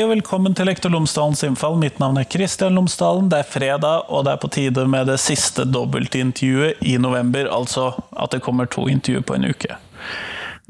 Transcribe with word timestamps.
Hei 0.00 0.06
og 0.06 0.14
velkommen 0.14 0.54
til 0.56 0.64
Lektor 0.64 0.88
Lomsdalens 0.94 1.42
innfall. 1.44 1.74
Mitt 1.76 1.98
navn 2.00 2.16
er 2.16 2.24
Kristian 2.24 2.78
Lomsdalen. 2.78 3.26
Det 3.28 3.42
er 3.42 3.48
fredag, 3.52 4.06
og 4.08 4.22
det 4.24 4.30
er 4.32 4.38
på 4.40 4.48
tide 4.48 4.86
med 4.88 5.10
det 5.10 5.18
siste 5.20 5.66
dobbeltintervjuet 5.68 6.80
i 6.88 6.94
november. 6.96 7.50
Altså 7.52 7.90
at 8.16 8.32
det 8.32 8.40
kommer 8.40 8.64
to 8.64 8.86
intervjuer 8.88 9.26
på 9.28 9.36
en 9.36 9.44
uke. 9.52 9.76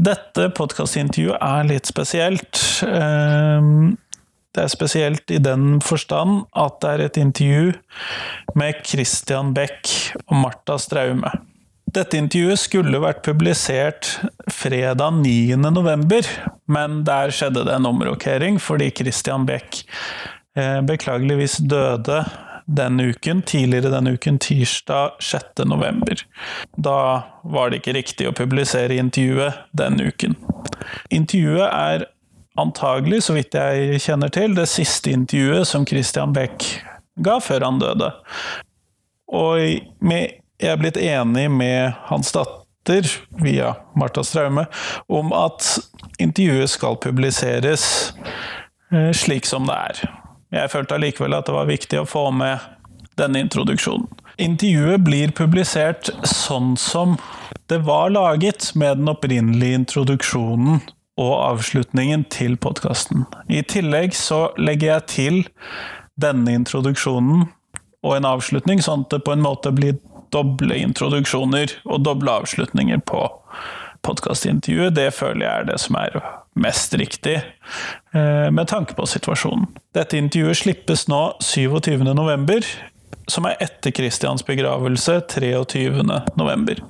Dette 0.02 0.48
podkastintervjuet 0.58 1.38
er 1.38 1.68
litt 1.68 1.86
spesielt. 1.86 2.64
Ehm, 2.88 3.94
det 4.50 4.64
er 4.64 4.74
spesielt 4.74 5.30
i 5.30 5.38
den 5.38 5.78
forstand 5.78 6.48
at 6.58 6.82
det 6.82 6.90
er 6.90 7.06
et 7.06 7.22
intervju 7.22 7.70
med 8.58 8.82
Christian 8.82 9.54
Beck 9.54 9.94
og 10.24 10.40
Marta 10.42 10.74
Straume. 10.82 11.30
Dette 11.90 12.18
intervjuet 12.20 12.60
skulle 12.60 13.00
vært 13.02 13.24
publisert 13.26 14.12
fredag 14.52 15.16
9. 15.24 15.56
november, 15.74 16.26
men 16.70 17.00
der 17.06 17.32
skjedde 17.34 17.64
det 17.66 17.74
en 17.74 17.88
omrokering 17.88 18.60
fordi 18.62 18.90
Christian 18.94 19.46
Beck 19.48 19.82
eh, 20.54 20.78
beklageligvis 20.86 21.58
døde 21.66 22.22
den 22.70 23.00
uken, 23.02 23.40
tidligere 23.42 23.90
denne 23.90 24.14
uken, 24.14 24.38
tirsdag 24.38 25.16
6. 25.18 25.64
november. 25.66 26.22
Da 26.78 26.98
var 27.42 27.70
det 27.72 27.80
ikke 27.80 27.96
riktig 27.98 28.28
å 28.30 28.36
publisere 28.38 29.00
intervjuet 29.00 29.58
den 29.74 29.98
uken. 29.98 30.36
Intervjuet 31.10 31.66
er 31.66 32.06
antagelig, 32.60 33.24
så 33.26 33.34
vidt 33.34 33.56
jeg 33.58 33.98
kjenner 34.04 34.30
til, 34.30 34.54
det 34.54 34.68
siste 34.70 35.10
intervjuet 35.10 35.66
som 35.66 35.88
Christian 35.88 36.36
Beck 36.36 36.68
ga 37.18 37.40
før 37.42 37.66
han 37.66 37.82
døde. 37.82 38.12
Og 39.34 39.82
med 40.06 40.38
jeg 40.60 40.74
er 40.74 40.80
blitt 40.80 40.98
enig 41.00 41.48
med 41.52 41.94
hans 42.10 42.32
datter, 42.36 43.06
via 43.42 43.74
Marta 43.94 44.22
Straume, 44.24 44.64
om 45.12 45.34
at 45.36 45.66
intervjuet 46.18 46.72
skal 46.72 46.96
publiseres 47.00 47.84
eh, 48.92 49.10
slik 49.14 49.46
som 49.46 49.68
det 49.68 49.76
er. 49.76 50.00
Jeg 50.50 50.72
følte 50.72 50.96
allikevel 50.96 51.36
at 51.36 51.46
det 51.46 51.54
var 51.54 51.68
viktig 51.68 52.00
å 52.00 52.08
få 52.08 52.30
med 52.34 52.64
denne 53.20 53.44
introduksjonen. 53.44 54.08
Intervjuet 54.40 55.04
blir 55.04 55.34
publisert 55.36 56.08
sånn 56.26 56.72
som 56.80 57.18
det 57.70 57.82
var 57.86 58.10
laget, 58.10 58.72
med 58.74 58.98
den 58.98 59.12
opprinnelige 59.12 59.82
introduksjonen 59.82 60.80
og 61.20 61.32
avslutningen 61.36 62.24
til 62.32 62.56
podkasten. 62.58 63.26
I 63.52 63.62
tillegg 63.62 64.16
så 64.16 64.48
legger 64.58 64.94
jeg 64.94 65.06
til 65.12 65.40
denne 66.20 66.56
introduksjonen 66.56 67.44
og 68.00 68.16
en 68.16 68.26
avslutning, 68.26 68.80
sånn 68.82 69.04
at 69.04 69.14
det 69.14 69.22
på 69.26 69.36
en 69.36 69.44
måte 69.44 69.72
blir 69.76 70.00
doble 70.34 70.78
introduksjoner 70.80 71.76
og 71.86 72.04
doble 72.06 72.40
avslutninger 72.42 73.02
på 73.08 73.24
podkastintervjuet. 74.06 74.94
Det 74.96 75.10
føler 75.14 75.46
jeg 75.46 75.52
er 75.54 75.68
det 75.72 75.80
som 75.82 75.98
er 76.00 76.20
mest 76.60 76.94
riktig, 76.98 77.40
eh, 78.14 78.48
med 78.50 78.68
tanke 78.68 78.94
på 78.94 79.06
situasjonen. 79.06 79.68
Dette 79.94 80.18
intervjuet 80.18 80.62
slippes 80.64 81.06
nå 81.08 81.22
27.11., 81.42 82.64
som 83.30 83.46
er 83.46 83.60
etter 83.62 83.92
Christians 83.94 84.42
begravelse 84.46 85.20
23.11. 85.30 86.80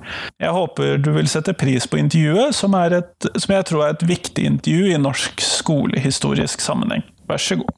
Jeg 0.41 0.55
håper 0.55 0.97
du 0.97 1.11
vil 1.13 1.29
sette 1.29 1.53
pris 1.53 1.85
på 1.87 1.99
intervjuet, 2.01 2.55
som, 2.57 2.73
et, 2.73 3.29
som 3.37 3.53
jeg 3.55 3.67
tror 3.69 3.85
er 3.85 3.93
et 3.93 4.07
viktig 4.09 4.47
intervju 4.49 4.89
i 4.89 5.01
norsk 5.01 5.43
skolehistorisk 5.45 6.63
sammenheng. 6.63 7.05
Vær 7.29 7.41
så 7.41 7.59
god. 7.61 7.69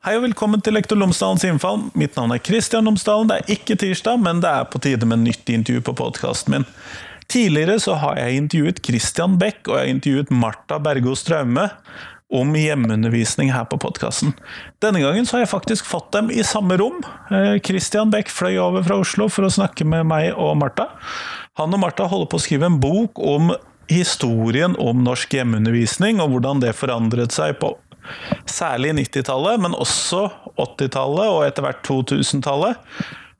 Hei 0.00 0.14
og 0.16 0.22
velkommen 0.24 0.62
til 0.64 0.72
Lektor 0.72 0.96
Lomsdalens 0.96 1.42
innfall. 1.44 1.82
Mitt 1.92 2.14
navn 2.16 2.32
er 2.32 2.38
Kristian 2.40 2.86
Lomsdalen. 2.88 3.28
Det 3.28 3.34
er 3.36 3.50
ikke 3.52 3.74
tirsdag, 3.82 4.22
men 4.24 4.38
det 4.40 4.48
er 4.48 4.68
på 4.72 4.78
tide 4.80 5.04
med 5.04 5.20
nytt 5.26 5.50
intervju 5.52 5.82
på 5.84 5.92
podkasten 5.98 6.54
min. 6.54 6.64
Tidligere 7.28 7.74
så 7.84 7.98
har 8.00 8.16
jeg 8.16 8.38
intervjuet 8.38 8.80
Christian 8.86 9.34
Beck 9.42 9.68
og 9.68 9.74
jeg 9.76 9.82
har 9.82 9.90
intervjuet 9.92 10.32
Marta 10.32 10.78
Bergo 10.80 11.12
Straume 11.20 11.66
om 12.32 12.56
hjemmeundervisning 12.56 13.52
her 13.52 13.66
på 13.68 13.76
podkasten. 13.84 14.32
Denne 14.80 15.04
gangen 15.04 15.28
så 15.28 15.36
har 15.36 15.44
jeg 15.44 15.52
faktisk 15.52 15.92
fått 15.92 16.08
dem 16.16 16.32
i 16.32 16.40
samme 16.48 16.80
rom. 16.80 17.04
Eh, 17.28 17.60
Christian 17.60 18.08
Beck 18.08 18.32
fløy 18.32 18.56
over 18.56 18.88
fra 18.88 19.02
Oslo 19.04 19.28
for 19.28 19.44
å 19.44 19.52
snakke 19.52 19.84
med 19.84 20.08
meg 20.08 20.30
og 20.32 20.56
Marta. 20.62 20.88
Han 21.60 21.76
og 21.76 21.84
Marta 21.84 22.08
holder 22.08 22.32
på 22.32 22.40
å 22.40 22.46
skrive 22.46 22.72
en 22.72 22.80
bok 22.80 23.20
om 23.20 23.52
historien 23.92 24.80
om 24.80 25.04
norsk 25.04 25.36
hjemmeundervisning, 25.36 26.24
og 26.24 26.32
hvordan 26.32 26.64
det 26.64 26.72
forandret 26.78 27.36
seg 27.36 27.60
på 27.60 27.74
Særlig 28.48 28.94
90-tallet, 28.98 29.62
men 29.62 29.76
også 29.76 30.26
80-tallet 30.56 31.32
og 31.32 31.42
etter 31.46 31.66
hvert 31.66 31.82
2000-tallet. 31.86 32.78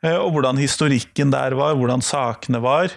Eh, 0.01 0.17
og 0.17 0.33
hvordan 0.35 0.61
historikken 0.61 1.33
der 1.33 1.55
var, 1.59 1.77
hvordan 1.77 2.03
sakene 2.05 2.63
var. 2.65 2.93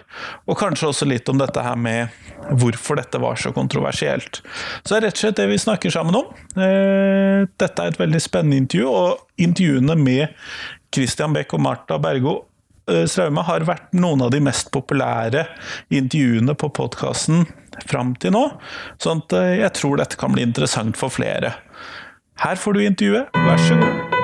Og 0.48 0.58
kanskje 0.60 0.88
også 0.90 1.08
litt 1.08 1.28
om 1.28 1.40
dette 1.40 1.64
her 1.64 1.76
med 1.76 2.12
hvorfor 2.60 2.98
dette 3.00 3.20
var 3.20 3.36
så 3.40 3.52
kontroversielt. 3.56 4.40
Så 4.82 4.94
det 4.94 4.98
er 4.98 5.06
rett 5.08 5.18
og 5.18 5.24
slett 5.24 5.42
det 5.42 5.50
vi 5.52 5.60
snakker 5.60 5.94
sammen 5.94 6.20
om. 6.22 6.32
Eh, 6.56 7.44
dette 7.60 7.84
er 7.84 7.92
et 7.92 8.00
veldig 8.00 8.22
spennende 8.24 8.62
intervju, 8.64 8.88
og 8.88 9.44
intervjuene 9.44 9.98
med 10.00 10.26
Christian 10.94 11.36
Beck 11.36 11.52
og 11.56 11.64
Marta 11.64 11.98
Bergo 12.00 12.38
eh, 12.88 13.04
Straume 13.10 13.44
har 13.44 13.66
vært 13.68 13.92
noen 13.96 14.24
av 14.24 14.32
de 14.32 14.40
mest 14.44 14.72
populære 14.74 15.44
intervjuene 15.92 16.56
på 16.56 16.72
podkasten 16.76 17.44
fram 17.90 18.14
til 18.20 18.34
nå. 18.36 18.46
Sånn 19.02 19.24
at 19.26 19.36
eh, 19.38 19.54
jeg 19.62 19.74
tror 19.78 20.00
dette 20.00 20.20
kan 20.20 20.34
bli 20.34 20.46
interessant 20.46 20.98
for 21.00 21.12
flere. 21.12 21.56
Her 22.42 22.58
får 22.58 22.74
du 22.74 22.84
intervjuet, 22.84 23.40
vær 23.46 23.64
så 23.68 23.78
god. 23.78 24.14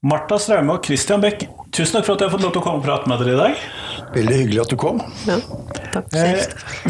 Marta 0.00 0.38
Straume 0.40 0.74
og 0.74 0.86
Christian 0.86 1.20
Beck, 1.20 1.44
tusen 1.76 1.98
takk 1.98 2.06
for 2.06 2.16
at 2.16 2.22
jeg 2.24 2.30
har 2.30 2.32
fått 2.32 2.44
lov 2.46 2.54
til 2.54 2.62
å 2.62 2.64
komme 2.64 2.80
og 2.80 2.86
prate 2.86 3.10
med 3.10 3.20
dere 3.20 3.34
i 3.34 3.38
dag. 3.38 3.64
Veldig 4.14 4.38
hyggelig 4.38 4.62
at 4.62 4.72
du 4.72 4.76
kom. 4.80 5.02
Ja, 5.28 5.36
takk. 5.94 6.14
Eh, 6.16 6.44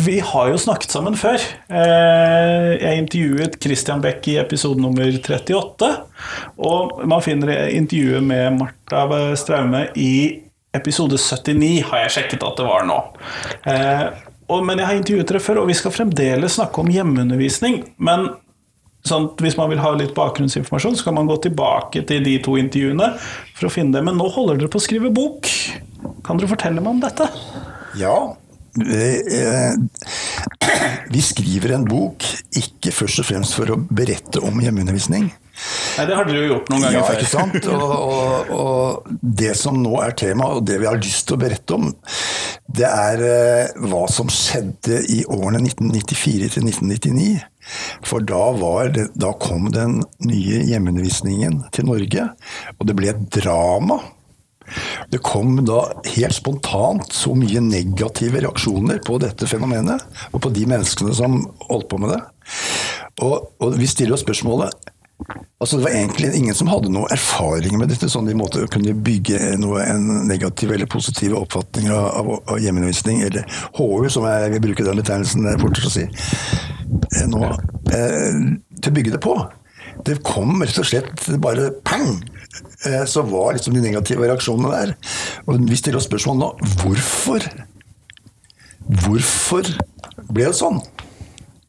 vi 0.06 0.18
har 0.24 0.50
jo 0.52 0.60
snakket 0.60 0.94
sammen 0.94 1.16
før. 1.18 1.42
Eh, 1.68 2.68
jeg 2.80 3.04
intervjuet 3.04 3.58
Christian 3.62 4.02
Beck 4.04 4.28
i 4.30 4.38
episode 4.42 4.80
nummer 4.82 5.08
38. 5.08 5.90
Og 6.58 7.00
man 7.08 7.24
finner 7.24 7.68
intervjuet 7.72 8.24
med 8.24 8.60
Marta 8.60 9.06
Straume 9.40 9.86
i 9.98 10.12
episode 10.76 11.18
79, 11.18 11.80
har 11.90 12.04
jeg 12.04 12.12
sjekket 12.14 12.44
at 12.46 12.60
det 12.60 12.66
var 12.68 12.84
nå. 12.86 12.98
Eh, 13.66 14.06
og, 14.50 14.62
men 14.66 14.78
jeg 14.78 14.88
har 14.88 14.98
intervjuet 14.98 15.30
dere 15.30 15.42
før, 15.42 15.62
og 15.62 15.70
vi 15.70 15.76
skal 15.78 15.94
fremdeles 15.94 16.56
snakke 16.58 16.82
om 16.82 16.90
hjemmeundervisning. 16.90 17.82
Men 18.02 18.28
sånn 19.06 19.30
hvis 19.40 19.56
man 19.58 19.70
vil 19.72 19.80
ha 19.82 19.92
litt 19.96 20.14
bakgrunnsinformasjon, 20.16 20.98
så 20.98 21.08
kan 21.08 21.16
man 21.16 21.30
gå 21.30 21.38
tilbake 21.46 22.04
til 22.08 22.24
de 22.26 22.36
to 22.44 22.56
intervjuene 22.60 23.12
for 23.56 23.68
å 23.68 23.72
finne 23.72 23.96
det. 23.96 24.04
Men 24.06 24.18
nå 24.20 24.28
holder 24.34 24.60
dere 24.60 24.72
på 24.72 24.80
å 24.80 24.84
skrive 24.84 25.12
bok. 25.14 25.48
Kan 26.26 26.40
dere 26.40 26.50
fortelle 26.50 26.82
meg 26.82 26.96
om 26.96 27.02
dette? 27.02 27.28
Ja. 27.98 28.16
Eh, 28.78 29.72
vi 31.10 31.22
skriver 31.24 31.74
en 31.74 31.86
bok 31.88 32.22
ikke 32.56 32.92
først 32.94 33.22
og 33.22 33.26
fremst 33.26 33.56
for 33.58 33.72
å 33.74 33.80
berette 33.90 34.42
om 34.46 34.60
hjemmeundervisning. 34.62 35.30
Nei, 35.98 36.06
Det 36.06 36.16
har 36.16 36.28
dere 36.28 36.44
jo 36.44 36.52
gjort 36.54 36.70
noen 36.70 36.84
ganger 36.86 36.98
ja, 36.98 37.04
før. 37.04 37.18
Ikke 37.18 37.30
sant? 37.30 37.66
Og, 37.68 37.94
og, 37.96 38.52
og, 38.56 39.10
det 39.20 39.52
som 39.58 39.80
nå 39.82 39.96
er 40.04 40.14
tema, 40.16 40.52
og 40.56 40.64
det 40.68 40.78
vi 40.80 40.88
har 40.88 41.00
lyst 41.00 41.26
til 41.28 41.36
å 41.36 41.40
berette 41.42 41.76
om, 41.76 41.90
det 42.70 42.86
er 42.86 43.24
uh, 43.24 43.88
hva 43.90 44.04
som 44.12 44.30
skjedde 44.32 45.02
i 45.12 45.24
årene 45.26 45.64
1994 45.66 46.52
til 46.54 46.70
1999. 46.70 47.28
For 48.06 48.24
da, 48.24 48.44
det, 48.94 49.10
da 49.20 49.34
kom 49.42 49.68
den 49.74 50.00
nye 50.26 50.62
hjemmeundervisningen 50.70 51.60
til 51.74 51.90
Norge, 51.90 52.30
og 52.78 52.88
det 52.88 52.96
ble 52.96 53.12
et 53.12 53.28
drama. 53.36 54.00
Det 55.10 55.22
kom 55.24 55.58
da 55.66 55.82
helt 56.14 56.36
spontant 56.36 57.12
så 57.14 57.34
mye 57.38 57.62
negative 57.64 58.42
reaksjoner 58.44 59.02
på 59.06 59.18
dette 59.22 59.48
fenomenet, 59.50 60.04
og 60.30 60.44
på 60.44 60.52
de 60.54 60.66
menneskene 60.70 61.14
som 61.16 61.42
holdt 61.68 61.90
på 61.90 62.00
med 62.02 62.14
det. 62.14 62.22
Og, 63.20 63.52
og 63.60 63.76
vi 63.78 63.88
stiller 63.90 64.16
oss 64.16 64.24
spørsmålet 64.24 64.90
Altså 65.60 65.76
Det 65.76 65.84
var 65.84 65.90
egentlig 65.92 66.30
ingen 66.34 66.56
som 66.56 66.70
hadde 66.72 66.88
noe 66.92 67.08
erfaring 67.12 67.74
med 67.76 67.90
dette, 67.92 68.08
sånn 68.08 68.28
de 68.30 68.36
måtte 68.38 68.64
kunne 68.72 68.94
bygge 69.04 69.58
noe, 69.60 69.82
en 69.84 70.24
negativ 70.28 70.72
eller 70.72 70.88
positiv 70.88 71.34
oppfatning 71.36 71.90
av, 71.92 72.06
av, 72.16 72.30
av 72.54 72.62
hjemmeundervisning, 72.64 73.20
eller 73.26 73.44
HU, 73.76 74.08
som 74.08 74.24
jeg 74.24 74.54
vil 74.54 74.64
bruke 74.64 74.86
den 74.86 75.02
betegnelsen 75.02 75.50
fortere 75.60 75.90
å 75.90 75.92
si, 75.92 76.06
eh, 76.08 77.26
nå, 77.28 77.42
eh, 77.92 78.40
til 78.80 78.92
å 78.92 78.96
bygge 78.96 79.12
det 79.18 79.22
på. 79.24 79.36
Det 80.08 80.22
kom 80.24 80.62
rett 80.62 80.80
og 80.80 80.88
slett 80.88 81.28
bare 81.44 81.68
pang! 81.84 82.14
Eh, 82.86 83.04
så 83.04 83.22
var 83.22 83.52
liksom 83.52 83.74
de 83.74 83.80
negative 83.80 84.28
reaksjonene 84.28 84.70
der. 84.72 84.94
Og 85.46 85.60
vi 85.68 85.78
stiller 85.78 86.00
oss 86.00 86.08
spørsmål 86.10 86.40
nå 86.40 86.48
hvorfor? 86.82 87.46
Hvorfor 89.04 89.68
ble 90.30 90.48
det 90.48 90.56
sånn? 90.58 90.80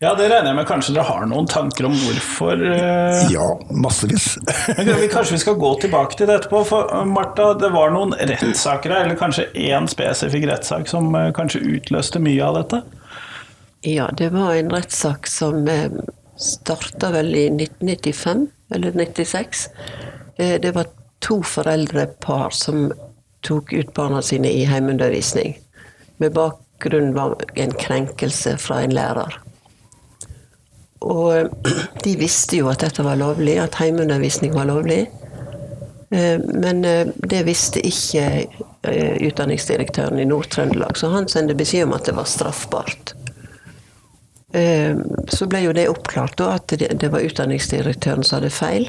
Ja, 0.02 0.16
det 0.18 0.32
regner 0.32 0.50
jeg 0.50 0.58
med. 0.58 0.66
Kanskje 0.66 0.96
dere 0.96 1.06
har 1.06 1.28
noen 1.30 1.46
tanker 1.50 1.86
om 1.86 1.94
hvorfor 1.94 2.64
eh, 2.66 3.28
Ja, 3.30 3.52
massevis. 3.70 4.34
Men 4.80 5.04
Kanskje 5.12 5.36
vi 5.36 5.44
skal 5.44 5.60
gå 5.62 5.76
tilbake 5.84 6.18
til 6.18 6.32
det 6.32 6.40
etterpå. 6.40 6.64
For 6.72 6.90
eh, 6.90 7.06
Martha, 7.06 7.52
det 7.62 7.70
var 7.76 7.94
noen 7.94 8.16
rettssaker 8.18 8.96
her, 8.96 9.06
eller 9.06 9.20
kanskje 9.20 9.52
én 9.54 9.90
spesifikk 9.92 10.48
rettssak 10.50 10.90
som 10.90 11.14
kanskje 11.38 11.62
utløste 11.76 12.24
mye 12.24 12.42
av 12.48 12.58
dette? 12.64 12.82
Ja, 13.86 14.10
det 14.18 14.32
var 14.34 14.56
en 14.56 14.74
rettssak 14.74 15.30
som 15.30 15.64
starta 16.42 17.12
vel 17.14 17.30
i 17.38 17.46
1995, 17.54 18.48
eller 18.74 18.98
96. 18.98 19.68
Eh, 20.38 20.62
det 20.62 20.72
var 20.72 20.86
to 21.20 21.44
foreldrepar 21.44 22.50
som 22.50 22.92
tok 23.42 23.74
ut 23.74 23.94
barna 23.94 24.22
sine 24.22 24.52
i 24.52 24.66
heimeundervisning. 24.66 25.60
Med 26.18 26.34
bakgrunn 26.34 27.14
var 27.14 27.36
en 27.54 27.72
krenkelse 27.72 28.58
fra 28.58 28.82
en 28.82 28.94
lærer. 28.96 29.40
Og 31.02 31.38
eh, 31.38 31.48
de 32.06 32.18
visste 32.18 32.62
jo 32.62 32.70
at 32.72 32.86
dette 32.86 33.06
var 33.06 33.20
lovlig, 33.20 33.58
at 33.60 33.80
heimeundervisning 33.82 34.54
var 34.56 34.70
lovlig. 34.72 35.06
Eh, 36.12 36.40
Men 36.40 36.84
det 37.16 37.46
visste 37.48 37.84
ikke 37.88 38.48
utdanningsdirektøren 39.22 40.18
i 40.20 40.26
Nord-Trøndelag, 40.26 40.98
så 40.98 41.12
han 41.14 41.28
sendte 41.30 41.54
beskjed 41.54 41.86
om 41.86 41.94
at 41.94 42.08
det 42.10 42.16
var 42.18 42.26
straffbart. 42.26 43.12
Så 45.30 45.46
ble 45.48 45.62
jo 45.62 45.76
det 45.78 45.86
oppklart, 45.88 46.34
da, 46.42 46.56
at 46.58 46.74
det 46.74 47.12
var 47.14 47.22
utdanningsdirektøren 47.22 48.26
som 48.26 48.40
hadde 48.40 48.50
feil. 48.52 48.88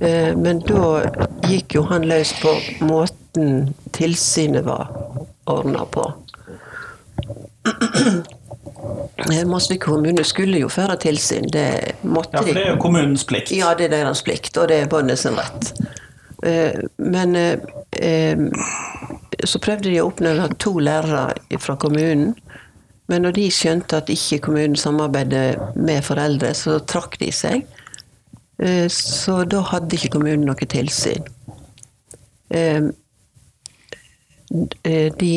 Eh, 0.00 0.36
Men 0.36 0.58
da 0.66 1.02
gikk 1.48 1.74
jo 1.78 1.82
han 1.88 2.04
løs 2.08 2.34
på 2.42 2.52
måten 2.84 3.74
tilsynet 3.96 4.64
var 4.64 4.90
ordna 5.46 5.84
på. 5.90 6.06
Eh, 9.32 9.44
Mosvik 9.48 9.80
kommune 9.82 10.22
skulle 10.28 10.58
jo 10.60 10.68
føre 10.70 10.94
tilsyn, 11.00 11.46
det 11.50 11.94
måtte 12.04 12.36
de. 12.36 12.36
Ja, 12.36 12.42
for 12.44 12.54
det 12.58 12.62
er 12.62 12.68
jo 12.74 12.80
kommunens 12.82 13.24
plikt. 13.26 13.50
ja, 13.56 13.70
det 13.74 13.86
er 13.88 13.92
deres 13.94 14.20
plikt, 14.22 14.56
og 14.60 14.68
det 14.70 14.76
er 14.82 14.90
bøndene 14.92 15.16
sin 15.18 15.34
rett. 15.38 15.70
Eh, 16.44 16.76
Men 17.00 17.32
så 19.44 19.58
prøvde 19.64 19.88
de 19.88 19.96
å 20.02 20.10
oppnevne 20.10 20.50
to 20.62 20.74
lærere 20.78 21.58
fra 21.58 21.74
kommunen. 21.80 22.34
Men 23.08 23.22
når 23.24 23.32
de 23.40 23.48
skjønte 23.50 23.96
at 24.02 24.12
ikke 24.12 24.38
kommunen 24.46 24.76
samarbeidet 24.78 25.56
med 25.74 26.04
foreldre, 26.04 26.52
så 26.54 26.78
trakk 26.86 27.18
de 27.18 27.32
seg. 27.32 27.64
Eh, 28.58 28.88
Så 28.88 29.44
da 29.44 29.60
hadde 29.60 29.96
ikke 29.98 30.14
kommunen 30.16 30.46
noe 30.48 30.68
tilsyn. 30.68 31.26
Eh, 32.50 32.88
eh, 34.84 35.12
De 35.18 35.32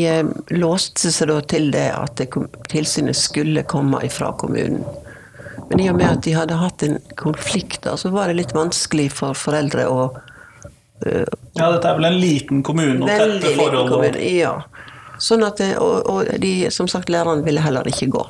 låste 0.56 1.12
seg 1.12 1.27
da 1.31 1.39
til 1.42 1.71
det 1.71 1.89
at 1.95 2.21
tilsynet 2.71 3.16
skulle 3.18 3.63
komme 3.68 4.01
ifra 4.06 4.31
kommunen. 4.38 4.86
Men 5.69 5.80
i 5.83 5.89
og 5.89 5.98
med 6.00 6.07
at 6.10 6.24
de 6.25 6.33
hadde 6.33 6.57
hatt 6.57 6.83
en 6.83 6.98
konflikt, 7.19 7.83
da, 7.83 7.94
så 7.98 8.10
var 8.10 8.27
det 8.27 8.39
litt 8.39 8.56
vanskelig 8.57 9.12
for 9.13 9.33
foreldre 9.38 9.86
å 9.89 10.10
Ja, 11.06 11.69
dette 11.71 11.88
er 11.88 11.95
vel 11.95 12.06
en 12.10 12.18
liten 12.19 12.63
kommune 12.63 13.06
og 13.06 13.07
tette 13.07 13.54
forhold. 13.56 13.89
kommune. 13.92 14.19
Ja. 14.36 14.57
Sånn 15.19 15.45
at, 15.48 15.62
og, 15.80 16.10
og 16.10 16.27
de, 16.42 16.69
som 16.71 16.88
sagt, 16.92 17.07
lærerne 17.12 17.44
ville 17.45 17.62
heller 17.63 17.88
ikke 17.88 18.10
gå. 18.12 18.24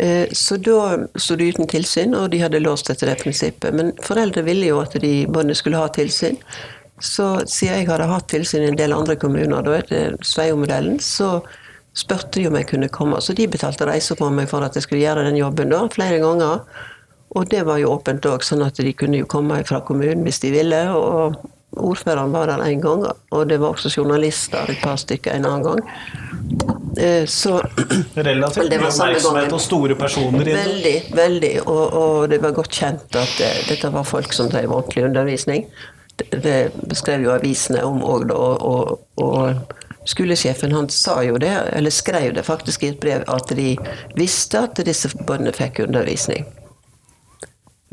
Eh, 0.00 0.28
Så 0.32 0.56
da 0.56 0.96
sto 1.16 1.36
de 1.36 1.50
uten 1.52 1.68
tilsyn, 1.68 2.14
og 2.16 2.30
de 2.32 2.40
hadde 2.40 2.62
låst 2.62 2.88
etter 2.90 3.10
det 3.10 3.18
prinsippet. 3.20 3.74
Men 3.76 3.92
foreldre 4.00 4.44
ville 4.46 4.70
jo 4.70 4.80
at 4.80 4.96
de 5.02 5.26
barna 5.28 5.54
skulle 5.54 5.80
ha 5.80 5.90
tilsyn. 5.92 6.38
Så 7.00 7.26
siden 7.48 7.82
jeg 7.82 7.88
hadde 7.88 8.08
hatt 8.08 8.28
tilsyn 8.32 8.64
i 8.64 8.70
en 8.70 8.78
del 8.80 8.94
andre 8.96 9.16
kommuner, 9.20 9.64
da 9.64 9.76
etter 9.76 10.16
Sveio-modellen, 10.24 10.98
så 11.04 11.42
spurte 11.96 12.38
de 12.38 12.46
om 12.48 12.56
jeg 12.56 12.68
kunne 12.70 12.88
komme. 12.92 13.20
Så 13.20 13.34
de 13.36 13.48
betalte 13.50 13.88
reise 13.88 14.16
på 14.16 14.30
meg 14.32 14.48
for 14.48 14.64
at 14.64 14.76
jeg 14.76 14.86
skulle 14.86 15.02
gjøre 15.04 15.26
den 15.26 15.36
jobben 15.40 15.72
da, 15.72 15.82
flere 15.92 16.20
ganger. 16.22 16.64
Og 17.36 17.48
det 17.52 17.62
var 17.66 17.78
jo 17.78 17.92
åpent 17.94 18.26
òg, 18.26 18.44
sånn 18.44 18.64
at 18.66 18.80
de 18.80 18.92
kunne 18.96 19.20
jo 19.20 19.28
komme 19.30 19.60
fra 19.68 19.80
kommunen 19.86 20.24
hvis 20.24 20.40
de 20.42 20.54
ville. 20.54 20.80
Og 20.96 21.36
ordføreren 21.76 22.32
var 22.32 22.46
der 22.50 22.62
en 22.64 22.80
gang, 22.82 23.04
og 23.30 23.48
det 23.48 23.60
var 23.62 23.74
også 23.76 23.90
journalister 23.96 24.70
et 24.72 24.80
par 24.82 24.96
stykker 24.98 25.36
en 25.36 25.46
annen 25.46 25.62
gang. 25.62 25.80
Eh, 26.98 27.26
Så 27.26 27.60
Relativt 28.16 28.70
mye 28.72 28.88
oppmerksomhet 28.88 29.52
og 29.54 29.60
store 29.62 29.94
personer 29.94 30.42
inne. 30.42 30.64
Veldig, 30.64 30.94
veldig. 31.14 31.52
Og, 31.66 31.84
og 32.02 32.28
det 32.30 32.40
var 32.42 32.56
godt 32.56 32.74
kjent 32.74 33.16
at 33.16 33.36
det, 33.38 33.50
dette 33.68 33.92
var 33.94 34.04
folk 34.08 34.32
som 34.34 34.50
drev 34.50 34.72
ordentlig 34.72 35.04
undervisning. 35.10 35.66
Det, 36.16 36.26
det 36.42 36.56
beskrev 36.90 37.22
jo 37.24 37.34
avisene 37.36 37.84
om 37.86 38.02
òg, 38.02 38.26
da. 38.32 38.34
Og, 38.36 38.98
og 39.22 40.10
skolesjefen 40.10 40.72
han 40.74 40.88
sa 40.92 41.20
jo 41.24 41.38
det, 41.40 41.52
eller 41.72 41.94
skrev 41.94 42.34
det 42.34 42.44
faktisk 42.48 42.82
i 42.82 42.90
et 42.94 43.00
brev, 43.00 43.22
at 43.28 43.52
de 43.56 43.76
visste 44.18 44.58
at 44.66 44.80
disse 44.84 45.12
bøndene 45.26 45.54
fikk 45.56 45.84
undervisning. 45.86 46.48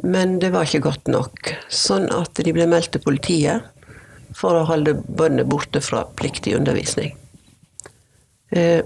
Men 0.03 0.37
det 0.39 0.51
var 0.53 0.67
ikke 0.67 0.83
godt 0.85 1.09
nok. 1.09 1.53
Sånn 1.73 2.05
at 2.13 2.37
de 2.37 2.53
ble 2.53 2.67
meldt 2.69 2.93
til 2.93 3.03
politiet 3.03 3.65
for 4.37 4.57
å 4.59 4.67
holde 4.69 4.93
bøndene 5.07 5.47
borte 5.49 5.81
fra 5.81 6.03
pliktig 6.19 6.53
undervisning. 6.57 7.15
Eh, 8.53 8.83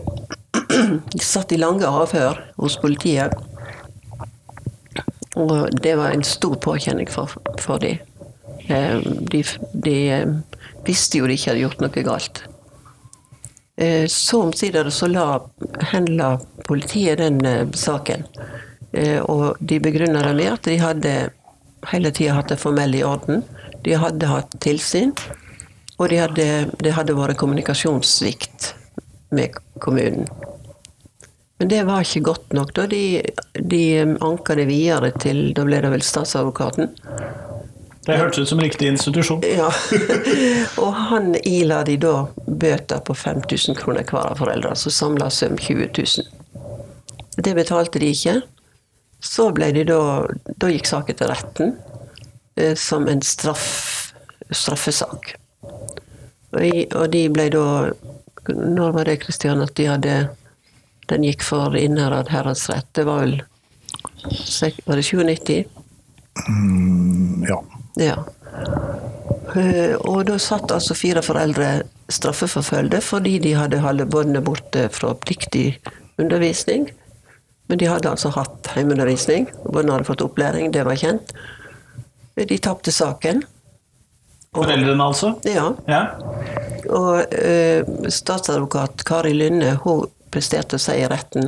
De 1.16 1.24
satt 1.24 1.52
i 1.52 1.60
lange 1.60 1.88
avhør 1.88 2.40
hos 2.60 2.78
politiet. 2.80 3.36
Og 5.40 5.70
det 5.84 5.96
var 6.00 6.12
en 6.12 6.24
stor 6.28 6.58
påkjenning 6.64 7.08
for, 7.12 7.32
for 7.60 7.80
dem. 7.84 8.00
De, 8.68 9.44
de 9.74 9.96
eh, 10.12 10.34
visste 10.88 11.20
jo 11.20 11.28
de 11.28 11.36
ikke 11.36 11.52
hadde 11.52 11.64
gjort 11.64 11.84
noe 11.84 12.04
galt. 12.08 12.44
Eh, 13.76 14.06
Så 14.08 14.42
omsider 14.46 14.90
så 14.90 15.08
la, 15.12 15.28
henla 15.92 16.36
politiet 16.68 17.20
den 17.20 17.40
eh, 17.46 17.68
saken. 17.74 18.28
Eh, 18.94 19.20
Og 19.22 19.56
de 19.60 19.80
begrunna 19.80 20.22
det 20.26 20.36
med 20.36 20.54
at 20.54 20.64
de 20.68 20.78
hadde 20.82 21.14
hele 21.92 22.12
tida 22.12 22.34
hatt 22.38 22.50
det 22.52 22.60
formelle 22.62 22.98
i 23.00 23.04
orden. 23.08 23.44
De 23.84 23.96
hadde 23.98 24.28
hatt 24.30 24.52
tilsyn, 24.62 25.14
og 25.98 26.10
det 26.10 26.20
hadde, 26.22 26.48
det 26.84 26.94
hadde 26.94 27.16
vært 27.18 27.38
kommunikasjonssvikt 27.42 28.74
med 29.32 29.56
kommunen. 29.80 30.28
Men 31.60 31.70
det 31.70 31.84
var 31.86 32.02
ikke 32.02 32.24
godt 32.26 32.54
nok. 32.58 32.74
da. 32.74 32.88
De, 32.90 33.22
de 33.54 33.82
anka 34.22 34.56
det 34.58 34.66
videre 34.66 35.12
til 35.22 35.52
Da 35.54 35.64
ble 35.64 35.78
det 35.84 35.92
vel 35.94 36.02
statsadvokaten. 36.02 36.90
Det 38.02 38.16
hørtes 38.18 38.40
ut 38.42 38.50
som 38.50 38.60
riktig 38.60 38.88
institusjon. 38.90 39.44
Ja. 39.60 39.70
og 40.82 40.94
han 40.98 41.36
ila 41.46 41.84
de 41.86 41.98
da 42.02 42.16
bøter 42.48 43.04
på 43.06 43.14
5000 43.14 43.78
kroner 43.78 44.02
hver 44.10 44.32
av 44.32 44.40
foreldrene, 44.42 44.76
så 44.76 44.90
samla 44.90 45.30
sum 45.30 45.54
20 45.58 45.92
000. 45.94 46.26
Det 47.38 47.54
betalte 47.56 48.02
de 48.02 48.10
ikke. 48.10 48.40
Så 49.22 49.52
ble 49.54 49.72
de 49.76 49.84
da 49.86 50.02
Da 50.58 50.70
gikk 50.72 50.90
saken 50.90 51.18
til 51.20 51.30
retten 51.30 51.76
eh, 52.58 52.76
som 52.76 53.08
en 53.08 53.22
straff, 53.22 54.14
straffesak. 54.50 55.36
Og, 56.52 56.64
i, 56.66 56.86
og 56.98 57.12
de 57.14 57.28
ble 57.32 57.48
da 57.54 57.66
Når 58.52 58.96
var 58.98 59.06
det, 59.08 59.20
Kristian, 59.24 59.62
at 59.62 59.76
de 59.78 59.86
hadde 59.88 60.16
Den 61.12 61.24
gikk 61.28 61.46
for 61.46 61.78
Innherad 61.78 62.32
herredsrett. 62.34 62.90
Det 62.98 63.06
var 63.08 63.22
vel 63.24 63.38
Var 64.86 64.96
det 64.96 65.06
97? 65.06 65.66
Ja. 67.48 67.58
Ja. 68.00 68.18
Eh, 69.56 69.96
Og 69.96 70.26
da 70.30 70.38
satt 70.40 70.72
altså 70.72 70.96
fire 70.96 71.24
foreldre 71.26 71.82
straffeforfølgde 72.12 73.02
fordi 73.04 73.38
de 73.44 73.54
hadde 73.58 73.82
holdt 73.84 74.10
båndene 74.12 74.44
borte 74.46 74.88
fra 74.94 75.14
pliktig 75.20 75.80
undervisning. 76.22 76.90
Men 77.72 77.80
de 77.80 77.88
hadde 77.88 78.10
altså 78.12 78.28
hatt 78.36 78.68
hjemmeundervisning. 78.76 79.46
Barna 79.72 79.96
hadde 79.96 80.10
fått 80.10 80.22
opplæring, 80.26 80.74
det 80.76 80.84
var 80.84 80.98
kjent. 81.00 81.30
De 82.36 82.58
tapte 82.60 82.92
saken. 82.92 83.46
Foreldrene, 84.52 85.06
altså? 85.06 85.30
Ja. 85.48 85.70
Ja. 85.88 86.02
Og 86.92 87.32
eh, 87.32 87.88
statsadvokat 88.12 89.06
Kari 89.08 89.32
Lynne 89.38 89.78
hun 89.86 90.10
presterte 90.36 90.76
å 90.76 90.82
si 90.84 90.98
i 91.00 91.06
retten 91.08 91.48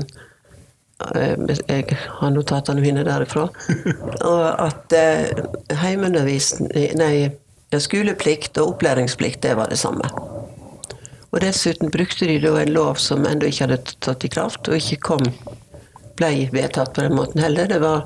eh, 1.11 1.35
Jeg 1.67 1.97
har 1.99 2.31
notatene 2.31 2.79
mine 2.79 3.03
derifra. 3.03 3.49
og 4.31 4.45
at 4.47 4.95
eh, 4.95 5.43
heimeundervisning 5.81 6.95
Nei, 7.01 7.33
skoleplikt 7.83 8.61
og 8.63 8.77
opplæringsplikt, 8.77 9.41
det 9.43 9.57
var 9.59 9.75
det 9.75 9.81
samme. 9.81 10.07
Og 11.33 11.43
dessuten 11.43 11.91
brukte 11.91 12.31
de 12.31 12.39
da 12.39 12.55
en 12.61 12.71
lov 12.71 12.95
som 13.03 13.27
ennå 13.27 13.51
ikke 13.51 13.67
hadde 13.67 13.97
tatt 14.05 14.23
i 14.23 14.31
kraft, 14.31 14.71
og 14.71 14.79
ikke 14.79 15.01
kom 15.09 15.27
ble 16.19 16.49
vedtatt 16.53 16.93
på 16.93 17.05
den 17.05 17.15
måten 17.17 17.41
heller. 17.41 17.67
Det 17.67 17.79
var 17.83 18.05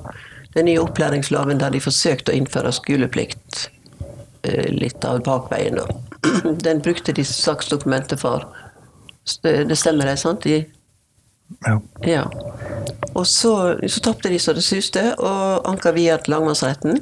den 0.53 0.65
nye 0.65 0.81
opplæringsloven 0.81 1.59
der 1.61 1.73
de 1.75 1.81
forsøkte 1.83 2.33
å 2.33 2.37
innføre 2.37 2.71
skoleplikt 2.75 3.67
eh, 4.43 4.69
litt 4.73 5.05
av 5.05 5.21
bakveien. 5.27 5.79
Den 6.65 6.81
brukte 6.81 7.13
de 7.13 7.23
saksdokumentet 7.27 8.19
for. 8.19 8.47
Det 9.43 9.67
det 9.69 9.77
stemmer, 9.77 10.07
det, 10.09 10.17
sant? 10.17 10.43
De, 10.47 10.63
ja. 11.67 11.75
ja. 12.01 12.23
Og 13.13 13.27
så, 13.27 13.53
så 13.87 14.03
tapte 14.03 14.31
de 14.31 14.39
så 14.39 14.55
det 14.57 14.63
suste, 14.65 15.03
og 15.19 15.67
anka 15.69 15.91
via 15.95 16.17
til 16.17 16.35
lagmannsretten. 16.35 17.01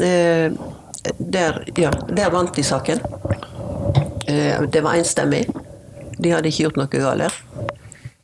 Eh, 0.00 0.54
der, 1.18 1.64
ja, 1.76 1.90
der 2.08 2.30
vant 2.32 2.56
de 2.56 2.64
saken. 2.64 3.02
Eh, 4.26 4.62
det 4.62 4.82
var 4.84 4.94
enstemmig. 4.94 5.46
De 6.18 6.30
hadde 6.30 6.48
ikke 6.48 6.68
gjort 6.68 6.78
noe 6.80 6.92
galt. 6.92 7.42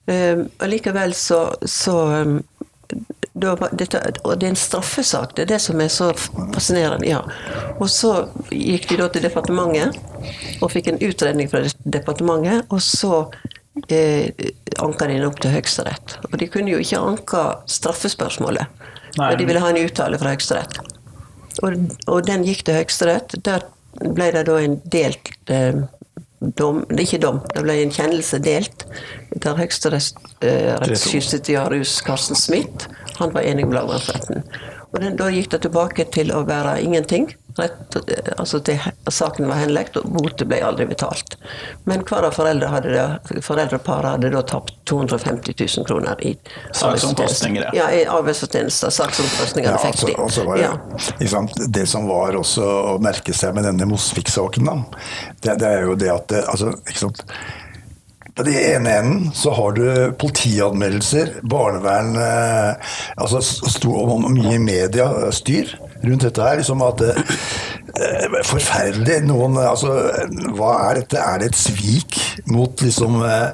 Eh, 0.08 0.44
Allikevel 0.64 1.14
så, 1.14 1.42
så 1.62 1.98
da 3.38 3.54
dette, 3.76 4.00
og 4.24 4.38
det 4.40 4.48
er 4.48 4.52
en 4.54 4.58
straffesak, 4.58 5.34
det 5.36 5.44
er 5.44 5.50
det 5.52 5.60
som 5.62 5.80
er 5.80 5.90
så 5.92 6.10
fascinerende. 6.54 7.08
ja. 7.08 7.20
Og 7.78 7.90
så 7.92 8.12
gikk 8.50 8.88
de 8.90 8.98
da 9.02 9.08
til 9.12 9.24
departementet 9.26 9.98
og 10.62 10.72
fikk 10.72 10.92
en 10.92 11.00
utredning 11.04 11.50
fra 11.50 11.62
departementet, 11.84 12.66
og 12.72 12.82
så 12.82 13.28
eh, 13.92 14.32
anka 14.82 15.06
de 15.06 15.18
den 15.18 15.28
opp 15.28 15.40
til 15.44 15.54
Høyesterett. 15.54 16.18
Og 16.32 16.38
de 16.40 16.50
kunne 16.50 16.74
jo 16.74 16.82
ikke 16.82 17.02
anka 17.12 17.44
straffespørsmålet, 17.78 18.66
Nei. 19.18 19.28
men 19.28 19.38
de 19.38 19.48
ville 19.48 19.62
ha 19.62 19.72
en 19.72 19.82
uttale 19.84 20.20
fra 20.20 20.34
Høyesterett. 20.34 20.80
Og, 21.62 21.78
og 22.06 22.26
den 22.26 22.46
gikk 22.46 22.64
til 22.66 22.80
Høyesterett. 22.80 23.38
Der 23.44 23.66
ble 23.98 24.32
det 24.34 24.44
da 24.46 24.58
en 24.62 24.80
delt 24.90 25.32
eh, 25.50 25.84
dom 26.40 26.85
det 26.88 26.99
er 26.99 27.02
Ikke 27.04 27.18
dom, 27.23 27.40
det 27.54 27.62
ble 27.64 27.73
en 27.83 27.92
kjennelse 27.95 28.38
delt. 28.42 28.87
Der 29.42 29.57
høyesterettsjustitiarius 29.59 32.00
Karsten 32.07 32.37
Smith 32.38 32.87
han 33.18 33.35
var 33.35 33.40
enig 33.42 33.66
med 33.66 33.75
lagmannsretten. 33.80 34.37
Og 34.92 34.97
den, 35.02 35.16
Da 35.18 35.25
gikk 35.33 35.50
det 35.52 35.61
tilbake 35.66 36.04
til 36.14 36.28
å 36.33 36.45
være 36.47 36.83
ingenting. 36.83 37.25
Rett, 37.58 37.96
altså 38.38 38.60
til, 38.62 38.78
Saken 39.10 39.48
var 39.50 39.58
henlagt, 39.58 39.96
og 39.98 40.06
botet 40.14 40.46
ble 40.50 40.60
aldri 40.62 40.86
betalt. 40.86 41.34
Men 41.90 42.04
hver 42.06 42.28
av 42.28 42.36
foreldre 42.36 42.68
hadde 42.70 42.92
det, 42.94 43.42
foreldreparet 43.42 44.12
hadde 44.14 44.30
da 44.34 44.42
tapt 44.46 44.76
250 44.86 45.56
000 45.58 45.86
kroner 45.88 46.22
i 46.22 46.34
Saksomkostninger, 46.72 47.70
Ja, 47.74 47.88
i 47.90 48.04
arbeidsfortjenester. 48.06 48.92
Saksomkostninger 48.94 49.70
Ja, 49.72 49.78
fikk 49.82 49.96
altså, 49.96 50.06
de. 50.06 50.16
altså 50.22 50.44
var 50.46 50.56
det, 50.56 50.68
Ja. 50.68 51.66
det 51.78 51.86
som 51.90 52.06
var 52.08 52.36
også 52.38 52.66
å 52.94 52.98
merke 53.02 53.34
seg 53.34 53.54
med 53.58 53.66
denne 53.66 53.88
Mosvik-saken, 53.90 54.68
da, 54.70 54.76
det, 55.42 55.58
det 55.64 55.72
er 55.72 55.88
jo 55.88 55.96
det 55.98 56.12
at 56.14 56.28
det, 56.30 56.44
altså, 56.48 56.74
ikke 56.86 57.02
sant, 57.08 57.24
På 58.38 58.44
den 58.46 58.54
ene 58.54 58.90
enden 59.00 59.32
så 59.34 59.50
har 59.50 59.72
du 59.74 60.12
politianmeldelser, 60.14 61.40
barnevern 61.42 62.12
eh, 62.22 62.92
altså 63.18 63.40
sto 63.42 63.96
om 63.98 64.28
mye 64.30 64.54
i 64.54 64.60
media 64.62 65.08
eh, 65.24 65.32
styr 65.34 65.72
rundt 66.05 66.26
dette 66.26 66.43
her. 66.45 66.57
liksom 66.61 66.83
at 66.87 66.99
det, 67.02 67.14
eh, 67.99 68.37
Forferdelig. 68.47 69.23
Noen 69.26 69.57
Altså, 69.59 69.95
hva 70.57 70.73
er 70.90 71.00
dette? 71.00 71.19
Er 71.19 71.38
det 71.38 71.50
et 71.52 71.59
svik 71.59 72.19
mot 72.47 72.81
liksom 72.85 73.23
eh, 73.26 73.50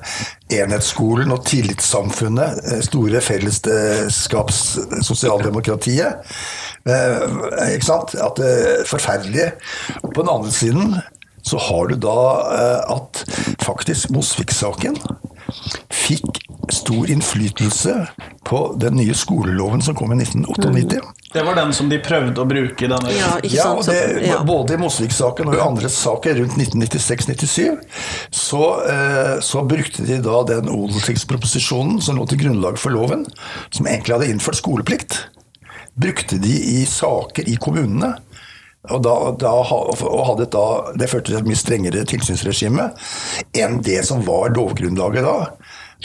enhetsskolen 0.59 1.33
og 1.33 1.45
tillitssamfunnet? 1.49 2.61
eh, 2.73 2.83
Store 2.85 3.21
fellesskaps 3.25 4.63
sosialdemokratiet? 5.07 6.21
Eh, 6.85 7.75
ikke 7.75 7.89
sant? 7.89 8.15
At 8.21 8.37
det 8.41 8.53
er 8.53 8.85
forferdelig. 8.89 9.53
Og 10.03 10.13
på 10.13 10.21
den 10.23 10.35
andre 10.35 10.53
siden 10.53 10.97
så 11.45 11.59
har 11.61 11.89
du 11.91 11.97
da 12.01 12.19
eh, 12.57 12.97
at 12.97 13.25
faktisk 13.65 14.11
Mosvik-saken 14.11 14.97
fikk 15.93 16.41
stor 16.73 17.11
innflytelse 17.11 18.07
på 18.45 18.77
den 18.81 18.97
nye 18.97 19.15
skoleloven 19.15 19.83
som 19.83 19.95
kom 19.95 20.13
i 20.13 20.23
1998. 20.23 21.01
Det 21.33 21.43
var 21.43 21.55
den 21.55 21.73
som 21.75 21.89
de 21.91 21.99
prøvde 21.99 22.41
å 22.41 22.47
bruke 22.49 22.89
denne 22.89 23.13
Ja, 23.13 23.33
ikke 23.43 23.57
Ja, 23.57 23.71
det, 23.87 23.99
ja. 24.23 24.39
Både 24.47 24.77
i 24.77 24.81
Mosvik-saken 24.81 25.51
og 25.51 25.57
i 25.59 25.63
andre 25.65 25.91
saker 25.91 26.39
rundt 26.39 26.57
1996-97 26.61 27.81
så, 28.31 28.65
eh, 28.91 29.35
så 29.43 29.65
brukte 29.67 30.07
de 30.07 30.21
da 30.25 30.43
den 30.49 30.71
odelstingsproposisjonen 30.71 32.01
som 32.05 32.21
lå 32.21 32.29
til 32.31 32.45
grunnlag 32.45 32.79
for 32.81 32.95
loven, 32.95 33.27
som 33.71 33.89
egentlig 33.91 34.15
hadde 34.17 34.31
innført 34.31 34.61
skoleplikt, 34.61 35.19
brukte 35.95 36.39
de 36.43 36.55
i 36.79 36.85
saker 36.87 37.51
i 37.51 37.59
kommunene. 37.61 38.15
Og, 38.93 39.00
da, 39.00 39.14
da, 39.41 39.50
og 39.55 40.26
hadde 40.29 40.45
da, 40.53 40.64
Det 41.00 41.09
førte 41.09 41.31
til 41.31 41.38
et 41.38 41.47
mye 41.49 41.57
strengere 41.57 42.03
tilsynsregime 42.09 42.91
enn 43.57 43.79
det 43.85 44.03
som 44.05 44.21
var 44.26 44.53
lovgrunnlaget 44.53 45.25
da. 45.25 45.37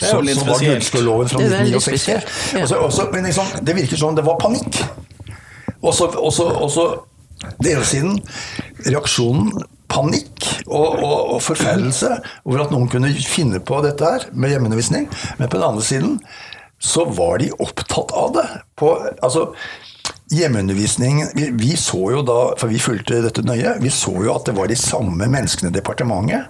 Det 0.00 0.08
er 0.08 0.16
jo 0.16 0.24
litt 0.24 0.40
spesielt. 0.40 0.86
fra 0.88 1.02
Det 1.02 1.44
er 1.44 1.56
veldig 1.58 1.76
1969. 1.76 1.84
spesielt, 1.84 2.30
ja. 2.56 2.62
Også, 2.64 2.78
også, 2.86 3.08
men 3.12 3.28
liksom, 3.28 3.50
det 3.66 3.76
virker 3.76 4.00
som 4.00 4.16
det 4.16 4.24
var 4.24 4.38
panikk. 4.40 4.80
Og 5.82 5.92
så, 5.96 6.08
og 6.08 6.32
så, 6.72 6.86
det 7.60 7.74
ene 7.74 7.84
siden 7.88 8.16
reaksjonen 8.86 9.52
panikk 9.90 10.46
og, 10.68 11.00
og, 11.02 11.34
og 11.34 11.42
forferdelse 11.42 12.14
over 12.46 12.64
at 12.64 12.72
noen 12.72 12.88
kunne 12.92 13.10
finne 13.26 13.60
på 13.64 13.80
dette 13.84 14.06
her 14.06 14.26
med 14.32 14.54
hjemmeundervisning. 14.54 15.08
Men 15.40 15.50
på 15.50 15.58
den 15.58 15.66
andre 15.66 15.84
siden 15.84 16.18
så 16.80 17.04
var 17.12 17.40
de 17.42 17.50
opptatt 17.60 18.12
av 18.16 18.32
det. 18.38 18.46
På, 18.80 18.94
altså, 19.20 19.50
hjemmeundervisning 20.30 21.24
vi, 21.34 21.50
vi 21.58 21.76
så 21.76 22.00
jo 22.14 22.22
da, 22.26 22.38
for 22.58 22.70
vi 22.70 22.80
fulgte 22.82 23.22
dette 23.24 23.44
nøye, 23.46 23.76
vi 23.82 23.90
så 23.94 24.14
jo 24.24 24.34
at 24.34 24.46
det 24.48 24.56
var 24.58 24.70
de 24.70 24.78
samme 24.78 25.26
menneskene 25.26 25.72
i 25.72 25.76
departementet 25.76 26.48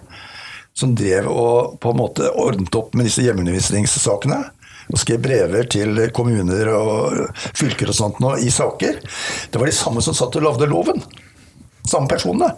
som 0.76 0.94
drev 0.96 1.28
og 1.28 1.76
på 1.82 1.92
en 1.92 1.98
måte 1.98 2.30
ordnet 2.38 2.74
opp 2.78 2.94
med 2.94 3.08
disse 3.08 3.24
hjemmeundervisningssakene. 3.24 4.38
Og 4.90 4.98
skrev 4.98 5.20
brever 5.22 5.66
til 5.70 5.98
kommuner 6.14 6.70
og 6.74 7.18
fylker 7.54 7.92
og 7.92 7.94
sånt 7.94 8.18
nå 8.22 8.32
i 8.42 8.50
saker. 8.50 8.98
Det 9.50 9.60
var 9.60 9.70
de 9.70 9.74
samme 9.76 10.02
som 10.02 10.16
satt 10.16 10.38
og 10.40 10.46
lagde 10.46 10.66
loven. 10.70 11.02
Samme 11.86 12.10
personene. 12.10 12.48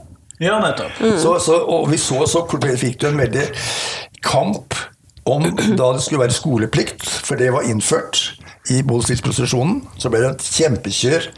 Ja, 0.40 0.56
nettopp. 0.62 0.96
Så, 1.20 1.34
så, 1.44 1.58
og 1.60 1.90
vi 1.92 1.98
så 2.00 2.22
så 2.30 2.46
fikk 2.48 3.02
du 3.02 3.10
en 3.10 3.20
veldig 3.20 3.44
kamp 4.24 4.78
om 5.28 5.44
da 5.76 5.92
det 5.92 6.02
skulle 6.02 6.24
være 6.24 6.34
skoleplikt, 6.34 7.04
for 7.04 7.38
det 7.38 7.52
var 7.54 7.68
innført 7.68 8.32
i 8.70 8.82
bodelstingsprostitusjonen. 8.86 9.80
Så 9.98 10.10
ble 10.12 10.22
det 10.22 10.30
et 10.34 10.46
kjempekjør 10.58 11.28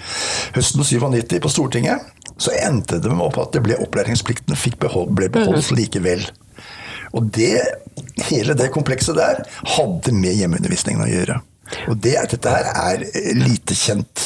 høsten 0.56 0.84
97 0.84 1.38
på 1.40 1.52
Stortinget. 1.52 2.10
Så 2.36 2.52
endte 2.58 2.98
det 3.00 3.12
med 3.12 3.38
at 3.40 3.54
det 3.54 3.62
ble 3.64 3.78
opplæringsplikten 3.80 4.58
fikk 4.58 4.80
behold, 4.82 5.14
ble 5.16 5.30
beholdt 5.32 5.70
likevel. 5.76 6.26
Og 7.14 7.30
det, 7.36 7.60
hele 8.28 8.56
det 8.58 8.72
komplekset 8.74 9.16
der 9.16 9.44
hadde 9.76 10.14
med 10.16 10.34
hjemmeundervisningen 10.34 11.04
å 11.04 11.10
gjøre. 11.10 11.38
Og 11.88 11.98
det, 12.04 12.16
dette 12.32 12.54
her 12.54 12.70
er 12.72 13.04
lite 13.38 13.76
kjent. 13.78 14.24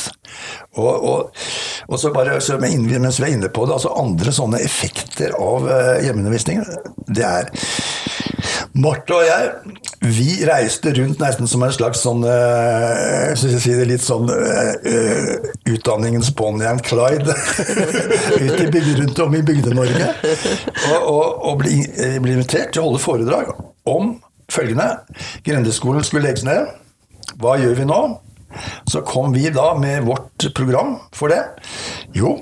Og, 0.79 1.05
og, 1.11 1.45
og 1.89 1.99
så 1.99 2.13
bare, 2.15 2.39
så 2.45 2.59
mens 2.61 3.19
vi 3.19 3.27
er 3.27 3.35
inne 3.35 3.51
på 3.51 3.67
det, 3.67 3.75
altså 3.79 3.95
andre 3.99 4.35
sånne 4.35 4.61
effekter 4.63 5.35
av 5.35 5.67
uh, 5.67 5.97
hjemmeundervisning, 6.05 6.63
det 7.09 7.25
er 7.27 7.51
Marte 8.79 9.17
og 9.17 9.25
jeg, 9.27 9.79
vi 10.05 10.29
reiste 10.47 10.93
rundt 10.95 11.19
nesten 11.23 11.49
som 11.51 11.65
en 11.67 11.73
slags 11.75 12.03
sånn 12.05 12.21
øh, 12.23 13.33
skal 13.35 13.55
jeg 13.57 13.63
si 13.65 13.75
det 13.75 13.87
litt 13.91 14.05
sånn 14.05 14.29
øh, 14.31 15.33
utdanningens 15.73 16.31
Bonnie 16.39 16.69
and 16.69 16.85
Clyde. 16.87 17.35
Ut 18.45 18.61
i 18.63 18.69
bygde, 18.71 18.95
rundt 19.01 19.23
om 19.25 19.35
i 19.35 19.43
Bygde-Norge. 19.49 20.13
Og, 20.93 20.99
og, 21.01 21.25
og 21.51 21.59
ble, 21.65 21.81
ble 22.23 22.37
invitert 22.37 22.71
til 22.75 22.85
å 22.85 22.91
holde 22.91 23.03
foredrag 23.03 23.51
om 23.89 24.15
følgende. 24.53 24.93
Grendeskolen 25.49 26.07
skulle 26.07 26.29
legges 26.29 26.47
ned. 26.47 26.71
Hva 27.37 27.59
gjør 27.61 27.77
vi 27.79 27.89
nå? 27.89 28.01
Så 28.89 29.03
kom 29.07 29.35
vi 29.35 29.51
da 29.53 29.75
med 29.79 30.07
vårt 30.09 30.49
program 30.57 30.97
for 31.15 31.29
det. 31.33 31.43
Jo, 32.17 32.39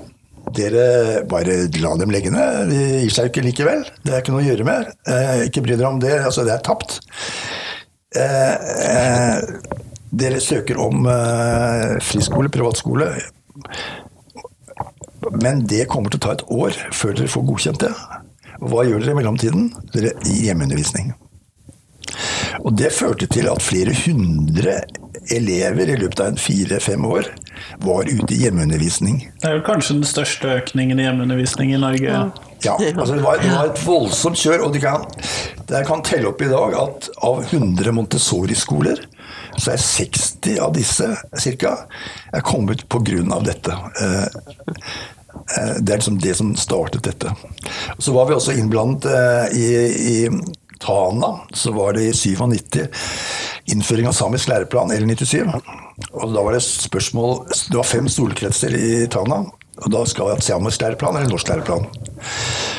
dere 0.55 1.23
bare 1.27 1.65
la 1.81 1.93
dem 1.99 2.13
legge 2.13 2.31
ned. 2.31 2.71
De 2.71 2.79
gir 3.03 3.13
seg 3.13 3.27
jo 3.27 3.33
ikke 3.33 3.45
likevel. 3.49 3.83
Det 4.05 4.13
er 4.13 4.23
ikke 4.23 4.35
noe 4.35 4.45
å 4.45 4.47
gjøre 4.47 4.67
med. 4.67 4.93
Eh, 5.11 5.47
ikke 5.49 5.65
bry 5.65 5.75
dere 5.75 5.91
om 5.91 5.99
det. 6.03 6.15
Altså, 6.23 6.45
det 6.47 6.55
er 6.55 6.63
tapt. 6.65 6.99
Eh, 8.15 8.55
eh, 8.87 9.41
dere 10.15 10.39
søker 10.41 10.79
om 10.81 11.05
eh, 11.11 11.97
friskole, 12.07 12.49
privatskole. 12.53 13.11
Men 15.43 15.65
det 15.67 15.89
kommer 15.91 16.13
til 16.13 16.21
å 16.21 16.25
ta 16.29 16.37
et 16.37 16.47
år 16.53 16.77
før 16.95 17.17
dere 17.17 17.31
får 17.31 17.47
godkjent 17.51 17.83
det. 17.83 17.93
Hva 18.63 18.87
gjør 18.87 19.03
dere 19.03 19.13
i 19.13 19.19
mellomtiden? 19.19 19.71
Dere 19.93 20.15
gir 20.23 20.45
hjemmeundervisning. 20.47 21.11
Og 22.63 22.73
det 22.77 22.93
førte 22.95 23.27
til 23.31 23.49
at 23.51 23.63
flere 23.63 23.93
hundre 24.05 24.79
elever 25.33 25.91
i 25.91 25.97
løpet 25.99 26.21
av 26.23 26.31
en 26.31 26.39
fire-fem 26.39 27.05
år 27.05 27.29
var 27.83 28.07
ute 28.07 28.33
i 28.33 28.41
hjemmeundervisning. 28.45 29.19
Det 29.41 29.49
er 29.49 29.57
jo 29.57 29.65
kanskje 29.65 29.97
den 29.99 30.07
største 30.07 30.53
økningen 30.61 30.99
i 31.01 31.07
hjemmeundervisning 31.07 31.73
i 31.73 31.81
Norge. 31.81 32.21
Ja, 32.65 32.73
altså 32.73 33.15
det, 33.15 33.23
var, 33.25 33.41
det 33.41 33.51
var 33.53 33.69
et 33.69 33.81
voldsomt 33.85 34.39
kjør, 34.39 34.65
og 34.67 34.73
de 34.73 34.81
kan, 34.81 35.03
jeg 35.69 35.87
kan 35.89 36.01
telle 36.05 36.31
opp 36.31 36.41
i 36.41 36.49
dag 36.49 36.77
at 36.79 37.09
av 37.25 37.43
100 37.45 37.93
Montessori-skoler, 37.93 39.03
så 39.57 39.73
er 39.73 39.83
60 39.83 40.57
av 40.63 40.73
disse 40.77 41.09
cirka, 41.41 41.75
er 42.33 42.45
kommet 42.45 42.85
av 42.89 43.45
dette. 43.45 43.77
Eh, 44.01 44.25
eh, 45.57 45.75
Det 45.81 45.93
er 45.93 45.99
liksom 45.99 46.21
det 46.21 46.35
som 46.37 46.55
startet 46.55 47.03
dette. 47.03 47.33
Så 47.99 48.13
var 48.13 48.29
vi 48.29 48.37
også 48.37 48.57
innblandet 48.57 49.05
eh, 49.05 49.57
i, 49.57 49.67
i 50.13 50.17
Tana, 50.83 51.33
så 51.53 51.73
var 51.75 51.97
det 51.97 52.07
i 52.07 52.15
97 52.15 52.87
innføring 53.73 54.07
av 54.09 54.15
samisk 54.15 54.49
læreplan, 54.51 54.93
L97. 54.95 55.43
Og 56.13 56.33
da 56.33 56.43
var 56.45 56.53
det 56.53 56.61
spørsmål 56.63 57.39
Det 57.49 57.77
var 57.77 57.87
fem 57.87 58.07
stolkretser 58.11 58.75
i 58.77 59.07
Tana. 59.11 59.43
Og 59.77 59.91
da 59.93 60.01
skal 60.09 60.25
vi 60.25 60.33
ha 60.33 60.41
samisk 60.41 60.81
læreplan 60.81 61.19
eller 61.19 61.29
norsk 61.29 61.49
læreplan. 61.51 61.85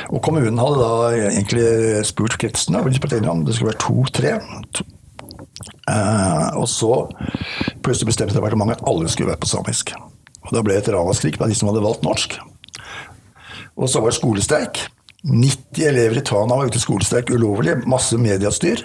Og 0.09 0.23
kommunen 0.25 0.59
hadde 0.59 0.79
da 0.83 1.29
egentlig 1.29 2.07
spurt 2.09 2.39
kretsene, 2.41 2.81
om 2.83 3.45
det 3.47 3.55
skulle 3.55 3.71
være 3.71 3.83
to-tre. 3.85 4.33
To, 4.75 4.87
eh, 5.93 6.49
og 6.59 6.67
så 6.69 7.07
plutselig 7.85 8.11
bestemte 8.11 8.35
departementet 8.35 8.81
at 8.81 8.89
alle 8.91 9.09
skulle 9.13 9.31
være 9.31 9.43
på 9.45 9.51
samisk. 9.53 9.95
Og 10.49 10.55
da 10.57 10.65
ble 10.65 10.75
det 10.75 10.89
et 10.89 10.95
ramaskrik 10.97 11.39
blant 11.39 11.53
de 11.53 11.59
som 11.59 11.71
hadde 11.71 11.85
valgt 11.85 12.03
norsk. 12.03 12.39
Og 13.79 13.87
så 13.87 14.01
var 14.03 14.11
det 14.11 14.19
skolestreik. 14.19 14.87
90 15.25 15.87
elever 15.89 16.21
i 16.21 16.25
Tana 16.25 16.57
var 16.57 16.71
ute 16.71 16.81
skolestreik 16.81 17.31
ulovlig. 17.35 17.77
Masse 17.91 18.19
mediestyr. 18.21 18.85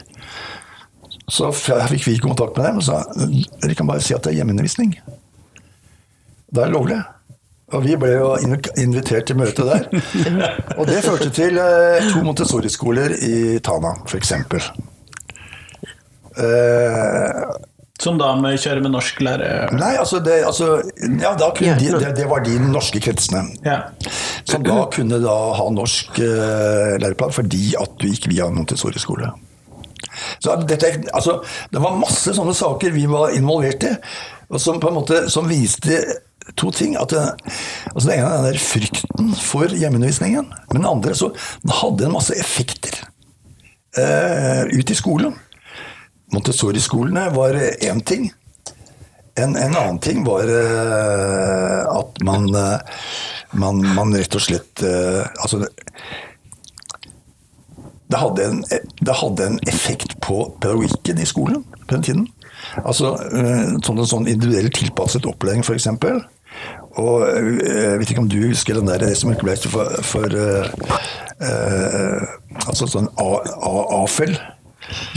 Så 1.31 1.51
fikk 1.53 2.07
vi 2.07 2.19
kontakt 2.21 2.57
med 2.57 2.65
dem 2.67 2.79
og 2.81 2.85
sa 2.85 3.03
dere 3.15 3.75
kan 3.77 3.87
bare 3.87 4.03
si 4.03 4.15
at 4.15 4.25
det 4.25 4.33
er 4.33 4.41
hjemmeundervisning. 4.41 4.95
Det 6.53 6.63
er 6.63 6.73
lovlig. 6.73 6.99
Og 7.73 7.81
vi 7.85 7.95
ble 7.97 8.11
jo 8.11 8.33
invitert 8.77 9.29
til 9.29 9.39
møte 9.39 9.65
der. 9.65 9.87
Og 10.77 10.85
det 10.85 10.99
førte 11.01 11.31
til 11.33 11.57
eh, 11.57 12.05
to 12.11 12.21
Montessori-skoler 12.21 13.15
i 13.25 13.37
Tana, 13.65 13.95
f.eks. 14.05 14.33
Eh, 16.37 17.39
Som 18.03 18.19
da 18.19 18.33
med 18.39 18.59
kjøre 18.59 18.83
med 18.83 18.93
norsklærer 18.93 19.71
nei, 19.77 19.93
altså, 19.99 20.19
det, 20.23 20.41
altså 20.47 20.81
Ja, 21.21 21.33
da 21.39 21.49
kunne 21.55 21.77
de, 21.79 21.93
det, 22.01 22.11
det 22.17 22.27
var 22.29 22.43
de 22.45 22.57
norske 22.59 22.99
kretsene. 23.03 23.45
Ja. 23.65 23.79
Som 24.43 24.65
da 24.65 24.83
kunne 24.93 25.21
da 25.23 25.37
ha 25.57 25.69
norsk 25.71 26.19
uh, 26.19 26.93
læreplan 27.01 27.33
fordi 27.35 27.73
at 27.79 27.95
du 28.01 28.09
gikk 28.09 28.27
via 28.31 28.49
Montessori-skole. 28.51 29.31
Så 30.43 30.55
dette, 30.67 30.91
altså, 31.15 31.39
det 31.71 31.81
var 31.81 31.97
masse 31.97 32.35
sånne 32.35 32.53
saker 32.57 32.93
vi 32.93 33.07
var 33.09 33.33
involvert 33.37 33.87
i, 33.87 33.93
og 34.53 34.61
som 34.61 34.81
på 34.81 34.91
en 34.91 34.99
måte 34.99 35.23
som 35.33 35.47
viste 35.49 36.01
to 36.59 36.71
ting. 36.75 36.97
At 36.99 37.13
det, 37.13 37.23
altså 37.93 38.09
det 38.09 38.17
ene 38.17 38.27
er 38.27 38.35
den 38.35 38.51
der 38.51 38.61
frykten 38.61 39.31
for 39.39 39.71
hjemmeundervisningen. 39.71 40.51
Men 40.73 40.83
det 40.83 40.91
andre 40.91 41.15
så 41.17 41.31
den 41.63 41.73
hadde 41.79 42.07
en 42.07 42.15
masse 42.17 42.35
effekter 42.37 42.99
eh, 43.97 44.63
ut 44.73 44.91
i 44.91 44.97
skolen. 44.97 45.35
Montessori-skolene 46.33 47.27
var 47.35 47.57
én 47.57 48.01
ting. 48.05 48.31
En, 49.35 49.55
en 49.57 49.75
annen 49.75 49.99
ting 50.01 50.21
var 50.25 50.49
eh, 50.49 51.79
at 51.89 52.19
man, 52.25 52.49
eh, 52.55 52.99
man, 53.57 53.81
man 53.95 54.13
rett 54.13 54.35
og 54.37 54.43
slett 54.45 54.83
eh, 54.85 55.23
Altså 55.41 55.63
det, 58.13 58.19
hadde 58.21 58.45
en, 58.45 58.59
det 59.01 59.15
hadde 59.17 59.47
en 59.47 59.57
effekt 59.65 60.13
på 60.21 60.43
pedagogikken 60.61 61.17
i 61.23 61.25
skolen 61.25 61.63
på 61.87 61.95
den 61.95 62.05
tiden. 62.05 62.27
Altså 62.85 63.15
eh, 63.33 63.73
sånn, 63.85 64.05
sånn 64.05 64.29
individuell 64.29 64.69
tilpasset 64.73 65.25
opplæring, 65.29 65.65
f.eks. 65.65 65.89
Og 67.01 67.25
eh, 67.25 67.49
jeg 67.65 67.99
vet 67.99 68.13
ikke 68.13 68.23
om 68.23 68.29
du 68.29 68.39
husker 68.45 68.77
den 68.77 68.89
der, 68.91 69.01
det 69.01 69.17
som 69.17 69.33
ikke 69.33 69.47
ble 69.49 69.57
for, 69.65 69.97
for 70.05 70.29
uh, 70.37 70.69
uh, 71.41 72.21
Altså 72.67 72.85
sånn 72.85 73.09
AFEL 73.17 74.37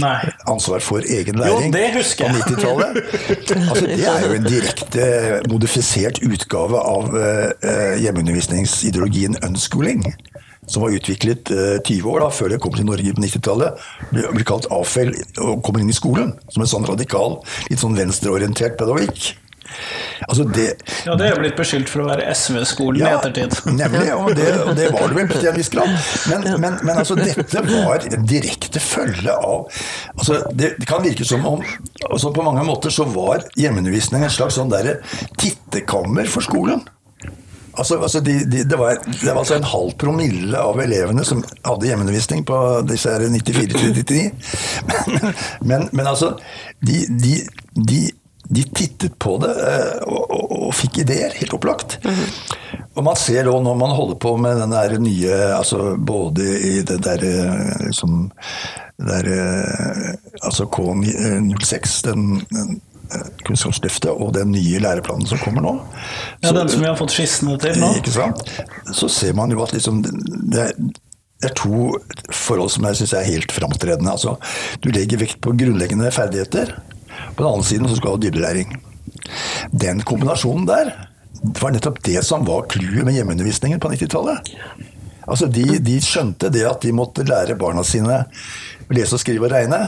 Nei. 0.03 0.19
ansvar 0.51 0.83
for 0.85 1.05
egen 1.05 1.41
læring 1.41 1.73
det 1.75 1.91
husker 1.97 2.27
jeg. 2.27 2.35
på 2.35 2.55
90-tallet. 2.55 3.01
Altså, 3.71 3.85
det 3.87 4.09
er 4.09 4.27
jo 4.27 4.33
en 4.37 4.49
direkte 4.49 5.07
modifisert 5.51 6.21
utgave 6.27 6.81
av 6.81 7.17
eh, 7.21 7.97
hjemmeundervisningsideologien 8.05 9.39
unschooling. 9.47 10.05
Som 10.67 10.83
var 10.83 10.95
utviklet 10.97 11.51
eh, 11.55 11.77
20 11.87 12.11
år 12.11 12.25
da, 12.25 12.29
før 12.35 12.51
det 12.51 12.61
kom 12.63 12.75
til 12.75 12.89
Norge 12.89 13.15
på 13.15 13.23
90-tallet. 13.23 13.83
Ble, 14.11 14.27
ble 14.35 14.47
kalt 14.49 14.67
AFEL 14.75 15.13
og 15.39 15.61
kommer 15.67 15.85
inn 15.85 15.93
i 15.93 15.97
skolen. 15.97 16.35
Som 16.51 16.65
en 16.65 16.73
sånn 16.73 16.89
radikal, 16.89 17.39
litt 17.71 17.83
sånn 17.83 17.99
venstreorientert 17.99 18.79
pedagogikk. 18.81 19.35
Altså 20.27 20.47
det, 20.57 20.67
Ja, 21.07 21.17
det 21.19 21.29
er 21.31 21.41
blitt 21.41 21.57
beskyldt 21.59 21.91
for 21.93 22.05
å 22.05 22.09
være 22.09 22.27
SV-skolen 22.33 23.05
i 23.05 23.11
ettertid. 23.11 23.57
Nemlig, 23.69 24.09
og 24.15 24.33
det, 24.39 24.49
og 24.65 24.73
det 24.79 24.91
var 24.95 25.13
det 25.13 25.19
vel 25.21 25.31
til 25.35 25.51
en 25.51 25.59
viss 25.59 25.73
grad. 25.73 25.95
Men, 26.33 26.49
men, 26.63 26.81
men 26.83 26.95
altså, 26.97 27.19
dette 27.19 27.63
var 27.69 28.07
en 28.11 28.27
direkte 28.29 28.83
følge 28.83 29.37
av 29.37 29.69
altså, 30.17 30.41
det, 30.53 30.75
det 30.81 30.89
kan 30.89 31.05
virke 31.05 31.27
som 31.27 31.45
om 31.47 31.63
altså, 32.11 32.33
På 32.35 32.45
mange 32.47 32.65
måter 32.67 32.93
så 32.93 33.07
var 33.11 33.45
hjemmeundervisning 33.59 34.25
en 34.27 34.33
slags 34.33 34.59
sånn 34.59 34.73
der 34.73 34.97
tittekammer 35.41 36.29
for 36.31 36.45
skolen. 36.45 36.85
Altså, 37.77 37.99
altså 38.01 38.21
de, 38.21 38.33
de, 38.33 38.65
det, 38.65 38.79
var, 38.79 38.97
det 39.05 39.29
var 39.29 39.43
altså 39.43 39.59
en 39.59 39.69
halv 39.69 39.93
promille 40.01 40.61
av 40.61 40.79
elevene 40.81 41.25
som 41.29 41.43
hadde 41.67 41.91
hjemmeundervisning 41.91 42.45
på 42.49 42.61
disse 42.89 43.13
94-99. 43.21 44.23
Men, 44.89 45.35
men, 45.61 45.89
men 45.93 46.09
altså, 46.09 46.33
de, 46.81 47.03
de, 47.11 47.35
de, 48.51 48.63
tittet 48.77 49.19
på 49.23 49.37
det 49.43 49.51
eh, 49.59 50.03
og, 50.07 50.31
og, 50.31 50.53
og 50.69 50.75
fikk 50.75 51.01
ideer, 51.05 51.35
helt 51.41 51.55
opplagt. 51.57 51.99
Og 52.97 53.05
man 53.05 53.17
ser 53.21 53.45
da 53.49 53.55
når 53.61 53.77
man 53.79 53.93
holder 53.97 54.19
på 54.23 54.35
med 54.41 54.57
den 54.63 54.73
der 54.73 54.95
nye 55.03 55.35
altså 55.59 55.97
Både 55.99 56.45
i 56.65 56.79
det 56.87 56.97
der 57.05 57.25
eh, 57.29 57.73
liksom 57.87 58.31
der, 58.97 59.27
eh, 59.29 60.13
Altså 60.43 60.65
K06, 60.73 61.97
den, 62.09 62.29
den 62.53 62.79
Kunnskapsløftet, 63.47 64.11
og 64.11 64.33
den 64.35 64.51
nye 64.51 64.81
læreplanen 64.83 65.29
som 65.31 65.39
kommer 65.39 65.63
nå. 65.63 65.75
Ja, 66.43 66.49
Så- 66.49 66.55
Den 66.57 66.69
som 66.73 66.81
vi 66.83 66.89
har 66.89 66.97
fått 66.99 67.13
skissene 67.15 67.55
til 67.63 67.77
nå. 67.79 67.93
ikke 68.01 68.11
sant? 68.11 68.41
Så 68.93 69.09
ser 69.09 69.33
man 69.39 69.51
jo 69.55 69.63
at 69.63 69.73
liksom 69.77 70.01
det 70.03 70.59
er, 70.65 70.73
det 71.43 71.51
er 71.51 71.55
to 71.55 71.93
forhold 72.33 72.71
som 72.75 72.85
jeg 72.89 72.97
syns 72.97 73.13
er 73.15 73.29
helt 73.29 73.53
framtredende. 73.55 74.11
Altså, 74.11 74.37
du 74.83 74.91
legger 74.91 75.19
vekt 75.23 75.39
på 75.45 75.53
grunnleggende 75.55 76.11
ferdigheter. 76.11 76.75
På 77.37 77.45
den 77.45 77.53
andre 77.53 77.69
siden 77.69 77.89
så 77.89 77.99
skal 77.99 78.11
du 78.11 78.17
ha 78.17 78.23
dybdelæring. 78.25 78.73
Den 79.71 80.01
kombinasjonen 80.07 80.67
der 80.69 80.95
det 81.43 81.63
var 81.63 81.71
nettopp 81.71 82.03
det 82.03 82.23
som 82.25 82.45
var 82.45 82.67
clouet 82.71 83.05
med 83.05 83.15
hjemmeundervisningen 83.15 83.81
på 83.81 83.91
90-tallet. 83.93 84.51
Altså 85.27 85.47
de, 85.51 85.65
de 85.83 85.99
skjønte 86.03 86.51
det 86.55 86.65
at 86.67 86.83
de 86.83 86.95
måtte 86.97 87.27
lære 87.27 87.59
barna 87.59 87.85
sine 87.87 88.23
lese 88.95 89.19
skrive 89.21 89.47
og 89.47 89.55
regne. 89.55 89.87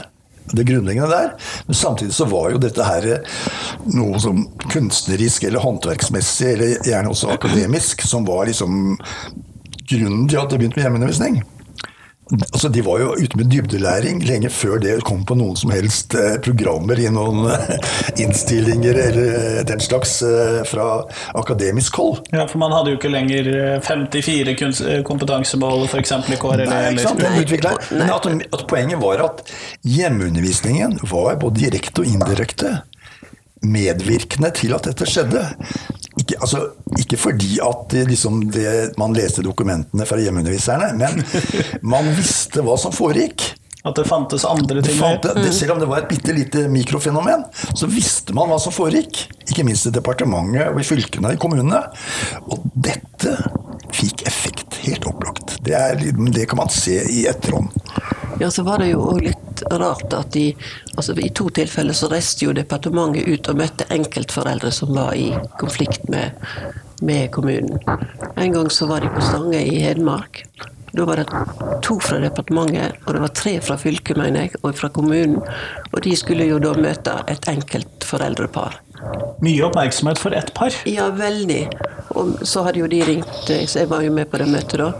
Det 0.49 0.65
grunnleggende 0.65 1.09
der. 1.11 1.33
Men 1.67 1.77
samtidig 1.77 2.15
så 2.15 2.25
var 2.29 2.49
jo 2.53 2.61
dette 2.61 2.85
her 2.85 3.09
noe 3.93 4.21
som 4.21 4.41
kunstnerisk 4.69 5.45
eller 5.49 5.61
håndverksmessig, 5.61 6.53
eller 6.55 6.87
gjerne 6.87 7.11
også 7.13 7.33
akademisk, 7.35 8.01
som 8.07 8.25
var 8.27 8.47
liksom 8.49 8.97
grunnen 9.89 10.25
til 10.29 10.41
at 10.41 10.49
det 10.49 10.61
begynte 10.61 10.79
med 10.79 10.87
hjemmeundervisning. 10.87 11.41
Altså, 12.51 12.69
De 12.69 12.81
var 12.85 12.99
jo 13.01 13.13
ute 13.17 13.37
med 13.39 13.47
dybdelæring 13.49 14.19
lenge 14.27 14.49
før 14.53 14.77
det 14.83 14.97
kom 15.07 15.23
på 15.25 15.35
noen 15.39 15.55
som 15.57 15.71
helst 15.73 16.13
eh, 16.17 16.35
programmer 16.45 16.99
i 17.01 17.07
noen 17.13 17.47
eh, 17.49 17.71
innstillinger 18.21 18.99
eller 19.07 19.29
eh, 19.59 19.63
den 19.69 19.81
slags 19.81 20.19
fra 20.69 20.85
akademisk 21.39 21.95
hold. 22.01 22.19
Ja, 22.35 22.45
For 22.49 22.61
man 22.61 22.73
hadde 22.75 22.93
jo 22.93 22.99
ikke 22.99 23.11
lenger 23.13 23.49
eh, 23.53 23.79
54 23.85 24.55
kunst- 24.59 24.85
eh, 24.85 25.01
kompetansemål 25.07 25.87
f.eks. 25.89 26.11
i 26.29 26.37
KRL. 26.41 26.65
Nei, 26.69 26.83
ikke 26.93 27.07
sant? 27.07 27.89
Men 27.91 28.13
at, 28.13 28.29
at 28.59 28.65
poenget 28.69 29.01
var 29.01 29.25
at 29.25 29.43
hjemmeundervisningen 29.87 30.99
var 31.11 31.35
både 31.41 31.63
direkte 31.65 32.03
og 32.03 32.09
indirekte 32.13 32.75
medvirkende 33.65 34.51
til 34.55 34.75
at 34.75 34.89
dette 34.89 35.07
skjedde. 35.09 35.43
Ikke, 36.19 36.37
altså, 36.39 36.65
ikke 36.99 37.19
fordi 37.19 37.59
at 37.63 37.87
det, 37.93 38.05
liksom 38.09 38.41
det, 38.53 38.67
man 38.99 39.15
leste 39.15 39.43
dokumentene 39.45 40.07
fra 40.07 40.19
hjemmeunderviserne, 40.19 40.91
men 40.99 41.23
man 41.95 42.11
visste 42.17 42.63
hva 42.65 42.77
som 42.79 42.95
foregikk. 42.95 43.53
At 43.87 43.95
det 43.95 44.09
fantes 44.09 44.43
andre 44.43 44.81
Det 44.81 44.89
ting 44.89 44.99
fant, 44.99 45.23
å 45.23 45.37
det, 45.39 45.53
selv 45.55 45.77
om 45.77 45.79
det 45.79 45.87
var 45.87 46.01
et 46.01 46.09
bitte 46.09 46.33
lite 46.35 46.65
mikrofenomen, 46.71 47.45
så 47.55 47.87
visste 47.87 48.35
man 48.35 48.51
hva 48.51 48.57
som 48.59 48.75
foregikk. 48.75 49.21
Ikke 49.47 49.63
minst 49.63 49.87
i 49.87 49.93
departementet 49.95 50.67
og 50.67 50.81
i 50.81 50.87
fylkene 50.87 51.31
og 51.31 51.37
i 51.37 51.39
kommunene. 51.39 51.79
Og 52.51 52.67
dette 52.75 53.37
fikk 53.95 54.25
effekt, 54.27 54.58
helt 54.89 55.05
opplagt. 55.09 55.57
Det, 55.65 55.75
er, 55.75 56.01
det 56.33 56.45
kan 56.49 56.59
man 56.61 56.71
se 56.73 57.01
i 57.09 57.25
etterhånd. 57.29 57.71
Ja, 58.39 58.51
så 58.51 58.63
var 58.63 58.79
det 58.79 58.93
jo 58.93 59.03
òg 59.11 59.23
litt 59.25 59.63
rart 59.71 60.13
at 60.15 60.31
de 60.31 60.53
altså 60.95 61.15
I 61.19 61.29
to 61.35 61.49
tilfeller 61.51 61.95
så 61.97 62.07
reiste 62.11 62.45
jo 62.45 62.55
departementet 62.55 63.27
ut 63.27 63.49
og 63.51 63.59
møtte 63.59 63.87
enkeltforeldre 63.91 64.71
som 64.71 64.93
var 64.95 65.15
i 65.19 65.33
konflikt 65.59 66.07
med, 66.11 66.39
med 67.01 67.29
kommunen. 67.35 67.79
En 68.35 68.55
gang 68.55 68.69
så 68.71 68.87
var 68.87 69.03
de 69.03 69.11
på 69.11 69.23
Stange 69.23 69.63
i 69.65 69.81
Hedmark. 69.83 70.45
Da 70.93 71.05
var 71.05 71.21
det 71.21 71.27
to 71.85 71.99
fra 72.01 72.17
departementet, 72.23 72.97
og 73.05 73.13
det 73.15 73.21
var 73.23 73.33
tre 73.37 73.55
fra 73.61 73.77
fylket, 73.77 74.17
mener 74.17 74.47
jeg, 74.47 74.55
og 74.63 74.75
fra 74.77 74.89
kommunen. 74.93 75.37
Og 75.93 76.01
de 76.05 76.15
skulle 76.17 76.47
jo 76.49 76.59
da 76.63 76.73
møte 76.77 77.15
et 77.29 77.49
enkelt 77.51 78.07
foreldrepar. 78.07 78.79
Mye 79.45 79.63
oppmerksomhet 79.67 80.19
for 80.19 80.35
ett 80.35 80.53
par. 80.57 80.75
Ja, 80.89 81.09
veldig. 81.15 81.61
Og 82.19 82.41
så 82.47 82.65
hadde 82.65 82.81
jo 82.81 82.89
de 82.91 83.03
ringt, 83.05 83.49
eh, 83.49 83.65
så 83.69 83.83
jeg 83.83 83.91
var 83.91 84.03
jo 84.03 84.11
med 84.11 84.31
på 84.31 84.41
det 84.41 84.49
møtet 84.49 84.81
da. 84.81 84.91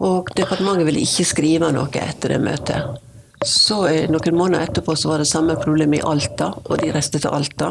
Og 0.00 0.32
departementet 0.36 0.88
ville 0.88 1.04
ikke 1.04 1.28
skrive 1.28 1.70
noe 1.74 1.92
etter 2.00 2.34
det 2.34 2.40
møtet. 2.42 3.00
Så 3.44 3.86
eh, 3.88 4.10
Noen 4.10 4.36
måneder 4.36 4.66
etterpå 4.68 4.96
så 4.96 5.08
var 5.08 5.22
det 5.22 5.28
samme 5.30 5.56
problem 5.56 5.94
i 5.96 6.02
Alta, 6.04 6.52
og 6.64 6.82
de 6.82 6.90
reiste 6.92 7.20
til 7.22 7.32
Alta. 7.32 7.70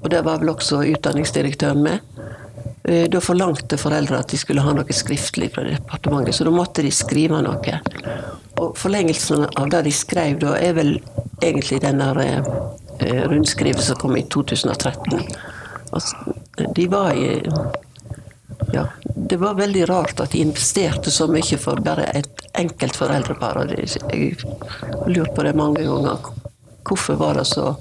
Og 0.00 0.08
der 0.10 0.24
var 0.24 0.40
vel 0.40 0.54
også 0.54 0.80
utdanningsdirektøren 0.94 1.82
med. 1.84 2.00
Eh, 2.84 3.04
Da 3.12 3.20
forlangte 3.20 3.78
foreldre 3.80 4.22
at 4.22 4.32
de 4.32 4.40
skulle 4.40 4.64
ha 4.64 4.72
noe 4.76 4.96
skriftlig 4.96 5.50
fra 5.54 5.66
departementet, 5.68 6.34
så 6.34 6.48
da 6.48 6.54
måtte 6.54 6.84
de 6.84 6.92
skrive 6.94 7.42
noe. 7.44 7.80
Og 8.62 8.76
forlengelsen 8.80 9.44
av 9.44 9.68
det 9.70 9.84
de 9.88 9.92
skrev 9.92 10.38
da, 10.40 10.56
er 10.56 10.72
vel 10.78 10.96
egentlig 11.42 11.82
denne 11.84 12.10
eh, 12.24 13.22
rundskrivet 13.28 13.84
som 13.84 14.00
kom 14.00 14.16
i 14.16 14.24
2013. 14.32 15.20
Altså, 15.92 16.36
de 16.74 16.88
var 16.88 17.12
i 17.12 17.42
ja, 18.72 18.86
det 19.16 19.36
var 19.36 19.54
veldig 19.54 19.88
rart 19.88 20.20
at 20.20 20.32
de 20.32 20.40
investerte 20.42 21.10
så 21.10 21.26
mye 21.30 21.58
for 21.60 21.80
bare 21.84 22.06
et 22.16 22.33
enkelt 22.58 22.96
foreldrepar. 22.96 23.60
og 23.62 23.74
Jeg 23.74 24.36
har 24.40 25.08
lurt 25.10 25.34
på 25.36 25.42
det 25.46 25.54
mange 25.56 25.84
ganger. 25.84 26.32
Hvorfor 26.84 27.14
var 27.20 27.38
det 27.40 27.46
så 27.46 27.74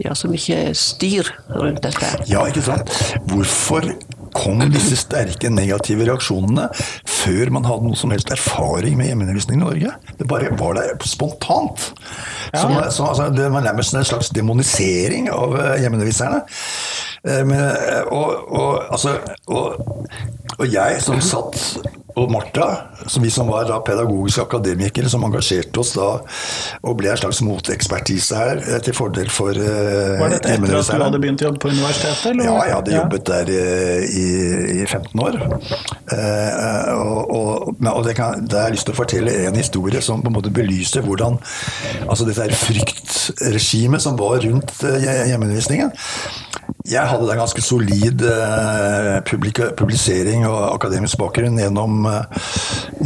ja, 0.00 0.14
så 0.14 0.30
mye 0.32 0.74
styr 0.74 1.28
rundt 1.52 1.82
dette? 1.84 2.08
Ja, 2.30 2.46
ikke 2.48 2.64
sant? 2.64 2.94
Hvorfor 3.28 3.84
kom 4.34 4.60
disse 4.70 4.96
sterke 4.98 5.50
negative 5.52 6.06
reaksjonene 6.08 6.68
før 7.08 7.50
man 7.54 7.66
hadde 7.68 7.88
noe 7.88 7.98
som 7.98 8.12
helst 8.14 8.30
erfaring 8.32 8.96
med 8.98 9.10
hjemmeundervisning 9.10 9.58
i 9.58 9.62
Norge. 9.64 9.94
Det 10.18 10.28
bare 10.30 10.52
var 10.60 10.78
der 10.78 10.94
spontant. 11.08 11.90
Som, 12.54 12.76
så, 12.90 13.10
altså, 13.10 13.28
det 13.34 13.50
var 13.52 13.64
nærmest 13.66 13.94
en 13.94 14.06
slags 14.06 14.30
demonisering 14.34 15.30
av 15.34 15.56
eh, 15.58 15.76
hjemmeunderviserne. 15.82 16.42
Eh, 17.22 17.44
men, 17.44 17.58
eh, 17.60 18.02
og, 18.08 18.52
og, 18.52 18.84
altså, 18.92 19.16
og, 19.46 20.06
og 20.58 20.72
jeg 20.72 21.02
som 21.04 21.20
satt 21.20 21.80
og 22.18 22.30
Martha, 22.32 22.66
som 23.06 23.22
vi 23.22 23.30
som 23.30 23.48
var 23.50 23.68
da 23.68 23.78
pedagogiske 23.86 24.42
akademikere, 24.42 25.08
som 25.10 25.22
engasjerte 25.24 25.80
oss 25.80 25.92
da 25.94 26.08
og 26.82 26.96
ble 26.98 27.12
en 27.12 27.20
slags 27.20 27.40
motekspertise 27.46 28.38
her 28.38 28.62
eh, 28.64 28.80
til 28.84 28.96
fordel 28.96 29.30
for 29.32 29.54
uh, 29.54 30.18
Var 30.18 30.34
dette 30.34 30.56
etter 30.56 30.78
at 30.80 30.90
du 30.90 31.04
hadde 31.04 31.20
begynt 31.22 31.44
å 31.44 31.48
jobbe 31.50 31.62
på 31.62 31.70
universitetet? 31.70 32.24
Eller? 32.32 32.48
Ja, 32.48 32.56
jeg 32.66 32.76
hadde 32.78 32.96
jobbet 32.96 33.30
der 33.30 33.52
i, 33.54 34.26
i 34.80 34.86
15 34.88 35.24
år. 35.26 35.38
Uh, 36.10 36.90
og, 36.98 37.78
og, 37.78 38.02
det, 38.06 38.16
kan, 38.18 38.44
det 38.44 38.58
har 38.58 38.68
jeg 38.68 38.78
lyst 38.78 38.90
til 38.90 38.96
å 38.96 39.00
fortelle 39.00 39.36
en 39.46 39.60
historie 39.60 40.02
som 40.04 40.24
på 40.24 40.32
en 40.32 40.38
måte 40.40 40.52
belyser 40.54 41.06
hvordan 41.06 41.38
altså 42.08 42.26
dette 42.26 42.48
er 42.48 42.56
fryktregimet 42.58 44.02
som 44.02 44.18
var 44.18 44.42
rundt 44.44 44.74
uh, 44.82 44.98
hjemmeundervisningen. 45.00 45.94
Jeg 46.90 47.06
hadde 47.06 47.28
da 47.28 47.38
ganske 47.38 47.62
solid 47.62 48.24
publisering 49.78 50.42
og 50.48 50.58
akademisk 50.74 51.20
bakgrunn 51.20 51.60
gjennom 51.60 52.02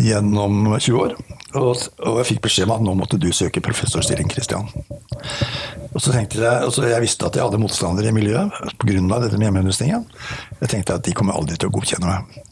gjennom 0.01 0.75
20 0.79 1.01
år. 1.03 1.17
Og, 1.55 1.77
og, 2.03 2.17
jeg 2.19 2.29
fikk 2.33 2.41
beskjed 2.49 2.67
om 2.67 2.75
at 2.75 2.83
nå 2.83 2.95
måtte 2.99 3.19
du 3.21 3.29
søke 3.35 3.63
professorstilling, 3.63 4.31
Christian. 4.33 4.67
Og 5.93 6.01
så 6.03 6.11
tenkte 6.11 6.43
Jeg 6.43 6.67
og 6.67 6.73
så 6.75 6.89
jeg 6.89 7.05
visste 7.05 7.29
at 7.29 7.37
jeg 7.39 7.47
hadde 7.47 7.61
motstandere 7.63 8.11
i 8.11 8.17
miljøet 8.17 8.51
pga. 8.83 9.21
dette 9.23 9.39
med 9.39 9.47
hjemmeundervisningen. 9.47 10.09
Jeg 10.61 10.73
tenkte 10.73 10.99
at 10.99 11.07
de 11.07 11.15
kommer 11.15 11.39
aldri 11.39 11.57
til 11.57 11.71
å 11.71 11.77
godkjenne 11.77 12.11
meg. 12.11 12.43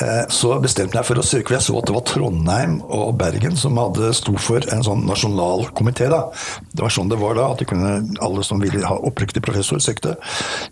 Eh, 0.00 0.24
så 0.32 0.54
bestemte 0.62 0.96
jeg 0.96 1.06
for 1.08 1.20
å 1.20 1.24
søke, 1.24 1.50
for 1.50 1.56
jeg 1.58 1.66
så 1.66 1.76
at 1.80 1.88
det 1.88 1.94
var 1.96 2.04
Trondheim 2.08 2.78
og 2.88 3.12
Bergen 3.20 3.56
som 3.60 3.76
hadde 3.80 4.12
sto 4.16 4.32
for 4.40 4.64
en 4.72 4.84
sånn 4.86 5.04
nasjonal 5.08 5.66
komité. 5.76 6.08
Det 6.08 6.80
var 6.80 6.94
sånn 6.94 7.10
det 7.12 7.18
var 7.20 7.36
da, 7.36 7.50
at 7.52 7.64
kunne, 7.68 7.98
alle 8.24 8.44
som 8.46 8.62
ville 8.62 8.80
ha 8.86 8.96
oppriktig 9.10 9.42
professor, 9.44 9.80
søkte 9.82 10.16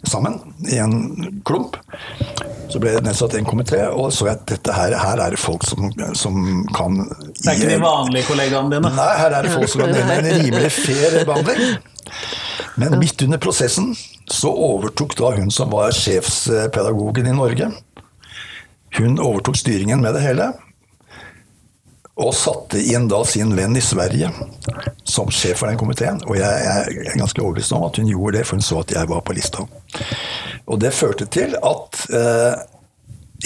sammen 0.09 0.39
i 0.73 0.81
en 0.81 1.41
klump. 1.49 1.77
Så 2.73 2.81
ble 2.81 2.95
det 2.97 3.05
nedsatt 3.05 3.37
en 3.37 3.49
komité, 3.49 3.83
og 3.89 4.11
så 4.13 4.31
jeg 4.31 4.39
at 4.39 4.49
dette 4.49 4.75
her, 4.77 4.97
her 4.97 5.25
er 5.25 5.37
det 5.37 5.41
folk 5.41 5.65
som, 5.69 5.91
som 6.17 6.65
kan 6.77 7.01
Det 7.05 7.53
er 7.53 7.57
ikke 7.57 7.73
de 7.75 7.81
vanlige 7.85 8.29
kollegaene 8.29 8.77
dine? 8.77 8.93
Nei, 8.97 9.13
her 9.21 9.37
er 9.37 9.47
det 9.47 9.55
folk 9.57 9.73
som 9.73 9.85
kan 9.85 9.97
gi 9.97 10.05
en 10.05 10.31
rimelig 10.43 10.73
fair 10.77 11.19
behandling. 11.29 11.81
Men 12.79 12.95
midt 13.01 13.23
under 13.25 13.41
prosessen 13.43 13.93
så 14.31 14.51
overtok 14.53 15.17
da 15.19 15.33
hun 15.35 15.51
som 15.53 15.73
var 15.73 15.95
sjefspedagogen 15.97 17.27
i 17.27 17.35
Norge, 17.35 17.71
hun 18.97 19.19
overtok 19.21 19.57
styringen 19.57 20.01
med 20.01 20.17
det 20.17 20.25
hele. 20.25 20.53
Og 22.19 22.33
satte 22.35 22.81
inn 22.83 23.07
da 23.11 23.21
sin 23.29 23.53
venn 23.55 23.77
i 23.79 23.83
Sverige 23.85 24.31
som 25.07 25.31
sjef 25.31 25.61
for 25.61 25.71
den 25.71 25.79
komiteen. 25.79 26.19
Og 26.27 26.39
jeg 26.41 26.71
er 26.73 27.19
ganske 27.19 27.43
overbevist 27.45 27.75
om 27.77 27.85
at 27.87 28.01
hun 28.01 28.11
gjorde 28.11 28.41
det, 28.41 28.47
for 28.49 28.59
hun 28.59 28.67
så 28.67 28.81
at 28.83 28.95
jeg 28.97 29.11
var 29.11 29.23
på 29.23 29.37
lista. 29.39 29.63
Og 30.67 30.81
det 30.83 30.97
førte 30.97 31.29
til 31.31 31.55
at 31.55 32.03
eh, 32.11 32.59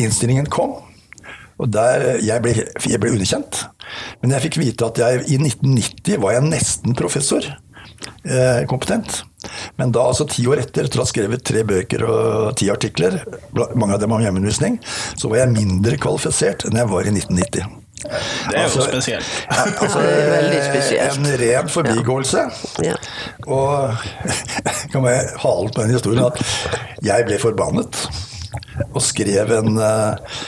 innstillingen 0.01 0.49
kom. 0.53 0.79
Og 1.61 1.69
der, 1.71 2.17
jeg, 2.25 2.43
ble, 2.43 2.55
jeg 2.89 3.01
ble 3.03 3.13
underkjent. 3.13 3.67
Men 4.23 4.33
jeg 4.35 4.47
fikk 4.47 4.59
vite 4.63 4.89
at 4.89 5.03
jeg 5.03 5.21
i 5.29 5.37
1990 5.37 6.23
var 6.25 6.39
jeg 6.39 6.49
nesten 6.49 6.97
professor. 6.99 7.45
Eh, 8.25 8.65
kompetent. 8.71 9.21
Men 9.81 9.93
da, 9.95 10.07
altså 10.13 10.27
ti 10.31 10.47
år 10.51 10.65
etter, 10.65 10.89
etter 10.89 11.01
å 11.01 11.07
ha 11.07 11.11
skrevet 11.11 11.45
tre 11.47 11.65
bøker 11.69 12.07
og 12.07 12.57
ti 12.61 12.71
artikler, 12.73 13.21
mange 13.75 13.97
av 13.97 14.03
dem 14.03 14.15
om 14.15 14.23
hjemmeundervisning, 14.23 14.81
så 15.19 15.31
var 15.33 15.45
jeg 15.45 15.55
mindre 15.57 16.01
kvalifisert 16.01 16.67
enn 16.69 16.83
jeg 16.83 16.93
var 16.93 17.09
i 17.09 17.15
1990. 17.15 17.79
Det 18.03 18.57
er 18.57 18.63
altså, 18.63 18.81
jo 18.81 18.87
spesielt. 18.91 19.25
Ja, 19.51 19.63
altså, 19.81 20.01
det 20.01 20.13
er 20.13 20.31
veldig 20.31 20.61
spesielt. 20.67 21.19
En 21.19 21.41
ren 21.41 21.69
forbigåelse. 21.69 22.43
Ja. 22.83 22.99
Og 23.47 23.95
kan 24.93 25.07
jeg 25.07 25.25
hale 25.45 25.73
på 25.75 25.83
den 25.83 25.95
historien 25.95 26.25
at 26.27 26.43
jeg 27.03 27.27
ble 27.29 27.39
forbannet. 27.43 28.07
Og 28.93 29.03
skrev 29.03 29.53
en, 29.57 29.79
eh, 29.79 30.39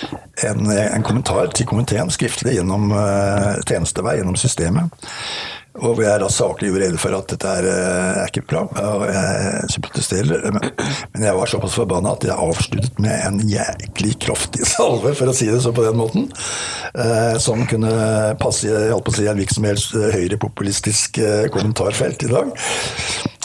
en, 0.50 0.70
en 0.70 1.06
kommentar 1.06 1.52
til 1.56 1.66
komiteen 1.66 2.10
skriftlig 2.12 2.58
gjennom 2.58 2.90
uh, 2.92 3.54
tjenestevei, 3.68 4.18
gjennom 4.18 4.36
systemet. 4.36 5.06
Og 5.82 5.98
jeg 5.98 6.06
er 6.06 6.22
da 6.22 6.28
saklig 6.30 6.68
gjorde 6.70 6.84
rede 6.84 6.98
for 7.02 7.16
at 7.16 7.32
dette 7.32 7.50
er, 7.50 7.66
eh, 7.66 8.18
er 8.22 8.28
ikke 8.30 8.44
bra, 8.46 8.60
og 8.62 9.02
jeg 9.10 9.82
protesterer. 9.82 10.44
Men 10.54 11.26
jeg 11.26 11.34
var 11.34 11.50
såpass 11.50 11.74
forbanna 11.80 12.12
at 12.14 12.26
jeg 12.28 12.36
avsluttet 12.36 13.00
med 13.02 13.26
en 13.26 13.40
jæklig 13.50 14.14
kraftig 14.22 14.62
salve, 14.70 15.16
for 15.18 15.32
å 15.32 15.34
si 15.34 15.50
det 15.50 15.58
så 15.64 15.74
på 15.74 15.86
den 15.86 15.98
måten. 15.98 16.28
Eh, 16.94 17.34
som 17.42 17.66
kunne 17.66 17.90
passe 18.38 18.70
i 18.70 18.70
si, 18.70 19.26
en 19.26 19.40
hvilken 19.40 19.58
som 19.58 19.66
helst 19.66 19.98
eh, 19.98 20.14
høyrepopulistisk 20.14 21.18
kommentarfelt 21.54 22.22
i 22.22 22.30
dag. 22.30 22.54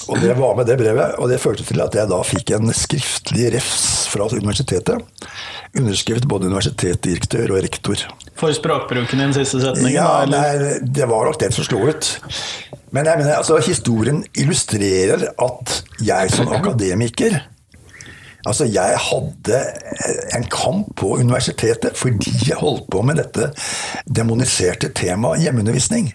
Og 0.10 0.17
det 0.24 0.34
var 0.39 0.56
med 0.58 0.65
det 0.65 0.78
brevet, 0.80 1.17
og 1.22 1.30
det 1.30 1.38
førte 1.41 1.65
til 1.65 1.82
at 1.84 1.95
jeg 1.95 2.10
da 2.10 2.19
fikk 2.26 2.54
en 2.58 2.74
skriftlig 2.74 3.52
refs 3.54 4.08
fra 4.10 4.26
universitetet. 4.34 5.04
Underskrevet 5.78 6.26
både 6.30 6.50
universitetsdirektør 6.50 7.54
og 7.54 7.62
rektor. 7.67 8.08
For 8.39 8.56
språkbruken 8.56 9.19
i 9.19 9.28
den 9.28 9.36
siste 9.38 9.62
setningen? 9.62 9.93
Ja, 9.93 10.24
nei, 10.30 10.80
det 10.82 11.06
var 11.12 11.30
nok 11.30 11.38
den 11.41 11.54
som 11.54 11.67
slo 11.67 11.84
ut. 11.91 12.10
Men 12.95 13.06
jeg 13.06 13.22
mener, 13.22 13.36
altså, 13.38 13.60
historien 13.62 14.24
illustrerer 14.34 15.28
at 15.30 15.76
jeg 16.02 16.34
som 16.34 16.50
akademiker 16.58 17.38
Altså, 18.49 18.65
jeg 18.65 18.97
hadde 18.97 19.59
en 20.38 20.45
kamp 20.49 20.95
på 20.97 21.13
universitetet 21.21 21.97
fordi 21.99 22.33
jeg 22.47 22.57
holdt 22.57 22.88
på 22.89 23.03
med 23.05 23.19
dette 23.21 23.51
demoniserte 24.09 24.89
temaet 24.97 25.43
hjemmeundervisning. 25.45 26.09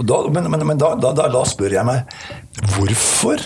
Da, 0.00 0.22
men, 0.32 0.48
men, 0.52 0.64
men 0.70 0.80
da, 0.80 0.94
da, 1.00 1.12
da, 1.18 1.42
spør 1.48 1.78
jeg 1.80 1.88
meg 1.88 2.18
hvorfor 2.76 3.42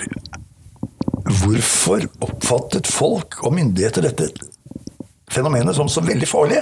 Hvorfor 1.22 2.02
oppfattet 2.26 2.88
folk 2.90 3.38
og 3.46 3.54
myndigheter 3.54 4.02
dette 4.04 4.26
fenomenet 5.32 5.76
som 5.76 5.88
så 5.88 6.02
veldig 6.04 6.26
farlig? 6.28 6.58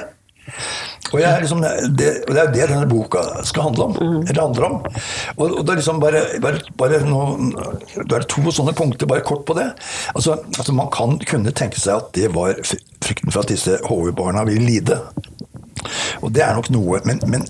Og, 1.10 1.18
liksom, 1.18 1.62
det, 1.98 2.10
og, 2.28 2.34
det, 2.34 2.42
er 2.42 2.52
det 2.54 2.68
denne 2.70 2.86
boka 2.90 3.22
skal 3.46 3.70
handle 3.70 3.88
om. 3.88 3.96
Mm. 3.98 4.20
Eller 4.28 4.42
handler 4.44 4.66
om. 4.68 4.76
Og, 5.36 5.44
og, 5.46 5.64
det 5.64 5.72
er 5.72 5.80
liksom 5.80 6.02
bare, 6.02 6.22
bare, 6.42 6.60
bare 6.78 7.00
noen, 7.06 7.50
det 7.96 8.20
er 8.20 8.28
to 8.30 8.44
sånne 8.54 8.74
punkter, 8.78 9.10
bare 9.10 9.26
kort 9.26 9.42
på 9.48 9.56
det. 9.58 9.70
Altså, 10.14 10.38
altså 10.54 10.76
Man 10.76 10.92
kan 10.94 11.18
kunne 11.26 11.54
tenke 11.56 11.80
seg 11.82 11.98
at 11.98 12.14
det 12.16 12.30
var 12.36 12.54
frykten 13.02 13.32
for 13.32 13.42
at 13.42 13.50
disse 13.50 13.80
HV-barna 13.88 14.46
ville 14.48 14.68
lide. 14.68 15.00
Og 16.20 16.32
det 16.34 16.44
er 16.46 16.56
nok 16.58 16.70
noe, 16.74 17.00
men, 17.08 17.20
men 17.30 17.46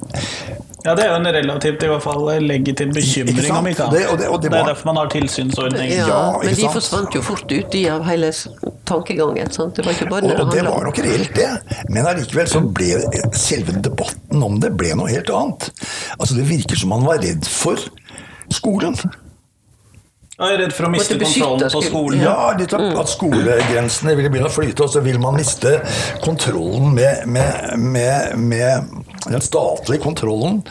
ja, 0.84 0.94
det 0.96 1.04
er 1.04 1.10
jo 1.10 1.16
en 1.18 1.28
relativt 1.34 1.82
i 1.84 1.88
hvert 1.90 2.04
fall 2.04 2.28
legitim 2.40 2.92
bekymring, 2.96 3.50
om 3.52 3.66
ikke 3.68 3.84
annet. 3.84 3.92
Det, 3.92 4.18
det, 4.22 4.28
det, 4.32 4.50
det, 4.50 4.60
er 4.60 4.68
derfor 4.70 4.88
man 4.88 5.00
har 5.02 5.10
tilsynsordning. 5.12 5.90
Ja, 5.92 6.06
ja 6.08 6.20
men 6.40 6.56
de 6.56 6.70
forsvant 6.72 7.16
jo 7.16 7.22
fort 7.24 7.52
ut 7.52 7.76
i 7.76 7.82
av 7.92 8.06
hele 8.08 8.32
tankegangen. 8.88 9.52
Sant? 9.52 9.76
Det 9.76 9.84
var 9.84 9.98
ikke 9.98 10.08
bare 10.08 10.30
og, 10.30 10.44
og 10.46 10.54
det 10.54 10.64
var 10.64 10.86
nok 10.88 11.00
reelt, 11.04 11.34
det. 11.36 11.50
Men 11.92 12.08
allikevel 12.08 12.48
så 12.48 12.62
ble 12.64 12.94
selve 13.36 13.76
debatten 13.84 14.46
om 14.46 14.56
det 14.62 14.72
ble 14.80 14.94
noe 14.96 15.10
helt 15.12 15.32
annet. 15.36 15.68
Altså 16.16 16.38
Det 16.38 16.48
virker 16.48 16.80
som 16.80 16.94
man 16.94 17.04
var 17.08 17.20
redd 17.26 17.48
for 17.50 17.90
skolen. 18.54 18.96
Jeg 20.40 20.54
er 20.54 20.60
redd 20.62 20.72
for 20.72 20.88
å 20.88 20.90
miste 20.94 21.16
kontrollen 21.20 21.72
på 21.74 21.82
skolen. 21.84 22.22
Ja, 22.24 22.34
litt 22.56 22.72
at, 22.72 22.84
at 23.02 23.10
skolegrensene 23.12 24.14
vil 24.16 24.30
begynne 24.30 24.48
å 24.48 24.54
flyte, 24.54 24.86
og 24.86 24.94
så 24.94 25.02
vil 25.04 25.18
man 25.20 25.36
miste 25.36 25.74
kontrollen 26.24 26.94
med, 26.96 27.26
med, 27.28 27.74
med, 27.76 28.38
med 28.40 29.26
den 29.26 29.44
statlige 29.44 30.00
kontrollen 30.00 30.62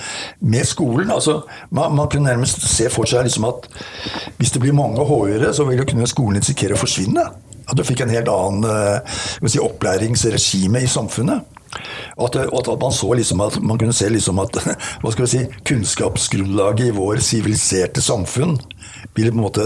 med 0.42 0.66
skolen. 0.66 1.14
Altså, 1.14 1.44
man, 1.70 1.94
man 2.00 2.10
kunne 2.10 2.32
nærmest 2.32 2.66
se 2.66 2.90
for 2.90 3.10
seg 3.10 3.28
liksom 3.28 3.46
at 3.52 3.70
hvis 4.40 4.56
det 4.56 4.64
blir 4.64 4.74
mange 4.74 5.06
HU-ere, 5.06 5.54
så 5.54 5.68
vil 5.70 5.84
jo 5.84 5.88
kunne 5.92 6.10
skolen 6.10 6.42
risikere 6.42 6.74
å 6.74 6.82
forsvinne. 6.82 7.28
At 7.70 7.78
du 7.78 7.86
fikk 7.86 8.02
en 8.02 8.14
helt 8.14 8.34
annen 8.34 8.66
uh, 8.66 9.22
si, 9.46 9.62
opplæringsregime 9.62 10.82
i 10.82 10.90
samfunnet. 10.90 11.59
Og 12.18 12.26
at, 12.28 12.38
og 12.50 12.60
at, 12.60 12.72
man 12.82 12.96
så 12.96 13.12
liksom 13.18 13.44
at 13.46 13.60
man 13.62 13.80
kunne 13.80 13.96
se 13.96 14.10
liksom 14.10 14.42
at 14.42 14.58
hva 15.02 15.14
skal 15.14 15.26
vi 15.26 15.32
si, 15.32 15.44
kunnskapsgrunnlaget 15.70 16.90
i 16.90 16.96
vår 16.98 17.22
siviliserte 17.24 18.04
samfunn 18.04 18.58
ville 19.18 19.32
på 19.34 19.38
en 19.38 19.44
måte 19.44 19.66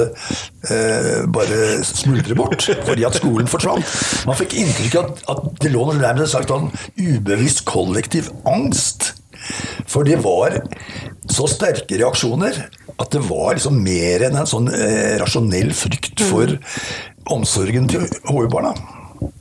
eh, 0.72 1.24
bare 1.34 1.82
smuldre 1.86 2.38
bort 2.38 2.68
fordi 2.88 3.06
at 3.08 3.20
skolen 3.20 3.50
forsvant. 3.50 3.98
Man 4.28 4.40
fikk 4.40 4.56
inntrykk 4.62 5.00
av 5.00 5.10
at, 5.10 5.26
at 5.36 5.60
det 5.64 5.74
lå 5.74 5.88
noe 5.88 6.00
nærmest 6.00 6.36
sagt 6.36 6.54
en 6.54 6.72
ubevisst 7.00 7.66
kollektiv 7.70 8.32
angst. 8.50 9.14
For 9.90 10.08
det 10.08 10.22
var 10.24 10.62
så 11.32 11.48
sterke 11.52 12.00
reaksjoner 12.00 12.66
at 12.94 13.10
det 13.14 13.24
var 13.28 13.56
liksom 13.56 13.80
mer 13.84 14.28
enn 14.28 14.38
en 14.40 14.50
sånn 14.50 14.70
eh, 14.72 15.16
rasjonell 15.22 15.74
frykt 15.76 16.24
for 16.24 16.58
omsorgen 17.34 17.88
til 17.92 18.06
HU-barna. 18.30 18.74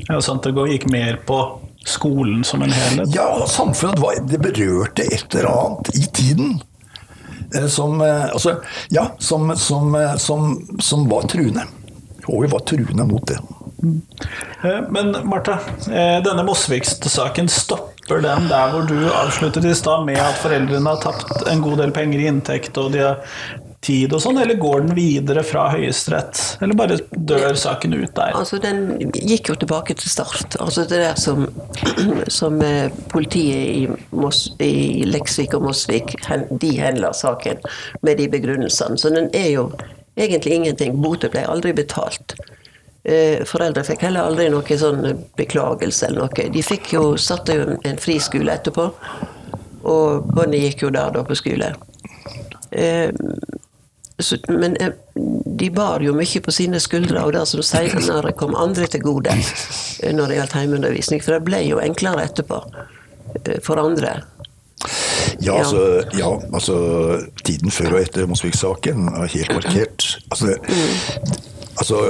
Ja, 0.08 0.20
sant, 0.22 0.46
det 0.46 0.66
gikk 0.70 0.88
mer 0.90 1.18
på 1.26 1.38
skolen 1.88 2.44
som 2.44 2.62
en 2.62 2.72
helhet? 2.72 3.14
Ja, 3.14 3.46
samfunnet 3.48 3.98
var, 4.02 4.20
det 4.28 4.38
berørte 4.42 5.02
et 5.02 5.34
eller 5.34 5.50
annet 5.50 5.94
i 5.98 6.06
tiden. 6.06 6.60
Eh, 7.54 7.66
som, 7.66 8.00
eh, 8.00 8.24
altså, 8.24 8.56
ja, 8.88 9.06
som, 9.18 9.56
som, 9.56 9.94
eh, 9.94 10.16
som, 10.16 10.56
som 10.80 11.08
var 11.08 11.22
truende. 11.22 11.66
Og 12.26 12.44
vi 12.44 12.52
var 12.52 12.62
truende 12.68 13.06
mot 13.08 13.26
det. 13.28 13.38
Men 14.90 15.16
Martha, 15.26 15.58
eh, 15.90 16.22
denne 16.22 16.44
Mosvik-saken, 16.46 17.48
stopper 17.48 18.22
den 18.22 18.46
der 18.50 18.70
hvor 18.70 18.86
du 18.86 18.96
avsluttet 19.10 19.66
i 19.66 19.74
stad 19.74 20.06
med 20.06 20.20
at 20.22 20.38
foreldrene 20.42 20.94
har 20.94 21.02
tapt 21.02 21.48
en 21.50 21.62
god 21.64 21.82
del 21.82 21.94
penger 21.94 22.22
i 22.22 22.28
inntekt 22.30 22.78
og 22.78 22.92
de 22.94 23.02
har 23.02 23.18
tid 23.82 24.12
og 24.14 24.22
sånn, 24.22 24.38
eller 24.38 24.58
går 24.62 24.84
den 24.84 24.94
videre 24.96 25.42
fra 25.46 25.64
Høyesterett? 25.72 26.40
Eller 26.62 26.78
bare 26.78 26.98
dør 27.10 27.56
saken 27.58 27.96
ut 27.96 28.14
der? 28.14 28.36
Altså, 28.38 28.60
den 28.62 29.10
gikk 29.10 29.50
jo 29.50 29.56
tilbake 29.58 29.96
til 29.98 30.12
start. 30.12 30.56
Altså 30.62 30.84
det 30.86 31.00
der 31.02 31.18
som, 31.18 31.48
som 32.38 32.60
eh, 32.62 32.92
politiet 33.12 33.64
i, 33.82 34.14
Mos, 34.14 34.44
i 34.62 35.02
Leksvik 35.08 35.56
og 35.58 35.66
Mosvik 35.66 36.14
de 36.62 36.72
henla 36.78 37.10
saken 37.16 37.62
med 38.06 38.22
de 38.22 38.28
begrunnelsene. 38.30 38.98
Så 38.98 39.10
den 39.14 39.30
er 39.34 39.50
jo 39.56 39.68
egentlig 40.14 40.60
ingenting. 40.60 40.98
Botet 41.02 41.34
ble 41.34 41.42
aldri 41.50 41.74
betalt. 41.74 42.36
Eh, 43.02 43.42
Foreldre 43.48 43.82
fikk 43.86 44.04
heller 44.06 44.28
aldri 44.30 44.46
noe 44.52 44.78
sånn 44.78 45.24
beklagelse 45.38 46.06
eller 46.06 46.28
noe. 46.28 46.50
De 46.54 46.62
fikk 46.62 46.92
jo, 46.94 47.16
satte 47.18 47.58
jo 47.58 47.66
en 47.82 47.98
friskole 47.98 48.54
etterpå, 48.54 48.86
og 49.90 50.30
Bonnie 50.30 50.68
gikk 50.68 50.86
jo 50.86 50.92
der 50.94 51.10
da 51.16 51.26
på 51.26 51.34
skole. 51.34 51.72
Så, 54.22 54.38
men 54.48 54.76
eh, 54.80 54.92
de 55.58 55.70
bar 55.70 56.02
jo 56.04 56.14
mye 56.16 56.42
på 56.44 56.54
sine 56.54 56.80
skuldre, 56.80 57.24
og 57.24 57.32
det 57.36 57.46
som 57.50 57.62
senere 57.62 58.34
kom 58.38 58.56
andre 58.58 58.88
til 58.90 59.04
gode 59.04 59.34
eh, 59.34 60.12
når 60.14 60.32
det 60.32 60.40
gjaldt 60.40 60.58
heimeundervisning. 60.60 61.22
For 61.24 61.36
det 61.36 61.44
ble 61.48 61.62
jo 61.66 61.80
enklere 61.82 62.26
etterpå 62.28 62.62
eh, 63.44 63.58
for 63.64 63.82
andre. 63.82 64.20
Ja, 65.42 65.58
altså, 65.58 66.02
ja, 66.18 66.28
altså 66.54 66.76
tiden 67.46 67.70
før 67.70 67.96
og 67.96 68.02
etter 68.02 68.26
Mosvik-saken 68.30 69.08
er 69.14 69.30
helt 69.30 69.54
markert. 69.54 70.06
Altså, 70.30 70.56
altså, 71.78 72.00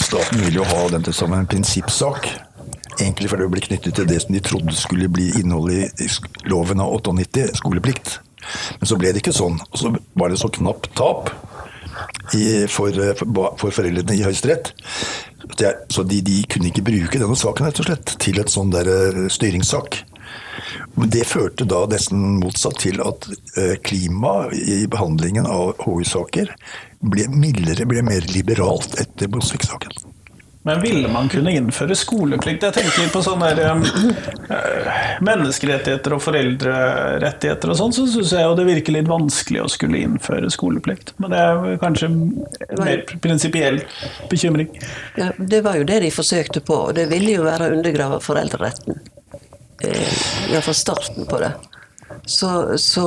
staten 0.00 0.44
vil 0.44 0.60
jo 0.60 0.64
ha 0.64 0.86
den 0.92 1.04
til 1.04 1.16
som 1.16 1.32
en 1.36 1.48
prinsippsak. 1.48 2.28
Egentlig 3.00 3.30
fordi 3.30 3.44
det 3.44 3.52
ble 3.52 3.64
knyttet 3.66 3.98
til 3.98 4.08
det 4.08 4.22
som 4.24 4.36
de 4.36 4.40
trodde 4.40 4.76
skulle 4.76 5.08
bli 5.12 5.28
innholdet 5.40 6.00
i 6.00 6.08
loven 6.48 6.80
av 6.80 6.94
98, 6.96 7.50
skoleplikt. 7.60 8.18
Men 8.80 8.90
så 8.90 8.98
ble 9.00 9.12
det 9.12 9.22
ikke 9.22 9.36
sånn. 9.36 9.58
Og 9.70 9.80
så 9.80 9.92
var 10.18 10.32
det 10.32 10.40
så 10.40 10.50
knapt 10.52 10.90
tap 10.98 11.30
i, 12.36 12.66
for, 12.70 12.92
for, 13.22 13.70
foreldrene 13.70 14.18
i 14.18 14.24
Høyesterett. 14.26 14.72
Er- 15.62 15.84
Så 15.92 16.02
de, 16.02 16.20
de 16.26 16.42
kunne 16.50 16.70
ikke 16.72 16.84
bruke 16.86 17.20
denne 17.22 17.38
saken 17.38 17.68
rett 17.68 17.80
og 17.80 17.88
slett 17.88 18.16
til 18.22 18.40
et 18.42 18.52
sånn 18.52 18.72
der 18.74 18.90
eh, 18.90 19.22
styringssak. 19.32 20.02
Men 20.96 21.12
Det 21.12 21.26
førte 21.28 21.66
da 21.68 21.84
nesten 21.90 22.40
motsatt 22.40 22.80
til 22.82 23.00
at 23.04 23.28
klima 23.28 23.78
klimaet 23.86 24.56
i 24.56 24.86
behandlingen 24.90 25.46
av 25.46 25.76
HU-saker 25.84 26.50
ble 27.06 27.28
mildere, 27.30 27.86
ble 27.86 28.02
mer 28.02 28.26
liberalt 28.32 28.96
etter 29.00 29.30
Bosvik-saken. 29.30 30.15
Men 30.66 30.80
ville 30.82 31.08
man 31.08 31.28
kunne 31.30 31.52
innføre 31.54 31.94
skoleplikt? 31.94 32.64
Jeg 32.66 32.74
tenker 32.74 33.10
på 33.14 33.20
sånne 33.22 33.52
der, 33.54 33.68
eh, 34.50 34.96
menneskerettigheter 35.22 36.16
og 36.16 36.22
foreldrerettigheter 36.24 37.70
og 37.70 37.78
sånn, 37.78 37.92
så 37.94 38.06
syns 38.10 38.32
jeg 38.34 38.42
jo 38.42 38.56
det 38.58 38.64
virker 38.66 38.96
litt 38.96 39.06
vanskelig 39.06 39.60
å 39.62 39.68
skulle 39.70 40.00
innføre 40.02 40.50
skoleplikt. 40.50 41.12
Men 41.22 41.30
det 41.30 41.38
er 41.38 41.78
kanskje 41.78 42.08
en 42.10 42.16
mer 42.80 43.04
prinsipiell 43.22 43.78
bekymring. 44.32 44.72
Ja, 45.14 45.30
det 45.38 45.62
var 45.62 45.78
jo 45.78 45.86
det 45.86 46.00
de 46.02 46.10
forsøkte 46.10 46.64
på, 46.66 46.80
og 46.88 46.96
det 46.98 47.06
ville 47.14 47.36
jo 47.36 47.46
være 47.46 47.68
å 47.68 47.76
undergrave 47.76 48.18
foreldreretten. 48.24 48.98
Eh, 49.86 50.18
Iallfall 50.50 50.74
starten 50.74 51.30
på 51.30 51.38
det. 51.44 51.52
Så, 52.26 52.74
så 52.82 53.06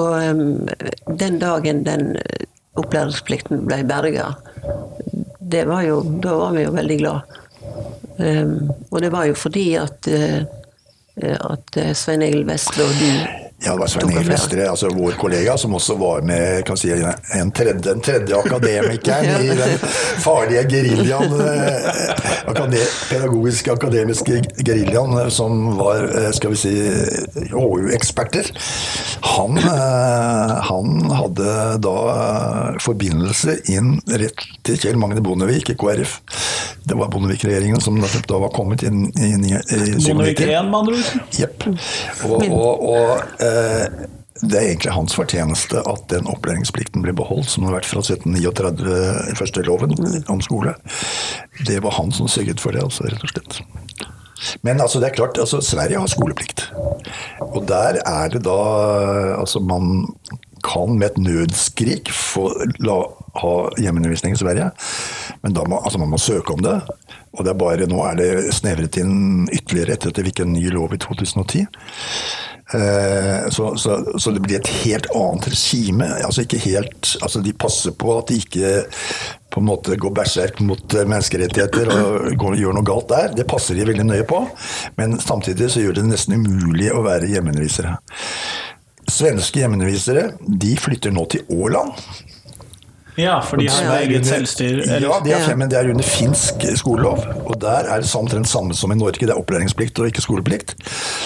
den 1.11 1.39
dagen 1.43 1.83
den 1.83 2.15
eh, 2.15 2.47
opplæringsplikten 2.79 3.67
ble 3.67 3.83
berga, 3.83 4.31
det 5.49 5.67
var 5.67 5.83
jo, 5.83 5.99
da 6.23 6.39
var 6.39 6.55
vi 6.55 6.63
jo 6.63 6.71
veldig 6.71 6.99
glad. 7.03 7.37
Em, 8.19 8.69
og 8.91 9.01
det 9.01 9.11
var 9.11 9.29
jo 9.29 9.35
fordi 9.37 9.73
at, 9.79 10.07
uh, 10.11 10.41
at 11.23 11.77
eh, 11.77 11.93
Svein 11.95 12.21
Egil 12.23 12.45
Vestre 12.47 12.83
og 12.83 12.95
du 12.99 13.48
Ja, 13.61 13.71
det 13.73 13.79
var 13.79 13.87
Svein 13.91 14.09
Egil. 14.13 14.29
Vestre, 14.31 14.69
altså 14.71 14.87
vår 14.95 15.17
kollega, 15.19 15.57
som 15.57 15.73
også 15.75 15.95
var 15.99 16.21
med 16.23 16.61
kan 16.67 16.77
si, 16.79 16.93
en 16.93 17.51
tredje, 17.51 17.81
den 17.83 17.99
tredje 18.01 18.37
akademikeren 18.39 19.41
i 19.45 19.49
den 19.57 19.73
farlige 20.23 20.63
geriljaen. 20.71 21.33
eh, 21.43 22.47
Akade, 22.47 22.79
pedagogiske 23.09 23.73
akademiske 23.75 24.39
geriljaen 24.63 25.17
eh, 25.25 25.27
som 25.33 25.75
var, 25.77 26.05
eh, 26.07 26.29
skal 26.37 26.55
vi 26.55 26.61
si, 26.61 26.73
HU-eksperter. 27.51 28.47
Han, 29.35 29.59
han 29.59 31.11
hadde 31.11 31.51
da 31.83 31.95
forbindelse 32.79 33.57
inn 33.75 33.97
rett 34.07 34.45
til 34.63 34.79
Kjell 34.79 34.99
Magne 34.99 35.21
Bondevik 35.25 35.73
i 35.73 35.77
KrF. 35.79 36.15
Det 36.87 36.95
var 36.97 37.11
Bondevik-regjeringen 37.11 37.83
som 37.83 37.99
da 37.99 38.39
var 38.39 38.53
kommet 38.55 38.83
inn, 38.87 39.09
inn 39.19 39.43
i, 39.45 39.53
i 39.53 39.99
Bondevik 39.99 40.39
1, 40.47 40.71
med 40.71 40.79
andre 40.79 40.95
ord. 40.95 41.11
Jepp. 41.35 41.67
Og, 42.25 42.47
og, 42.47 42.87
og 42.95 43.43
det 44.39 44.55
er 44.55 44.69
egentlig 44.69 44.93
hans 44.95 45.15
fortjeneste 45.17 45.81
at 45.89 46.05
den 46.13 46.27
opplæringsplikten 46.31 47.03
ble 47.03 47.13
beholdt, 47.17 47.49
som 47.51 47.63
den 47.63 47.71
har 47.71 47.79
vært 47.79 47.89
fra 47.89 48.03
1739, 48.05 49.35
første 49.39 49.65
loven 49.67 49.95
om 50.31 50.43
skole. 50.43 50.75
Det 51.67 51.81
var 51.83 51.97
han 51.97 52.13
som 52.15 52.31
sørget 52.31 52.63
for 52.63 52.75
det, 52.75 52.85
altså, 52.85 53.09
rett 53.09 53.25
og 53.25 53.33
slett. 53.33 53.59
Men 54.63 54.79
altså, 54.79 55.01
det 55.01 55.09
er 55.09 55.17
klart, 55.17 55.37
altså, 55.37 55.59
Sverige 55.61 55.99
har 55.99 56.07
skoleplikt. 56.07 56.69
Og 57.51 57.65
der 57.67 57.99
er 58.05 58.31
det 58.31 58.45
da 58.47 58.59
Altså, 59.39 59.59
man 59.59 60.07
kan 60.63 60.97
med 60.99 61.11
et 61.11 61.17
nødskrik 61.17 62.11
få 62.11 62.49
la, 62.83 62.97
ha 63.39 63.53
hjemmeundervisning 63.79 64.35
i 64.35 64.39
Sverige, 64.39 64.71
men 65.43 65.55
da 65.55 65.63
må, 65.67 65.79
altså, 65.83 65.99
man 65.99 66.11
må 66.11 66.17
søke 66.17 66.53
om 66.53 66.63
det. 66.63 66.79
Og 67.33 67.45
det 67.45 67.53
er 67.53 67.59
bare, 67.59 67.87
nå 67.87 68.01
er 68.07 68.19
det 68.19 68.53
snevret 68.55 68.97
inn 68.99 69.47
ytterligere 69.51 69.95
etter 69.95 70.11
at 70.11 70.19
det 70.19 70.27
fikk 70.31 70.43
en 70.43 70.55
ny 70.55 70.67
lov 70.73 70.95
i 70.95 70.99
2010. 70.99 71.65
Eh, 72.73 73.49
Så, 73.49 73.77
så, 73.77 74.19
så 74.19 74.31
det 74.31 74.43
blir 74.45 74.59
et 74.59 74.71
helt 74.83 75.07
annet 75.15 75.47
regime. 75.49 76.05
Altså 76.25 76.43
ikke 76.45 76.59
helt, 76.61 77.15
altså 77.21 77.41
de 77.41 77.53
passer 77.57 77.95
på 77.97 78.13
at 78.19 78.29
de 78.29 78.37
ikke 78.43 78.73
på 79.49 79.61
en 79.63 79.65
måte 79.71 79.97
går 79.97 80.13
berserk 80.13 80.59
mot 80.61 80.93
eh, 80.93 81.07
menneskerettigheter 81.09 81.89
og 81.89 82.29
går, 82.37 82.59
gjør 82.61 82.77
noe 82.77 82.85
galt 82.85 83.09
der. 83.09 83.33
Det 83.39 83.47
passer 83.49 83.79
de 83.79 83.87
veldig 83.89 84.05
nøye 84.11 84.27
på. 84.29 84.43
Men 85.01 85.17
samtidig 85.19 85.71
så 85.73 85.81
gjør 85.81 85.97
det 85.97 86.09
nesten 86.11 86.37
umulig 86.37 86.91
å 86.93 87.01
være 87.07 87.31
hjemmeundervisere. 87.33 87.97
Svenske 89.09 89.63
hjemmeundervisere 89.63 90.27
de 90.45 90.75
flytter 90.77 91.15
nå 91.15 91.25
til 91.33 91.47
Åland. 91.49 91.97
Ja, 93.17 93.39
for 93.41 93.57
de 93.57 93.67
har 93.67 93.97
eget 93.99 94.25
selvstyr. 94.27 94.83
Ja, 95.01 95.19
de 95.23 95.31
er, 95.33 95.43
fem, 95.43 95.57
men 95.59 95.69
det 95.71 95.77
er 95.79 95.89
under 95.91 96.03
finsk 96.05 96.63
skolelov. 96.79 97.23
Og 97.45 97.57
der 97.61 97.89
er 97.91 98.01
det 98.03 98.11
omtrent 98.15 98.47
samme 98.47 98.73
som 98.77 98.91
i 98.91 98.95
Norge. 98.95 99.19
Det 99.25 99.29
er 99.33 99.39
opplæringsplikt 99.39 99.99
og 99.99 100.07
ikke 100.11 100.21
skoleplikt. 100.23 100.75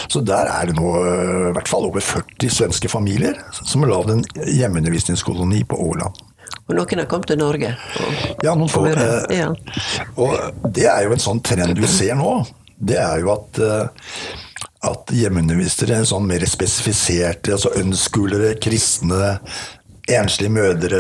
Så 0.10 0.22
der 0.26 0.50
er 0.50 0.66
det 0.72 0.76
nå 0.80 0.90
øh, 1.04 1.50
i 1.50 1.54
hvert 1.58 1.68
fall 1.70 1.86
over 1.90 2.00
40 2.02 2.50
svenske 2.50 2.90
familier 2.90 3.38
som 3.64 3.84
har 3.84 3.92
lagd 3.94 4.10
en 4.16 4.24
hjemmeundervisningskoloni 4.48 5.64
på 5.70 5.78
Åland. 5.90 6.22
Og 6.70 6.76
noen 6.78 7.02
har 7.02 7.10
kommet 7.12 7.28
til 7.28 7.38
Norge. 7.42 7.74
Og, 8.00 8.24
Ja, 8.46 8.54
noen 8.56 8.72
få. 8.72 8.86
Ja. 8.88 9.04
eh, 9.30 9.38
Ja. 9.44 9.52
Og 10.18 10.72
det 10.74 10.88
er 10.88 11.04
jo 11.08 11.14
en 11.16 11.20
sånn 11.24 11.44
trend 11.44 11.78
vi 11.80 11.88
ser 11.92 12.16
nå. 12.16 12.46
Det 12.84 12.98
er 13.00 13.20
jo 13.24 13.34
at, 13.36 13.60
eh, 13.60 14.32
at 14.90 15.12
hjemmeundervisere 15.16 16.00
er 16.02 16.08
sånn 16.08 16.26
mer 16.28 16.44
spesifiserte, 16.50 17.54
altså 17.56 17.72
ønskulere, 17.80 18.56
kristne, 18.64 19.38
enslige 20.12 20.52
mødre 20.52 20.98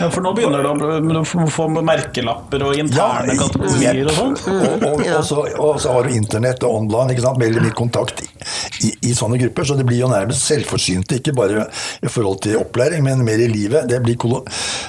Ja, 0.00 0.06
for 0.08 0.24
nå 0.24 0.30
begynner 0.36 0.62
det 0.64 1.18
å 1.20 1.24
få- 1.28 1.68
merkelapper 1.84 2.62
og 2.64 2.78
interne 2.80 3.34
ja, 3.34 3.38
kategorier 3.42 4.06
og 4.08 4.14
sånt. 4.16 4.38
sånn. 4.40 4.62
Og, 4.62 4.84
og, 4.86 5.02
og, 5.04 5.24
så, 5.28 5.42
og 5.60 5.80
så 5.82 5.92
har 5.92 6.08
du 6.08 6.14
internett 6.16 6.64
og 6.64 6.78
online, 6.78 7.12
ikke 7.12 7.26
sant? 7.26 7.40
veldig 7.42 7.62
mye 7.66 7.76
kontakt 7.76 8.22
i, 8.24 8.90
i 9.10 9.12
sånne 9.16 9.38
grupper. 9.42 9.68
Så 9.68 9.76
det 9.76 9.84
blir 9.88 10.00
jo 10.00 10.08
nærmest 10.08 10.46
selvforsynte, 10.48 11.18
ikke 11.20 11.34
bare 11.36 11.66
i 12.00 12.08
forhold 12.08 12.40
til 12.46 12.56
opplæring, 12.62 13.04
men 13.04 13.24
mer 13.26 13.38
i 13.44 13.48
livet. 13.52 13.88
Det 13.92 14.00
blir, 14.04 14.16
kolo- 14.16 14.44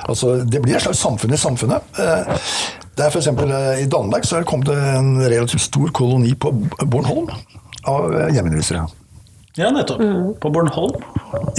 altså, 0.07 0.37
det 0.47 0.61
blir 0.63 0.77
et 0.79 0.85
slags 0.87 1.03
samfunn 1.03 1.33
i 1.35 1.41
samfunnet. 1.41 1.81
Eh, 1.99 2.37
Det 2.97 3.05
er 3.05 3.11
for 3.13 3.19
eksempel, 3.21 3.51
eh, 3.53 3.83
I 3.83 3.89
Danmark 3.93 4.23
så 4.25 4.37
er 4.37 4.41
det 4.41 4.47
kommet 4.49 4.71
en 4.73 5.19
relativt 5.21 5.61
stor 5.61 5.91
koloni 5.93 6.31
på 6.33 6.49
Bornholm 6.89 7.27
av 7.85 8.07
eh, 8.15 8.31
hjemmeundervisere. 8.33 8.87
Ja, 9.57 9.71
nettopp. 9.73 10.01
På 10.39 10.49
Bornholm. 10.53 10.93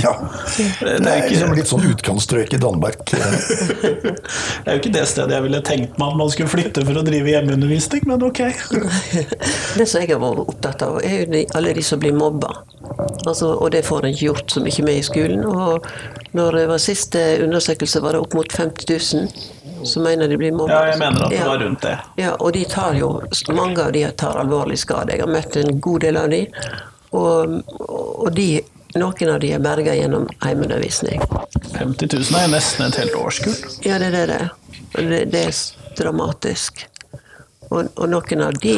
Ja. 0.02 0.12
Det 0.56 0.66
Det 0.78 1.06
er 1.06 1.08
er 1.08 1.28
ikke- 1.28 1.56
litt 1.56 1.66
sånn 1.66 1.82
utkantstrøk 1.90 2.52
i 2.54 2.60
Danmark. 2.62 3.00
Det 3.10 4.66
er 4.66 4.76
jo 4.76 4.78
ikke 4.80 4.92
det 4.94 5.02
stedet 5.08 5.30
jeg 5.34 5.42
ville 5.42 5.60
tenkt 5.66 5.98
meg 5.98 6.08
at 6.12 6.16
man 6.20 6.30
skulle 6.30 6.48
flytte 6.52 6.84
for 6.86 6.94
å 7.00 7.02
drive 7.06 7.26
hjemmeundervisning, 7.32 8.06
men 8.06 8.22
ok. 8.22 8.38
Det 9.78 9.86
som 9.88 10.00
jeg 10.02 10.10
har 10.12 10.20
vært 10.22 10.44
opptatt 10.48 10.82
av, 10.86 11.00
er 11.02 11.24
jo 11.24 11.28
de, 11.32 11.44
alle 11.58 11.74
de 11.74 11.82
som 11.82 11.98
blir 12.02 12.14
mobba. 12.14 12.52
Altså, 13.26 13.50
og 13.58 13.70
det 13.74 13.84
får 13.86 14.04
en 14.06 14.12
ikke 14.14 14.26
gjort 14.30 14.50
så 14.54 14.62
mye 14.64 14.84
med 14.86 14.98
i 15.00 15.02
skolen. 15.06 15.44
Og 15.44 15.86
når 16.38 16.58
det 16.60 16.66
var 16.70 16.78
siste 16.82 17.22
undersøkelse, 17.44 18.02
var 18.04 18.12
det 18.16 18.20
opp 18.24 18.34
mot 18.38 18.52
50 18.52 18.86
000 18.94 19.86
som 19.86 20.02
mener 20.02 20.28
de 20.28 20.36
blir 20.40 20.52
mobba. 20.54 20.72
Ja, 20.74 20.92
jeg 20.92 20.98
mener 21.02 21.24
at 21.26 21.30
det 21.30 21.38
Ja. 21.38 21.46
var 21.50 21.58
rundt 21.62 21.82
det. 21.82 21.96
Ja, 22.18 22.32
og 22.38 22.52
de 22.52 22.64
tar 22.64 22.94
jo, 22.98 23.10
mange 23.54 23.78
av 23.84 23.92
de 23.92 24.06
tar 24.16 24.38
alvorlig 24.40 24.78
skade. 24.78 25.12
Jeg 25.14 25.20
har 25.22 25.30
møtt 25.30 25.56
en 25.56 25.80
god 25.80 26.00
del 26.06 26.16
av 26.16 26.30
de. 26.30 26.46
Og, 27.16 27.58
og 27.88 28.28
de, 28.36 28.60
noen 28.98 29.32
av 29.32 29.40
de 29.40 29.52
er 29.56 29.64
berga 29.64 29.94
gjennom 29.96 30.28
heimeundervisning. 30.44 31.22
50 31.74 32.12
000 32.12 32.38
er 32.40 32.52
nesten 32.52 32.86
et 32.88 33.00
helt 33.02 33.16
årskull. 33.18 33.56
Ja, 33.86 33.98
det 34.00 34.12
er 34.12 34.16
det 34.18 34.26
det. 34.32 35.24
Det, 35.32 35.42
er 35.44 35.56
dramatisk. 35.98 36.84
Og, 37.68 37.88
og 37.94 38.06
noen 38.08 38.44
av 38.44 38.60
de 38.62 38.76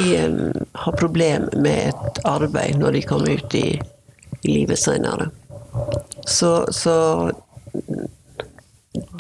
har 0.85 0.99
problemer 0.99 1.55
med 1.59 1.93
et 1.93 2.23
arbeid 2.27 2.81
når 2.81 2.99
de 2.99 3.05
kommer 3.07 3.39
ut 3.39 3.55
i, 3.59 3.69
i 4.43 4.57
livet 4.61 4.79
senere. 4.79 5.31
Så, 6.27 6.67
så 6.75 6.97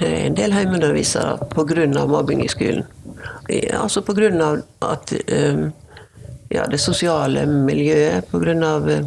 det 0.00 0.08
er 0.08 0.24
en 0.26 0.38
del 0.38 0.54
hjemmeundervisere 0.54 1.36
pga. 1.52 2.06
mobbing 2.06 2.44
i 2.44 2.48
skolen. 2.48 2.84
Altså 3.74 4.02
pga. 4.02 4.56
at 4.82 5.12
um, 5.32 5.70
ja, 6.50 6.66
det 6.70 6.80
sosiale 6.82 7.46
miljøet, 7.46 8.30
pga. 8.30 9.02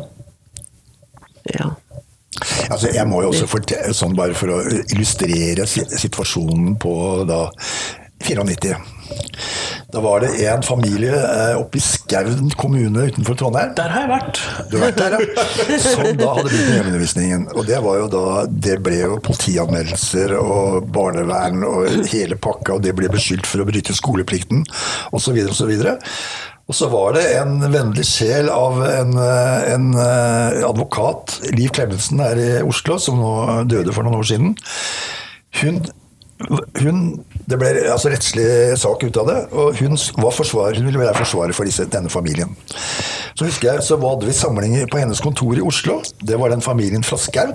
ja. 1.53 1.71
Altså, 2.69 2.89
jeg 2.93 3.05
må 3.07 3.21
jo 3.21 3.29
også 3.33 3.47
fortelle, 3.47 3.93
sånn 3.93 4.15
bare 4.17 4.35
for 4.37 4.55
å 4.55 4.61
illustrere 4.89 5.67
situasjonen 5.67 6.77
på 6.81 6.95
da 7.29 7.45
94. 8.23 8.77
Da 9.93 10.01
var 10.01 10.23
det 10.23 10.29
en 10.47 10.63
familie 10.63 11.13
eh, 11.13 11.57
oppe 11.59 11.77
i 11.77 11.81
Skaun 11.83 12.49
kommune 12.57 13.07
utenfor 13.11 13.35
Trondheim. 13.37 13.73
Der 13.77 13.91
har 13.93 14.05
jeg 14.05 14.11
vært. 14.13 14.39
Du 14.71 14.77
har 14.79 14.87
vært 14.87 15.01
der, 15.01 15.15
ja. 15.19 15.77
Som 15.83 16.07
da 16.17 16.31
hadde 16.37 16.47
begynt 16.47 16.69
med 16.69 16.77
hjemmeundervisningen. 16.77 17.45
Og 17.53 17.67
det 17.67 17.81
var 17.83 17.99
jo 17.99 18.07
da 18.13 18.23
Det 18.47 18.79
ble 18.85 19.01
jo 19.01 19.19
politianmeldelser 19.27 20.33
og 20.39 20.89
barnevern 20.95 21.67
og 21.67 22.09
hele 22.09 22.39
pakka, 22.39 22.77
og 22.77 22.87
det 22.87 22.95
ble 22.97 23.11
beskyldt 23.13 23.49
for 23.49 23.61
å 23.61 23.67
bryte 23.69 23.95
skoleplikten 23.97 24.63
osv. 25.13 25.43
osv. 25.51 25.75
Og 26.71 26.77
så 26.77 26.87
var 26.87 27.17
det 27.17 27.25
en 27.41 27.57
vennlig 27.73 28.05
sjel 28.07 28.47
av 28.51 28.79
en, 28.87 29.17
en 29.19 29.89
eh, 29.99 30.61
advokat, 30.63 31.41
Liv 31.51 31.73
Klemetsen 31.75 32.23
her 32.23 32.39
i 32.39 32.51
Oslo, 32.63 32.95
som 33.03 33.19
nå 33.19 33.33
døde 33.67 33.91
for 33.91 34.07
noen 34.07 34.21
år 34.21 34.29
siden. 34.29 34.55
Hun, 35.59 35.83
hun 36.79 37.03
Det 37.43 37.57
ble 37.59 37.73
altså 37.91 38.13
rettslig 38.13 38.45
sak 38.79 39.03
ut 39.03 39.17
av 39.19 39.27
det, 39.27 39.37
og 39.51 39.75
hun, 39.81 39.97
var 40.23 40.31
forsvarer, 40.31 40.79
hun 40.79 40.87
ville 40.87 41.01
være 41.01 41.19
forsvarer 41.19 41.55
for 41.55 41.67
disse, 41.67 41.83
denne 41.91 42.11
familien. 42.11 42.55
Så 43.35 43.49
husker 43.49 43.73
jeg, 43.73 43.83
så 43.83 43.97
hadde 43.99 44.29
vi 44.29 44.35
samlinger 44.37 44.87
på 44.87 45.01
hennes 45.01 45.19
kontor 45.21 45.59
i 45.59 45.65
Oslo. 45.65 45.99
Det 46.23 46.39
var 46.39 46.53
den 46.53 46.63
familien 46.63 47.03
fra 47.03 47.19
Skaun. 47.19 47.51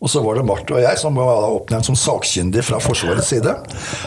Og 0.00 0.08
så 0.08 0.24
var 0.24 0.40
det 0.40 0.46
Marte 0.48 0.78
og 0.78 0.80
jeg 0.80 0.96
som 1.02 1.20
var 1.20 1.50
oppnevnt 1.52 1.90
som 1.90 1.98
sakkyndig 1.98 2.64
fra 2.64 2.80
Forsvarets 2.80 3.28
side. 3.34 3.52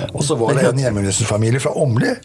Og 0.10 0.24
så 0.26 0.40
var 0.40 0.58
det 0.58 0.72
en 0.72 0.82
hjemmeundervisningsfamilie 0.82 1.62
fra 1.62 1.76
Åmli. 1.78 2.16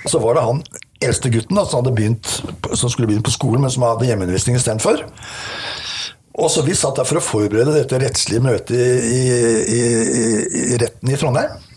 Og 0.00 0.14
så 0.14 0.22
var 0.22 0.38
det 0.38 0.46
han 0.48 0.64
eldste 1.00 1.32
gutten 1.32 1.56
da, 1.56 1.64
som, 1.68 1.86
begynt, 1.86 2.28
som, 2.74 2.90
skulle 2.90 3.08
begynne 3.08 3.24
på 3.26 3.34
skolen, 3.34 3.64
men 3.64 3.72
som 3.72 3.86
hadde 3.86 4.08
hjemmeundervisning 4.08 4.58
istedenfor. 4.58 5.04
Og 6.40 6.50
så 6.52 6.62
Vi 6.64 6.76
satt 6.78 6.96
der 6.96 7.08
for 7.08 7.20
å 7.20 7.24
forberede 7.24 7.74
dette 7.74 7.98
rettslige 8.00 8.44
møtet 8.44 8.76
i, 8.76 9.22
i, 9.76 9.80
i, 9.80 9.82
i 10.74 10.78
retten 10.80 11.10
i 11.10 11.18
Trondheim. 11.20 11.69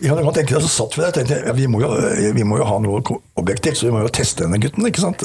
Vi 0.00 0.08
det 0.08 0.24
godt 0.24 0.38
tenke, 0.40 0.60
så 0.62 0.70
satt 0.70 0.96
vi 0.96 1.02
der 1.02 1.10
og 1.10 1.16
tenkte 1.18 1.38
ja, 1.44 1.54
vi, 1.56 1.66
må 1.70 1.80
jo, 1.82 1.90
vi 2.36 2.44
må 2.46 2.60
jo 2.60 2.66
ha 2.68 2.78
noe 2.82 3.00
objektivt, 3.40 3.80
så 3.80 3.88
vi 3.88 3.94
må 3.94 4.02
jo 4.04 4.12
teste 4.14 4.46
denne 4.46 4.60
gutten. 4.62 4.86
ikke 4.88 5.02
sant? 5.02 5.24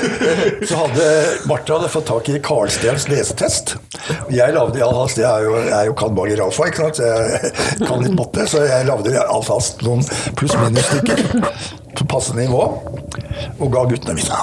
så 0.68 0.80
hadde 0.84 1.08
Martha 1.50 1.76
hadde 1.78 1.90
fått 1.92 2.08
tak 2.10 2.30
i 2.32 2.40
Karlstens 2.44 3.06
lesetest. 3.10 3.76
Jeg 4.32 4.56
lagde 4.56 4.80
jeg 4.80 5.26
er 5.26 5.46
jo, 5.46 5.56
jeg 5.60 5.76
er 5.76 5.90
jo 5.90 5.96
kan 5.98 6.16
bare 6.16 6.38
Rafa, 6.40 6.70
ikke 6.70 6.86
sant? 6.86 7.00
så 7.00 7.10
jeg 7.10 7.86
kan 7.86 8.04
litt 8.04 8.16
matte, 8.18 8.48
så 8.50 8.64
jeg 8.66 8.88
lagde 8.88 9.28
hast 9.50 9.84
noen 9.86 10.02
pluss-minus-stykker 10.38 11.24
på 11.98 12.06
passende 12.10 12.46
nivå. 12.46 12.64
Og 13.60 13.70
ga 13.72 13.84
guttene 13.88 14.16
mine 14.16 14.40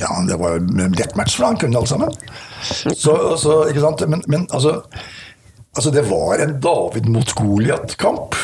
ja, 0.00 0.10
Det 0.28 0.38
var 0.40 0.56
jo 0.56 0.88
lettmatch 0.98 1.36
for 1.38 1.48
han 1.48 1.58
kunne 1.60 1.78
alt 1.78 1.90
sammen. 1.90 2.14
Så, 2.62 3.14
så, 3.40 3.62
ikke 3.70 3.82
sant? 3.82 4.04
Men, 4.08 4.22
men 4.30 4.46
altså 4.54 4.80
Altså, 5.76 5.90
det 5.90 6.02
var 6.02 6.38
en 6.44 6.58
David 6.60 7.06
mot 7.08 7.30
Goliat-kamp. 7.32 8.36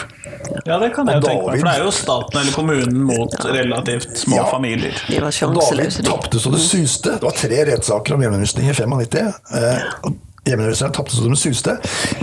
Ja, 0.64 0.79
det 0.79 0.95
kan 0.95 1.09
jeg 1.11 1.19
jo 1.21 1.27
tenke 1.27 1.51
meg, 1.51 1.59
for 1.59 1.67
det 1.67 1.75
er 1.75 1.83
jo 1.85 1.91
staten 1.93 2.38
eller 2.41 2.55
kommunen 2.57 3.03
mot 3.05 3.35
relativt 3.45 4.17
små 4.23 4.38
ja, 4.38 4.47
familier. 4.49 4.97
De 5.11 5.21
var 5.21 5.37
David 5.59 5.99
tapte 6.07 6.41
så 6.41 6.53
det 6.55 6.62
suste. 6.64 7.19
Det 7.19 7.29
var 7.29 7.37
tre 7.37 7.61
rettssaker 7.69 8.17
om 8.17 8.25
hjemmeundervisning 8.25 8.71
i 8.71 8.77
95. 8.79 9.29
Eh, 9.61 9.91
Hjemmeundervisningen 10.49 10.95
tapte 10.97 11.17
så 11.19 11.29
det 11.29 11.37
suste. 11.37 11.77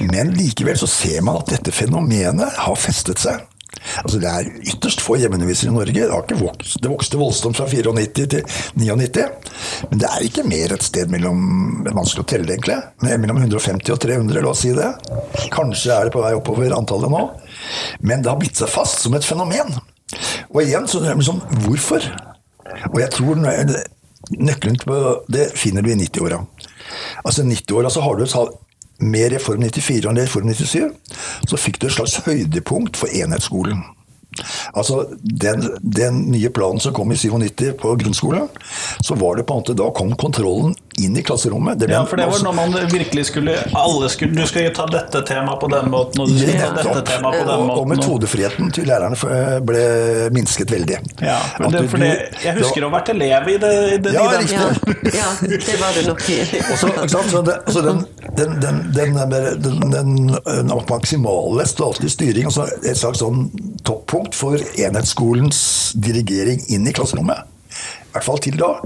Men 0.10 0.34
likevel 0.34 0.78
så 0.82 0.89
ser 0.89 1.22
man 1.22 1.38
at 1.44 1.54
dette 1.54 1.76
fenomenet 1.76 2.58
har 2.65 2.80
festet 2.80 3.22
seg. 3.22 3.46
Altså 4.04 4.19
Det 4.21 4.32
er 4.32 4.50
ytterst 4.74 5.04
få 5.04 5.17
hjemmeundervisere 5.21 5.71
i 5.71 5.76
Norge. 5.76 6.08
Det, 6.30 6.38
vokst, 6.39 6.78
det, 6.82 6.91
vokste 6.91 7.19
voldsomt 7.21 7.60
fra 7.60 7.67
94 7.69 8.28
til 8.34 8.43
99. 8.82 9.26
Men 9.91 10.02
det 10.02 10.12
er 10.12 10.28
ikke 10.28 10.45
mer 10.48 10.76
et 10.76 10.86
sted 10.86 11.12
mellom 11.13 11.41
vanskelig 11.88 12.26
å 12.26 12.30
telle, 12.36 12.50
egentlig. 12.56 12.78
Mellom 13.06 13.41
150 13.43 13.95
og 13.95 14.02
300, 14.04 14.41
la 14.41 14.54
oss 14.54 14.63
si 14.65 14.74
det. 14.76 14.91
Kanskje 15.54 15.95
er 15.95 16.08
det 16.08 16.15
på 16.15 16.24
vei 16.26 16.36
oppover 16.38 16.76
antallet 16.78 17.13
nå. 17.13 17.26
Men 18.06 18.26
det 18.26 18.32
har 18.32 18.41
bitt 18.41 18.60
seg 18.60 18.71
fast 18.71 19.06
som 19.06 19.17
et 19.17 19.28
fenomen. 19.28 19.76
Og 20.54 20.62
igjen 20.63 20.88
så 20.89 21.02
drømmer 21.02 21.21
det 21.21 21.26
liksom 21.26 21.65
Hvorfor? 21.65 22.10
Og 22.91 23.00
jeg 23.02 23.12
tror 23.13 23.39
nøkkelen 23.39 24.78
til 24.82 24.93
det 25.32 25.50
finner 25.58 25.86
du 25.86 25.91
i 25.91 25.98
90-åra. 26.00 26.41
Altså 27.26 27.45
90-åra 27.45 27.91
så 27.93 28.04
har 28.06 28.17
du 28.17 28.26
med 28.99 29.34
Reform 29.34 29.63
94 29.63 30.05
og 30.05 30.17
Reform 30.17 30.53
97 30.53 31.49
så 31.49 31.60
fikk 31.60 31.81
du 31.81 31.88
et 31.88 31.97
slags 31.97 32.15
høydepunkt 32.25 32.97
for 32.97 33.12
enhetsskolen. 33.12 33.84
Altså, 34.75 35.05
den, 35.21 35.63
den, 35.79 36.31
nye 36.31 36.49
planen 36.51 36.81
som 36.84 36.93
kom 36.95 37.12
i 37.12 37.19
97 37.19 37.75
på 37.79 37.93
grunnskolen, 38.01 38.49
så 39.03 39.15
var 39.15 39.38
det 39.38 39.45
på 39.47 39.55
en 39.55 39.63
måte 39.63 39.77
Da 39.79 39.88
kom 39.95 40.12
kontrollen 40.19 40.75
inn 41.01 41.17
i 41.17 41.23
klasserommet. 41.23 41.89
ja, 41.89 42.05
for 42.05 42.17
det 42.17 42.25
var 42.25 42.43
når 42.43 42.53
man 42.53 42.75
virkelig 42.91 43.25
skulle 43.25 43.55
Alle 43.73 44.10
skulle 44.10 44.41
Du 44.41 44.47
skal 44.47 44.69
ta 44.75 44.86
dette 44.88 45.21
temaet 45.27 45.60
på 45.60 45.67
den 45.67 45.89
måten, 45.91 46.21
og 46.21 46.29
du 46.29 46.38
skal 46.39 46.60
ta 46.62 46.69
dette 46.77 47.01
temaet 47.10 47.41
på 47.41 47.47
den 47.49 47.63
måten. 47.67 47.81
Og 47.81 47.89
metodefriheten 47.91 48.71
til 48.75 48.88
lærerne 48.88 49.60
ble 49.67 49.84
minsket 50.36 50.71
veldig. 50.71 50.99
Ja, 51.19 51.39
men 51.60 51.75
det, 51.75 51.84
for 51.91 52.03
det, 52.03 52.12
Jeg 52.43 52.58
husker 52.60 52.86
å 52.86 52.91
ha 52.91 52.97
vært 52.97 53.12
elev 53.15 53.51
i 53.51 53.58
det. 53.63 53.73
I 53.95 53.97
det 54.05 54.13
ja, 54.15 54.25
riktig. 54.31 54.55
Ja, 54.55 55.19
ja, 55.19 55.31
det 55.51 55.79
var 55.81 55.97
det 55.97 56.05
nok. 56.08 56.23
Også, 56.75 56.91
så 57.31 57.41
det, 57.45 57.58
altså 57.65 57.81
den, 57.86 58.03
den, 58.38 58.55
den, 58.95 59.19
den, 59.63 60.15
den 60.45 60.73
maksimale 60.89 61.65
statlige 61.67 62.13
styring, 62.15 62.47
altså 62.49 62.69
et 62.84 62.99
slags 62.99 63.19
sånn 63.23 63.49
toppunkt 63.88 64.38
for 64.38 64.60
enhetsskolens 64.79 65.60
dirigering 65.99 66.63
inn 66.71 66.88
i 66.88 66.95
klasserommet. 66.95 67.51
I 67.75 68.15
hvert 68.15 68.27
fall 68.29 68.39
til 68.43 68.55
da. 68.60 68.77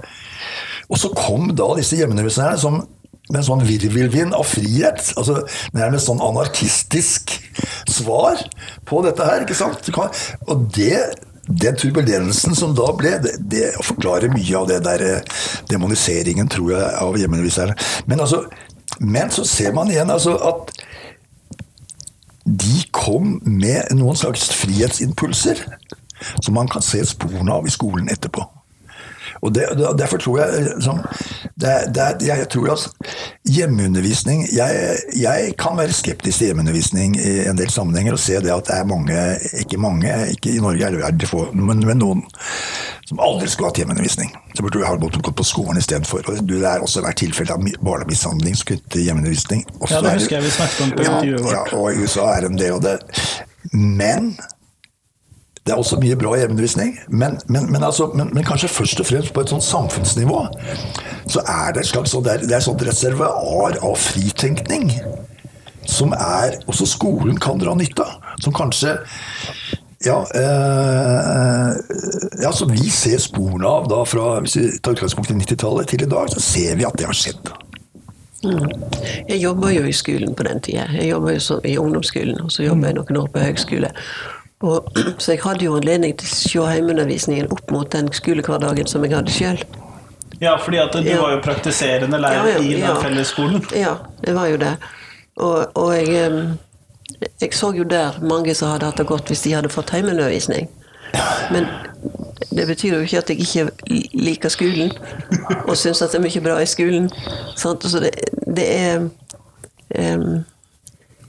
Og 0.89 0.97
så 0.97 1.11
kom 1.13 1.51
da 1.57 1.69
disse 1.77 1.99
hjemmeunderviserne 1.99 2.57
som 2.61 2.81
med 3.29 3.43
en 3.43 3.45
sånn 3.45 3.65
virvelvind 3.65 4.33
av 4.33 4.47
frihet. 4.49 5.11
altså 5.19 5.43
Nærmest 5.77 6.09
sånn 6.09 6.21
anarkistisk 6.25 7.35
svar 7.89 8.41
på 8.89 9.03
dette 9.05 9.25
her. 9.25 9.45
ikke 9.45 9.57
sant? 9.57 9.85
Og 10.49 10.65
det, 10.73 10.97
den 11.45 11.77
turbulensen 11.77 12.57
som 12.57 12.73
da 12.77 12.89
ble, 12.97 13.17
det, 13.21 13.35
det 13.51 13.67
forklarer 13.85 14.33
mye 14.33 14.57
av 14.57 14.69
det 14.71 14.81
der 14.87 15.05
eh, 15.05 15.39
demoniseringen, 15.69 16.49
tror 16.49 16.73
jeg, 16.73 16.89
av 17.05 17.19
hjemmeunderviserne. 17.21 17.77
Men, 18.09 18.25
altså, 18.25 18.47
men 18.99 19.29
så 19.33 19.45
ser 19.45 19.77
man 19.77 19.93
igjen 19.93 20.09
altså 20.09 20.33
at 20.49 20.73
de 22.49 22.79
kom 22.95 23.35
med 23.45 23.91
noen 23.93 24.17
slags 24.17 24.47
frihetsimpulser 24.57 25.61
som 26.41 26.55
man 26.57 26.69
kan 26.71 26.81
se 26.81 27.03
sporene 27.05 27.53
av 27.53 27.67
i 27.69 27.73
skolen 27.73 28.09
etterpå. 28.09 28.41
Og 29.41 29.53
det, 29.55 29.67
Derfor 29.99 30.17
tror 30.21 30.39
jeg 30.39 30.63
liksom, 30.65 30.99
det, 31.61 31.75
det, 31.95 32.27
jeg 32.27 32.47
tror 32.51 32.73
at 32.73 32.87
hjemmeundervisning 33.49 34.45
jeg, 34.53 34.97
jeg, 35.19 35.53
kan 35.59 35.77
være 35.77 35.95
skeptisk 35.95 36.41
til 36.41 36.51
hjemmeundervisning 36.51 37.15
i 37.19 37.33
en 37.49 37.57
del 37.59 37.71
sammenhenger 37.71 38.15
og 38.15 38.21
se 38.21 38.39
det 38.43 38.51
at 38.53 38.67
det 38.69 38.77
er 38.77 38.89
mange, 38.89 39.15
ikke 39.61 39.79
mange, 39.81 40.13
ikke 40.35 40.55
i 40.55 40.63
Norge 40.63 40.85
er 40.85 41.11
det 41.11 41.29
få, 41.29 41.47
men, 41.53 41.83
men 41.87 42.01
noen 42.01 42.23
som 43.09 43.21
aldri 43.23 43.49
skulle 43.49 43.71
hatt 43.71 43.79
hjemmeundervisning. 43.81 44.29
Så 44.53 44.63
burde 44.63 44.79
du 44.79 44.85
ha 44.85 44.93
gått 44.99 45.35
på 45.35 45.45
skolen 45.47 45.79
istedenfor. 45.81 46.27
Det 46.45 46.59
er 46.61 46.83
også 46.85 47.01
vært 47.05 47.21
tilfelle 47.23 47.55
av 47.55 47.65
barnemishandling 47.85 48.57
som 48.57 48.69
knyttet 48.69 48.91
til 48.93 49.07
hjemmeundervisning. 49.07 49.65
Også 49.79 49.97
ja, 49.97 50.03
det 50.05 50.15
husker 50.19 50.37
jeg 50.37 50.45
vi 50.45 50.53
snakket 50.53 50.83
om 50.85 50.93
på 50.93 51.05
intervjuet 51.07 51.45
vårt. 51.47 51.57
Ja, 51.57 51.79
og 51.79 51.89
i 51.89 52.03
USA 52.03 52.27
er 52.35 52.49
en 52.49 52.59
del 52.59 52.77
av 52.77 52.83
det. 52.85 52.97
Men 53.73 54.33
det 55.69 55.75
er 55.75 55.81
også 55.83 55.99
mye 56.01 56.17
bra 56.17 56.31
hjemmeundervisning, 56.33 56.95
men, 57.13 57.37
men, 57.45 57.67
men, 57.69 57.83
altså, 57.85 58.07
men, 58.17 58.41
kanskje 58.47 58.71
først 58.73 59.03
og 59.03 59.05
fremst 59.05 59.33
på 59.35 59.43
et 59.45 59.51
sånt 59.53 59.65
samfunnsnivå 59.67 60.39
så 61.29 61.43
er 61.45 61.75
det 61.75 61.83
et 61.83 61.91
slags 61.91 62.15
det 62.17 62.31
er, 62.33 62.45
det 62.49 62.55
er 62.57 62.63
sånt 62.65 62.81
reservoar 62.87 63.77
av 63.85 63.93
fritenkning 64.01 64.89
som 65.85 66.15
er 66.17 66.57
også 66.65 66.87
skolen 66.89 67.37
kan 67.41 67.61
dra 67.61 67.75
nytte 67.77 68.01
av. 68.01 68.17
Som 68.41 68.55
kanskje 68.55 68.95
ja, 70.05 70.17
eh, 70.41 71.71
ja, 72.41 72.51
som 72.55 72.71
vi 72.71 72.89
ser 72.89 73.21
sporene 73.21 73.67
av 73.69 73.89
da 73.91 74.01
fra 74.07 74.39
hvis 74.41 74.57
vi 74.57 74.67
tar 74.79 74.97
utgangspunkt 74.97 75.33
i 75.33 75.37
90-tallet 75.37 75.89
til 75.91 76.05
i 76.05 76.09
dag, 76.09 76.33
så 76.33 76.41
ser 76.41 76.79
vi 76.79 76.87
at 76.87 76.97
det 76.97 77.09
har 77.09 77.17
skjedd. 77.17 77.53
Mm. 78.45 78.69
Jeg 79.27 79.41
jobba 79.41 79.73
jo 79.75 79.83
i 79.85 79.93
skolen 79.95 80.33
på 80.35 80.45
den 80.47 80.61
tida. 80.63 80.87
Jeg 80.95 81.11
jobba 81.11 81.35
jo 81.35 81.59
i 81.67 81.77
ungdomsskolen, 81.81 82.39
og 82.45 82.53
så 82.55 82.69
jobba 82.69 82.93
jeg 82.93 83.01
noen 83.01 83.21
år 83.21 83.31
på 83.33 83.43
høgskole. 83.43 83.91
Og, 84.59 84.91
så 85.21 85.31
jeg 85.35 85.43
hadde 85.43 85.65
jo 85.65 85.75
anledning 85.79 86.15
til 86.19 86.27
å 86.27 86.37
se 86.37 86.63
hjemmeundervisningen 86.77 87.51
opp 87.53 87.71
mot 87.71 87.91
den 87.91 88.11
skolehverdagen 88.13 88.89
som 88.91 89.05
jeg 89.05 89.15
hadde 89.15 89.35
sjøl. 89.35 89.61
Ja, 90.39 90.55
fordi 90.63 90.79
at 90.79 90.93
du 90.95 91.03
ja. 91.03 91.19
var 91.19 91.33
jo 91.35 91.41
praktiserende 91.43 92.19
lærer 92.19 92.47
ja, 92.47 92.57
ja, 92.57 92.63
i 92.63 92.81
den 92.81 93.03
fellesskolen. 93.03 93.63
Ja, 93.85 93.97
det 94.23 94.35
var 94.35 94.47
jo 94.47 94.59
det. 94.61 94.75
Og, 95.39 95.77
og 95.79 95.95
jeg, 95.95 96.31
jeg, 97.41 97.53
så 97.55 97.73
jo 97.75 97.83
der 97.83 98.19
mange 98.21 98.55
som 98.55 98.71
hadde 98.71 98.87
hatt 98.87 98.99
det 98.99 99.07
godt 99.07 99.31
hvis 99.31 99.43
de 99.43 99.55
hadde 99.55 99.71
fått 99.71 99.91
hjemmeundervisning. 99.95 100.69
Men 101.51 101.67
det 102.55 102.67
betyr 102.67 102.95
jo 102.95 103.01
ikke 103.03 103.17
at 103.17 103.29
jeg 103.29 103.39
ikke 103.43 103.99
liker 104.13 104.51
skolen, 104.53 104.91
og 105.65 105.77
syns 105.77 106.01
at 106.05 106.13
det 106.13 106.19
er 106.19 106.25
mye 106.27 106.43
bra 106.43 106.59
i 106.61 106.69
skolen. 106.69 107.09
Sant? 107.57 107.83
Så 107.83 107.99
det, 108.03 108.11
det 108.47 108.67
er 108.75 109.07
um, 110.15 110.43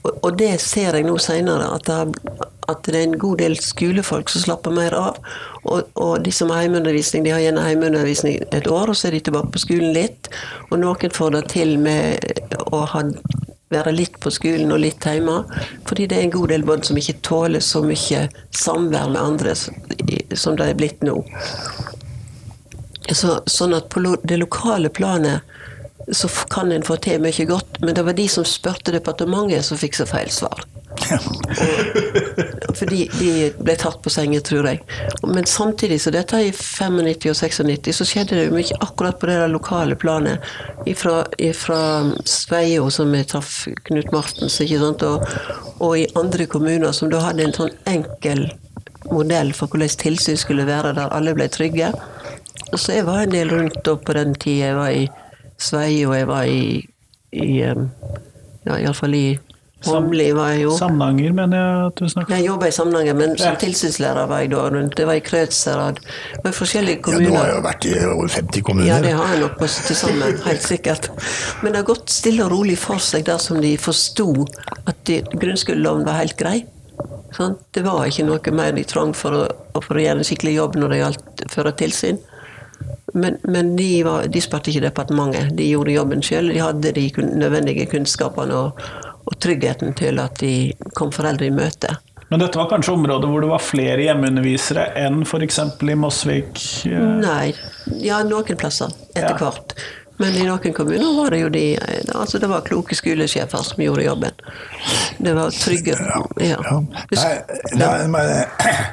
og 0.03 0.37
det 0.37 0.55
ser 0.63 0.95
jeg 0.97 1.05
nå 1.05 1.17
seinere, 1.21 1.67
at, 1.75 1.89
det 2.87 2.95
er 2.95 3.03
en 3.03 3.19
god 3.21 3.41
del 3.41 3.57
skolefolk 3.61 4.31
som 4.33 4.45
slapper 4.45 4.73
mer 4.73 4.95
av. 4.97 5.19
Og, 5.61 5.91
og 5.93 6.23
de 6.25 6.33
som 6.33 6.49
har 6.49 6.63
heimeundervisning, 6.63 7.25
de 7.25 7.33
har 7.35 7.43
gjerne 7.43 7.65
heimeundervisning 7.65 8.39
et 8.49 8.69
år, 8.71 8.89
og 8.89 8.97
så 8.97 9.09
er 9.09 9.17
de 9.17 9.23
tilbake 9.27 9.53
på 9.53 9.61
skolen 9.61 9.93
litt. 9.93 10.31
Og 10.71 10.81
noen 10.81 11.13
får 11.13 11.35
det 11.37 11.43
til 11.53 11.75
med 11.81 12.33
å 12.71 12.81
ha, 12.95 13.03
være 13.73 13.93
litt 13.93 14.17
på 14.23 14.33
skolen 14.33 14.73
og 14.73 14.81
litt 14.81 15.05
hjemme. 15.05 15.43
Fordi 15.89 16.09
det 16.09 16.17
er 16.17 16.27
en 16.27 16.35
god 16.37 16.53
del 16.55 16.65
barn 16.65 16.85
som 16.87 16.97
ikke 16.97 17.19
tåler 17.27 17.61
så 17.65 17.83
mye 17.85 18.25
samvær 18.57 19.13
med 19.13 19.21
andre 19.21 19.55
som 19.57 20.57
det 20.57 20.71
er 20.71 20.77
blitt 20.79 21.05
nå. 21.05 21.19
Så, 23.11 23.41
sånn 23.49 23.73
at 23.75 23.89
på 23.91 24.01
det 24.23 24.37
lokale 24.39 24.89
planet 24.93 25.45
så 26.11 26.27
kan 26.49 26.71
en 26.71 26.83
få 26.83 26.97
til 27.01 27.21
mye 27.21 27.45
godt. 27.49 27.81
Men 27.81 27.95
det 27.95 28.05
var 28.05 28.17
de 28.17 28.27
som 28.29 28.45
spurte 28.47 28.93
departementet, 28.93 29.65
som 29.65 29.79
fikk 29.79 29.99
så 29.99 30.07
feil 30.09 30.31
svar. 30.33 30.63
Fordi 32.79 33.05
de 33.19 33.31
ble 33.59 33.75
tatt 33.79 33.99
på 34.03 34.11
sengen, 34.11 34.43
tror 34.45 34.67
jeg. 34.67 34.81
Men 35.27 35.47
samtidig, 35.49 36.01
så 36.03 36.13
dette 36.13 36.39
i 36.41 36.51
95 36.51 36.99
og 37.31 37.37
96, 37.39 37.91
så 37.95 38.07
skjedde 38.07 38.37
det 38.37 38.47
jo 38.47 38.55
mye 38.55 38.79
akkurat 38.83 39.19
på 39.19 39.29
det 39.29 39.37
der 39.41 39.51
lokale 39.51 39.97
planet. 39.99 40.51
Ifra, 40.89 41.21
ifra 41.37 41.81
Sveio, 42.25 42.89
som 42.89 43.11
vi 43.13 43.23
traff 43.27 43.67
Knut 43.87 44.11
Martens, 44.15 44.59
ikke 44.63 44.81
sant? 44.81 45.05
Og, 45.07 45.25
og, 45.79 45.95
i 45.99 46.09
andre 46.19 46.47
kommuner 46.49 46.95
som 46.95 47.11
da 47.11 47.23
hadde 47.27 47.47
en 47.47 47.57
sånn 47.57 47.73
enkel 47.89 48.47
modell 49.11 49.51
for 49.57 49.71
hvordan 49.71 49.99
tilsyn 50.01 50.39
skulle 50.39 50.67
være, 50.67 50.95
der 50.97 51.11
alle 51.13 51.35
ble 51.37 51.49
trygge. 51.51 51.91
Og 52.71 52.79
så 52.79 52.99
jeg 52.99 53.07
var 53.07 53.23
en 53.23 53.33
del 53.33 53.51
rundt 53.51 53.81
da 53.85 53.97
på 53.99 54.15
den 54.15 54.35
tida 54.39 54.71
jeg 54.71 54.77
var 54.77 54.95
i 54.95 55.07
Sveio, 55.61 56.11
og 56.11 56.17
jeg 56.17 56.27
var 56.29 56.49
i, 56.49 56.81
i 57.31 57.47
ja, 57.61 58.77
iallfall 58.77 59.15
i 59.17 59.25
Holmli 59.81 60.27
var 60.37 60.51
jeg 60.53 60.65
jo. 60.67 60.73
Samnanger, 60.77 61.31
mener 61.33 61.57
jeg 61.57 61.85
at 61.87 62.01
du 62.01 62.09
snakker 62.11 62.35
Jeg 62.37 62.45
jobba 62.45 62.67
i 62.69 62.73
Samnanger, 62.75 63.15
men 63.17 63.31
som 63.33 63.55
ja. 63.55 63.59
tilsynslærer 63.63 64.27
var 64.29 64.43
jeg 64.43 64.51
da 64.53 64.65
rundt. 64.75 64.97
Det 64.97 65.07
var 65.09 65.17
i 65.17 65.23
Krødsherad. 65.25 66.01
Det 66.01 66.41
var 66.43 66.53
i 66.53 66.57
forskjellige 66.57 67.01
kommuner. 67.07 67.25
Ja, 67.25 67.31
Du 67.31 67.37
har 67.39 67.49
jo 67.55 67.63
vært 67.65 67.87
i 67.89 67.93
over 68.05 68.27
50 68.35 68.65
kommuner. 68.67 68.89
Ja, 68.91 68.99
det 69.01 69.15
har 69.17 69.33
jeg 69.33 69.41
nok 69.41 69.63
til 69.65 69.97
sammen, 69.97 70.37
helt 70.45 70.67
sikkert. 70.67 71.09
Men 71.63 71.73
det 71.73 71.81
har 71.81 71.87
gått 71.89 72.13
stille 72.13 72.45
og 72.45 72.53
rolig 72.53 72.77
for 72.77 73.01
seg 73.01 73.25
der 73.25 73.41
som 73.41 73.57
de 73.63 73.73
forsto 73.81 74.29
at 74.85 75.01
de, 75.09 75.21
grunnskoleloven 75.33 76.05
var 76.05 76.21
helt 76.21 76.37
grei. 76.37 76.59
Sånn? 77.33 77.57
Det 77.73 77.81
var 77.87 78.05
ikke 78.05 78.27
noe 78.27 78.53
mer 78.53 78.75
de 78.77 78.85
trang 78.85 79.15
for 79.17 79.33
å, 79.33 79.43
for 79.81 79.97
å 79.97 80.03
gjøre 80.03 80.21
en 80.21 80.27
skikkelig 80.27 80.59
jobb 80.59 80.77
når 80.77 80.93
det 80.93 81.01
gjaldt 81.01 81.45
føre 81.55 81.73
tilsyn. 81.81 82.21
Men, 83.13 83.37
men 83.43 83.75
de, 83.75 84.03
var, 84.03 84.27
de 84.27 84.41
spurte 84.41 84.71
ikke 84.71 84.85
departementet. 84.85 85.51
De 85.57 85.67
gjorde 85.67 85.95
jobben 85.95 86.23
sjøl. 86.25 86.51
De 86.53 86.61
hadde 86.63 86.93
de 86.95 87.07
nødvendige 87.27 87.87
kunnskapene 87.91 88.55
og, 88.55 88.81
og, 89.25 89.35
tryggheten 89.43 89.95
til 89.99 90.21
at 90.23 90.39
de 90.39 90.71
kom 90.97 91.11
foreldre 91.15 91.49
i 91.49 91.55
møte. 91.55 91.97
Men 92.31 92.39
dette 92.39 92.59
var 92.59 92.69
kanskje 92.71 92.93
områder 92.95 93.27
hvor 93.27 93.43
det 93.43 93.49
var 93.51 93.63
flere 93.63 94.05
hjemmeundervisere 94.05 94.93
enn 95.01 95.25
f.eks. 95.27 95.59
i 95.83 95.97
Mosvik? 95.99 96.61
Nei. 96.87 97.51
Ja, 97.99 98.21
noen 98.23 98.59
plasser 98.59 98.93
etter 99.11 99.35
ja. 99.35 99.39
hvert. 99.41 99.75
Men 100.21 100.37
i 100.37 100.45
noen 100.45 100.73
kommuner 100.75 101.15
var 101.17 101.33
det 101.33 101.39
jo 101.41 101.49
de 101.49 101.63
altså 102.13 102.37
Det 102.37 102.49
var 102.51 102.61
kloke 102.67 102.95
skolesjefer 102.95 103.63
som 103.65 103.83
gjorde 103.83 104.05
jobben. 104.05 104.41
Det 105.17 105.33
var 105.35 105.51
trygge 105.55 105.97
Ja. 105.97 106.59
ja. 106.61 106.79
Nei, 107.17 107.35
nei, 107.81 108.07
men 108.07 108.45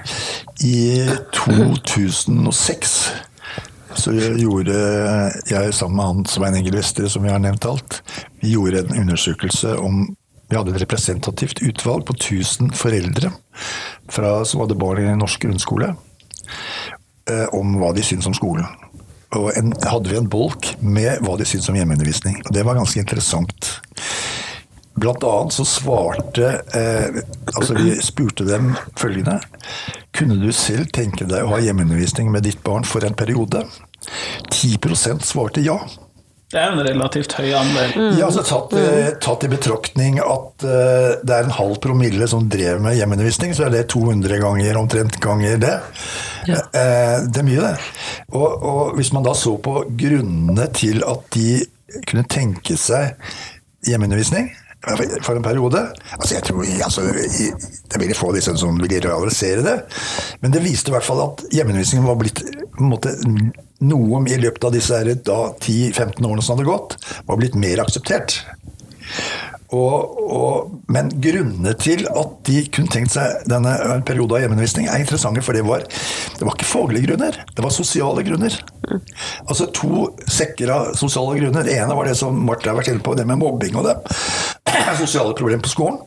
i 0.74 1.06
2006 1.36 2.96
så 3.97 4.12
gjorde 4.12 4.78
jeg 5.49 5.74
sammen 5.74 5.97
med 5.97 6.09
han 6.09 6.24
Svein 6.28 6.57
Egil 6.59 6.76
Vestre, 6.76 7.09
som 7.09 7.24
vi 7.24 7.32
har 7.32 7.41
nevnt 7.43 7.66
alt, 7.68 8.01
vi 8.43 8.55
gjorde 8.55 8.84
en 8.84 9.05
undersøkelse 9.05 9.76
om 9.78 10.09
Vi 10.49 10.57
hadde 10.57 10.72
et 10.72 10.80
representativt 10.80 11.59
utvalg 11.61 12.07
på 12.09 12.14
1000 12.16 12.70
foreldre 12.72 13.28
fra, 14.09 14.30
som 14.49 14.62
hadde 14.62 14.78
barn 14.80 15.03
i 15.03 15.16
norsk 15.20 15.43
grunnskole, 15.45 15.91
eh, 17.28 17.45
om 17.53 17.74
hva 17.76 17.91
de 17.93 18.01
syntes 18.01 18.30
om 18.30 18.36
skolen. 18.39 18.64
Og 19.36 19.51
en, 19.61 19.74
hadde 19.84 20.09
vi 20.09 20.16
en 20.16 20.30
bolk 20.32 20.70
med 20.80 21.20
hva 21.20 21.36
de 21.36 21.45
syntes 21.45 21.68
om 21.68 21.76
hjemmeundervisning. 21.76 22.41
Og 22.47 22.57
det 22.57 22.64
var 22.64 22.80
ganske 22.80 23.03
interessant. 23.03 23.68
Blant 24.97 25.28
annet 25.28 25.53
så 25.55 25.68
svarte 25.68 26.49
eh, 26.74 27.20
Altså, 27.53 27.76
vi 27.76 27.93
spurte 28.03 28.49
dem 28.49 28.72
følgende 28.97 29.39
Kunne 30.18 30.38
du 30.40 30.50
selv 30.54 30.90
tenke 30.94 31.28
deg 31.30 31.46
å 31.46 31.54
ha 31.54 31.62
hjemmeundervisning 31.62 32.32
med 32.34 32.46
ditt 32.48 32.60
barn 32.66 32.86
for 32.88 33.06
en 33.06 33.14
periode? 33.18 33.62
10% 34.50 35.22
svarte 35.26 35.62
ja. 35.62 35.78
Det 36.48 36.56
er 36.56 36.72
en 36.72 36.80
relativt 36.80 37.34
høy 37.36 37.50
andel. 37.52 37.90
Mm. 37.92 38.14
Ja, 38.16 38.30
altså 38.30 38.40
tatt, 38.46 38.72
mm. 38.72 39.18
tatt, 39.20 39.44
i 39.44 39.50
betraktning 39.52 40.16
at 40.24 40.64
uh, 40.64 41.18
det 41.20 41.34
er 41.34 41.44
en 41.44 41.52
halv 41.52 41.76
promille 41.84 42.24
som 42.30 42.46
drev 42.48 42.80
med 42.80 42.96
hjemmeundervisning, 42.96 43.52
så 43.52 43.66
er 43.66 43.74
det 43.74 43.82
200 43.92 44.40
ganger 44.40 44.78
omtrent 44.80 45.18
ganger 45.20 45.60
det. 45.60 45.74
Ja. 46.48 46.62
Uh, 46.72 47.28
det 47.28 47.42
er 47.42 47.46
mye, 47.50 47.66
det. 47.66 47.74
Og, 48.32 48.48
og, 48.48 48.80
hvis 48.96 49.12
man 49.12 49.28
da 49.28 49.36
så 49.36 49.58
på 49.60 49.82
grunnene 50.00 50.70
til 50.72 51.04
at 51.04 51.28
de 51.36 51.60
kunne 52.08 52.24
tenke 52.32 52.78
seg 52.80 53.20
hjemmeundervisning, 53.84 54.48
for 54.86 55.36
en 55.36 55.42
periode. 55.42 55.80
Altså 56.14 56.34
jeg 56.36 56.44
tror 56.46 56.62
altså, 56.84 57.02
Det 57.02 57.96
er 57.96 58.02
veldig 58.02 58.16
få 58.16 58.32
disse 58.36 58.54
som 58.60 58.78
vil 58.78 59.00
realisere 59.02 59.64
det. 59.66 59.76
Men 60.40 60.54
det 60.54 60.62
viste 60.64 60.92
i 60.92 60.94
hvert 60.94 61.06
fall 61.06 61.24
at 61.24 61.42
hjemmeundervisningen 61.52 62.06
var 62.08 62.18
blitt 62.20 62.44
måte, 62.78 63.14
noe 63.80 64.22
i 64.30 64.38
løpet 64.38 64.68
av 64.68 64.74
disse 64.74 65.00
10-15 65.02 66.22
årene 66.22 66.44
som 66.44 66.56
hadde 66.56 66.68
gått, 66.68 66.98
var 67.26 67.40
blitt 67.40 67.58
mer 67.58 67.82
akseptert. 67.82 68.40
Og, 69.76 70.20
og, 70.32 70.70
men 70.88 71.10
grunnene 71.20 71.74
til 71.76 72.06
at 72.08 72.36
de 72.48 72.62
kunne 72.72 72.88
tenkt 72.92 73.12
seg 73.12 73.44
denne 73.50 73.74
periode 74.08 74.38
av 74.38 74.44
hjemmeundervisning, 74.44 74.88
er 74.88 75.02
interessante, 75.02 75.44
for 75.44 75.56
det 75.56 75.64
var, 75.68 75.84
det 75.84 76.46
var 76.46 76.56
ikke 76.56 76.70
faglige 76.70 77.10
grunner, 77.10 77.36
det 77.52 77.64
var 77.64 77.74
sosiale 77.74 78.24
grunner. 78.24 78.56
Altså 79.44 79.68
to 79.76 80.06
sekker 80.24 80.72
av 80.72 80.92
sosiale 80.96 81.36
grunner. 81.36 81.66
Det 81.68 81.76
ene 81.76 81.96
var 81.96 82.08
det 82.08 82.16
som 82.16 82.38
Marte 82.48 82.70
har 82.70 82.78
vært 82.78 82.94
inne 82.94 83.04
på, 83.04 83.16
det 83.18 83.28
med 83.28 83.40
mobbing 83.42 83.76
og 83.76 83.90
det. 83.90 83.98
Sosiale 85.02 85.36
problemer 85.36 85.64
på 85.64 85.74
skolen. 85.74 86.00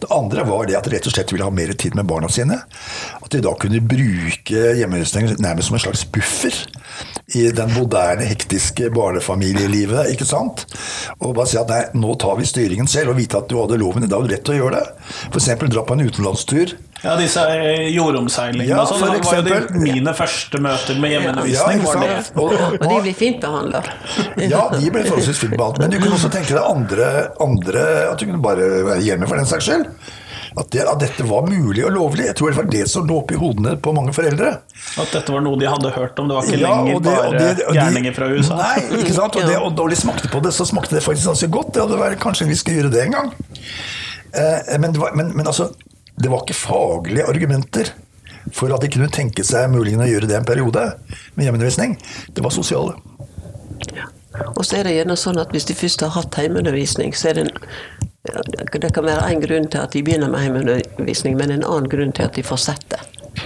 Det 0.00 0.10
andre 0.14 0.44
var 0.46 0.66
det 0.68 0.76
at 0.78 0.86
de 0.86 0.94
rett 0.94 1.08
og 1.08 1.14
slett 1.14 1.32
ville 1.34 1.46
ha 1.46 1.52
mer 1.54 1.72
tid 1.78 1.96
med 1.98 2.06
barna 2.08 2.28
sine. 2.32 2.58
At 3.20 3.30
de 3.32 3.42
da 3.44 3.54
kunne 3.58 3.82
bruke 3.82 4.72
hjemmeundervisningen 4.78 5.40
nærmest 5.42 5.70
som 5.70 5.78
en 5.78 5.84
slags 5.86 6.04
buffer 6.14 6.54
i 7.34 7.48
den 7.50 7.72
moderne, 7.74 8.26
hektiske 8.28 8.90
barnefamilielivet. 8.94 10.12
ikke 10.12 10.28
sant? 10.28 10.66
Og 11.18 11.34
bare 11.34 11.50
si 11.50 11.58
at 11.58 11.70
nei, 11.72 11.82
nå 11.98 12.14
tar 12.22 12.38
vi 12.38 12.46
styringen 12.46 12.90
selv, 12.90 13.12
og 13.12 13.20
vite 13.20 13.40
at 13.40 13.50
du 13.50 13.58
hadde 13.58 13.80
loven. 13.82 14.06
Da 14.06 14.20
har 14.20 14.26
du 14.26 14.32
rett 14.32 14.44
til 14.46 14.56
å 14.56 14.60
gjøre 14.60 14.78
det. 14.78 15.10
F.eks. 15.32 15.50
dra 15.66 15.82
på 15.82 15.96
en 15.96 16.06
utenlandstur. 16.06 16.76
Ja, 17.06 17.14
disse 17.20 17.44
eh, 17.54 17.86
jordomseilingene 17.94 18.68
ja, 18.72 18.84
sånn. 18.88 19.04
Det 19.14 19.22
var 19.24 19.40
jo 19.40 19.44
de 19.46 19.82
mine 19.84 20.14
første 20.16 20.60
møter 20.62 21.00
med 21.02 21.14
hjemmeundervisning. 21.14 21.86
Ja, 21.86 22.20
og, 22.34 22.52
og, 22.52 22.76
og, 22.80 22.86
de 22.90 23.00
blir 23.06 23.16
fint 23.16 23.40
behandla. 23.42 23.82
ja, 24.42 24.66
de 24.74 24.92
ble 24.92 25.06
forholdsvis 25.06 25.42
fint 25.46 25.56
behandlet. 25.56 25.86
Men 25.86 25.94
du 25.94 26.00
kunne 26.02 26.18
også 26.18 26.32
tenke 26.34 26.56
deg 26.56 26.62
andre, 26.66 27.10
andre 27.42 27.88
At 28.10 28.20
du 28.20 28.26
kunne 28.28 28.42
bare 28.42 28.70
være 28.90 29.02
hjemme 29.06 29.28
for 29.30 29.38
den 29.38 29.48
saks 29.48 29.70
skyld 29.70 29.90
at, 30.56 30.70
det, 30.72 30.84
at, 30.88 31.00
dette 31.00 31.24
var 31.28 31.44
mulig 31.50 31.84
og 31.84 31.92
lovlig. 31.92 32.26
Jeg 32.30 32.36
tror 32.38 32.52
det 32.52 32.56
var 32.56 32.68
det 32.72 32.84
som 32.88 33.04
lå 33.08 33.18
oppi 33.20 33.36
hodene 33.36 33.74
på 33.76 33.92
mange 33.96 34.14
foreldre. 34.16 34.54
At 35.02 35.12
dette 35.12 35.34
var 35.34 35.44
noe 35.44 35.60
de 35.60 35.68
hadde 35.68 35.90
hørt 35.92 36.22
om, 36.22 36.30
det 36.30 36.38
var 36.38 36.48
ikke 36.48 36.60
ja, 36.62 36.70
lenger 36.72 37.02
det, 37.04 37.16
bare 37.16 37.42
de, 37.42 37.66
gjerninger 37.76 38.16
fra 38.16 38.28
USA? 38.32 38.56
Nei, 38.62 39.02
ikke 39.02 39.16
sant. 39.18 39.36
Og, 39.36 39.44
det, 39.50 39.58
og 39.60 39.74
da 39.76 39.88
de 39.92 39.98
smakte 40.00 40.32
på 40.32 40.40
det, 40.46 40.54
så 40.56 40.64
smakte 40.68 40.96
det 40.96 41.04
faktisk 41.04 41.28
ganske 41.28 41.50
godt. 41.58 41.74
Det 41.76 41.84
hadde 41.84 42.00
vært, 42.00 42.20
kanskje 42.24 42.48
vi 42.48 42.56
skulle 42.56 42.80
gjøre 42.80 42.92
det 42.94 43.02
en 43.04 43.18
gang. 43.18 43.34
Eh, 44.32 44.78
men, 44.80 44.96
det 44.96 45.02
var, 45.02 45.12
men, 45.18 45.34
men 45.36 45.52
altså, 45.52 45.68
det 46.16 46.32
var 46.32 46.44
ikke 46.44 46.58
faglige 46.58 47.26
argumenter 47.28 47.92
for 48.54 48.72
at 48.74 48.82
de 48.84 48.90
kunne 48.92 49.10
tenke 49.12 49.44
seg 49.44 49.70
muligens 49.72 50.06
å 50.06 50.10
gjøre 50.10 50.28
det 50.30 50.38
en 50.38 50.48
periode 50.48 50.84
med 51.34 51.46
hjemmeundervisning. 51.46 51.96
Det 52.32 52.44
var 52.44 52.54
sosiale. 52.54 52.94
Ja. 53.92 54.06
Og 54.54 54.64
så 54.68 54.78
er 54.78 54.86
det 54.86 54.96
gjerne 54.98 55.16
sånn 55.18 55.40
at 55.40 55.52
hvis 55.54 55.66
de 55.68 55.76
først 55.76 56.04
har 56.04 56.12
hatt 56.14 56.36
hjemmeundervisning, 56.40 57.14
så 57.16 57.32
er 57.32 57.38
det 57.38 57.46
en 57.46 57.54
det 58.26 58.90
kan 58.94 59.04
være 59.06 59.28
én 59.30 59.42
grunn 59.42 59.68
til 59.70 59.82
at 59.82 59.92
de 59.94 60.02
begynner 60.02 60.30
med 60.30 60.42
hjemmeundervisning, 60.42 61.36
men 61.38 61.52
en 61.54 61.64
annen 61.64 61.88
grunn 61.90 62.12
til 62.12 62.26
at 62.26 62.34
de 62.34 62.42
fortsetter. 62.46 63.02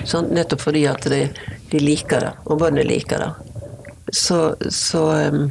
Sånn, 0.08 0.30
nettopp 0.34 0.62
fordi 0.64 0.86
at 0.88 1.04
de, 1.10 1.26
de, 1.70 1.80
liker 1.82 2.24
det, 2.24 2.30
og 2.46 2.62
barnet 2.62 2.88
liker 2.88 3.20
det. 3.24 3.30
Så, 4.16 4.54
så 4.72 5.02
um, 5.30 5.50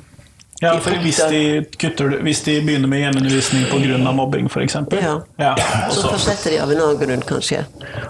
ja, 0.62 0.74
for 0.84 0.92
hvis 1.04 1.20
de, 1.32 1.42
kutter, 1.80 2.18
hvis 2.26 2.42
de 2.44 2.58
begynner 2.62 2.92
med 2.92 3.00
hjemmeundervisning 3.00 3.68
pga. 3.72 4.12
mobbing, 4.12 4.50
f.eks. 4.52 4.76
Ja. 4.92 5.14
ja 5.40 5.54
så 5.92 6.10
fortsetter 6.10 6.52
de 6.52 6.60
av 6.60 6.72
en 6.72 6.82
annen 6.84 7.00
grunn, 7.00 7.24
kanskje. 7.28 7.64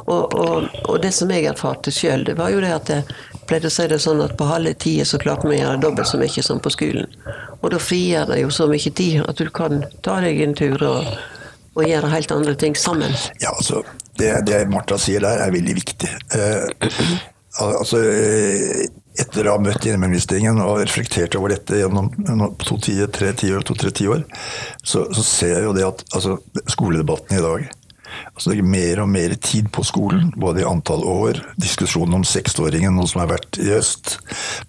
Og, 0.06 0.34
og, 0.34 0.70
og 0.86 0.98
det 1.04 1.12
som 1.14 1.30
jeg 1.30 1.46
erfarte 1.52 1.94
sjøl, 1.94 2.26
det 2.26 2.40
var 2.40 2.50
jo 2.50 2.64
det 2.64 2.74
at 2.74 2.90
jeg 2.94 3.20
pleide 3.50 3.70
å 3.70 3.74
si 3.74 3.86
det 3.90 4.02
sånn 4.02 4.22
at 4.26 4.34
på 4.38 4.50
halve 4.50 4.74
tida 4.82 5.06
så 5.06 5.22
klarte 5.22 5.50
vi 5.50 5.60
å 5.60 5.62
gjøre 5.62 5.84
dobbelt 5.86 6.10
så 6.10 6.18
mye 6.22 6.46
som 6.46 6.62
på 6.62 6.74
skolen. 6.74 7.10
Og 7.62 7.70
da 7.74 7.82
frigjør 7.82 8.34
det 8.34 8.42
jo 8.42 8.52
så 8.54 8.70
mye 8.72 8.94
tid 8.98 9.24
at 9.26 9.38
du 9.38 9.50
kan 9.54 9.84
ta 10.06 10.20
deg 10.24 10.42
en 10.46 10.58
tur 10.58 10.86
og, 10.90 11.10
og 11.78 11.84
gjøre 11.86 12.14
helt 12.14 12.34
andre 12.34 12.56
ting 12.58 12.78
sammen. 12.78 13.14
Ja, 13.44 13.54
altså, 13.54 13.84
det, 14.18 14.34
det 14.50 14.64
Martha 14.74 14.98
sier 15.02 15.22
der, 15.26 15.46
er 15.46 15.54
veldig 15.54 15.76
viktig. 15.84 16.14
Altså, 17.60 18.00
eh, 18.08 18.86
etter 19.20 19.50
å 19.50 19.58
ha 19.58 19.62
møtt 19.62 19.84
hjemmeundervisningen 19.84 20.62
og 20.64 20.80
reflektert 20.84 21.36
over 21.36 21.52
dette 21.52 21.82
gjennom 21.82 22.08
to-tre 22.64 23.34
to, 23.36 23.42
tiår, 23.42 23.66
to, 23.68 23.76
så, 24.84 25.04
så, 25.12 25.26
ser 25.26 25.58
jeg 25.58 25.68
jo 25.68 25.76
det 25.76 25.88
at 25.88 26.06
altså, 26.16 26.38
skoledebatten 26.72 27.40
i 27.40 27.44
dag 27.44 27.68
altså, 28.34 28.52
det 28.52 28.60
er 28.60 28.70
mer 28.70 29.02
og 29.04 29.10
mer 29.12 29.36
tid 29.36 29.70
på 29.74 29.84
skolen, 29.88 30.32
både 30.38 30.64
i 30.64 30.68
antall 30.68 31.04
år, 31.08 31.42
diskusjonen 31.62 32.20
om 32.20 32.26
seksåringen, 32.28 32.96
noe 32.96 33.10
som 33.10 33.24
har 33.24 33.32
vært 33.34 33.60
i 33.62 33.70
øst 33.76 34.18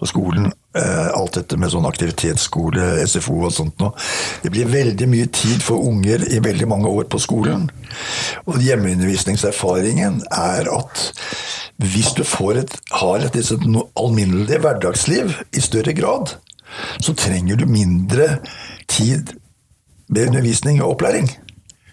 på 0.00 0.08
skolen, 0.10 0.50
eh, 0.76 1.08
alt 1.14 1.38
dette 1.38 1.58
med 1.60 1.72
sånn 1.72 1.88
aktivitetsskole, 1.88 2.92
SFO 3.06 3.40
og 3.48 3.54
sånt 3.56 3.80
noe. 3.82 3.94
Det 4.44 4.52
blir 4.54 4.70
veldig 4.70 5.08
mye 5.10 5.30
tid 5.34 5.64
for 5.64 5.82
unger 5.90 6.26
i 6.30 6.42
veldig 6.42 6.68
mange 6.70 6.90
år 6.90 7.08
på 7.10 7.22
skolen. 7.22 7.68
Og 8.46 8.60
hjemmeundervisningserfaringen 8.62 10.22
er 10.30 10.70
at 10.76 11.10
hvis 11.80 12.12
du 12.12 12.22
et, 12.22 12.74
har 12.92 13.24
et, 13.24 13.36
et 13.36 13.66
alminnelig 13.96 14.60
hverdagsliv 14.60 15.32
i 15.56 15.62
større 15.64 15.94
grad, 15.96 16.34
så 17.00 17.14
trenger 17.16 17.56
du 17.56 17.66
mindre 17.66 18.38
tid 18.90 19.32
med 20.10 20.28
undervisning 20.28 20.82
og 20.82 20.96
opplæring. 20.96 21.30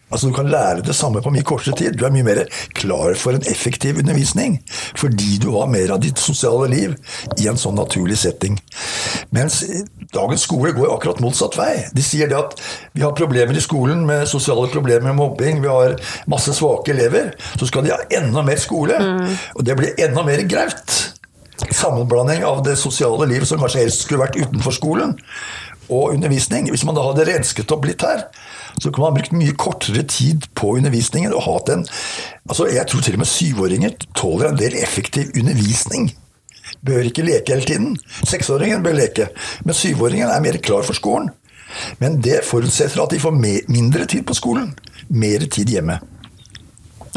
Altså 0.07 0.29
Du 0.29 0.33
kan 0.33 0.47
lære 0.47 0.81
det 0.87 0.95
samme 0.95 1.21
på 1.21 1.31
mye 1.33 1.43
kortere 1.43 1.75
tid. 1.75 1.97
Du 1.99 2.05
er 2.07 2.13
mye 2.15 2.23
mer 2.23 2.43
klar 2.77 3.15
for 3.19 3.35
en 3.35 3.43
effektiv 3.51 3.97
undervisning. 3.99 4.61
Fordi 4.95 5.37
du 5.43 5.49
har 5.57 5.67
mer 5.71 5.91
av 5.95 6.01
ditt 6.03 6.19
sosiale 6.19 6.69
liv 6.71 6.95
i 7.37 7.49
en 7.51 7.59
sånn 7.59 7.75
naturlig 7.75 8.17
setting. 8.21 8.55
Mens 9.35 9.59
dagens 10.13 10.47
skole 10.47 10.71
går 10.77 10.93
akkurat 10.93 11.19
motsatt 11.23 11.57
vei. 11.59 11.73
De 11.95 12.05
sier 12.05 12.31
det 12.31 12.39
at 12.39 12.55
vi 12.93 13.03
har 13.03 13.17
problemer 13.17 13.57
i 13.57 13.63
skolen 13.63 14.05
med 14.07 14.27
sosiale 14.31 14.69
problemer 14.71 15.09
med 15.09 15.19
mobbing, 15.19 15.61
vi 15.61 15.71
har 15.71 15.97
masse 16.31 16.55
svake 16.55 16.95
elever. 16.95 17.33
Så 17.59 17.67
skal 17.67 17.83
de 17.83 17.95
ha 17.95 17.99
enda 18.21 18.45
mer 18.47 18.63
skole. 18.63 18.95
Mm. 18.95 19.37
Og 19.59 19.67
det 19.67 19.75
blir 19.79 20.03
enda 20.07 20.23
mer 20.27 20.47
graut. 20.47 20.97
Sammenblanding 21.67 22.45
av 22.47 22.61
det 22.63 22.77
sosiale 22.79 23.27
livet 23.27 23.49
som 23.49 23.59
kanskje 23.59 23.83
helst 23.83 24.05
skulle 24.05 24.21
vært 24.23 24.37
utenfor 24.37 24.75
skolen, 24.75 25.15
og 25.89 26.13
undervisning. 26.13 26.69
Hvis 26.71 26.85
man 26.85 26.95
da 26.95 27.05
hadde 27.05 27.25
rensket 27.27 27.71
opp 27.73 27.87
litt 27.87 28.03
her, 28.05 28.27
så 28.81 28.91
kunne 28.91 29.07
man 29.09 29.17
brukt 29.17 29.33
mye 29.33 29.55
kortere 29.57 30.03
tid 30.03 30.45
på 30.57 30.75
undervisningen 30.77 31.33
og 31.33 31.45
hatt 31.47 31.71
en 31.73 31.85
altså 32.49 32.67
Jeg 32.71 32.87
tror 32.87 33.01
til 33.03 33.17
og 33.17 33.23
med 33.23 33.29
syvåringer 33.31 33.95
tåler 34.15 34.51
en 34.51 34.59
del 34.59 34.77
effektiv 34.79 35.33
undervisning. 35.39 36.11
Bør 36.85 37.09
ikke 37.09 37.25
leke 37.25 37.55
hele 37.55 37.65
tiden. 37.65 37.97
Seksåringen 38.27 38.83
bør 38.83 38.95
leke, 38.99 39.29
men 39.65 39.75
syvåringen 39.75 40.29
er 40.29 40.43
mer 40.43 40.59
klar 40.63 40.85
for 40.87 40.97
skolen. 40.97 41.31
Men 41.99 42.21
det 42.23 42.43
forutsetter 42.47 43.01
at 43.03 43.11
de 43.11 43.19
får 43.19 43.35
mindre 43.67 44.05
tid 44.05 44.23
på 44.27 44.35
skolen. 44.37 44.71
Mer 45.09 45.47
tid 45.51 45.73
hjemme. 45.73 45.99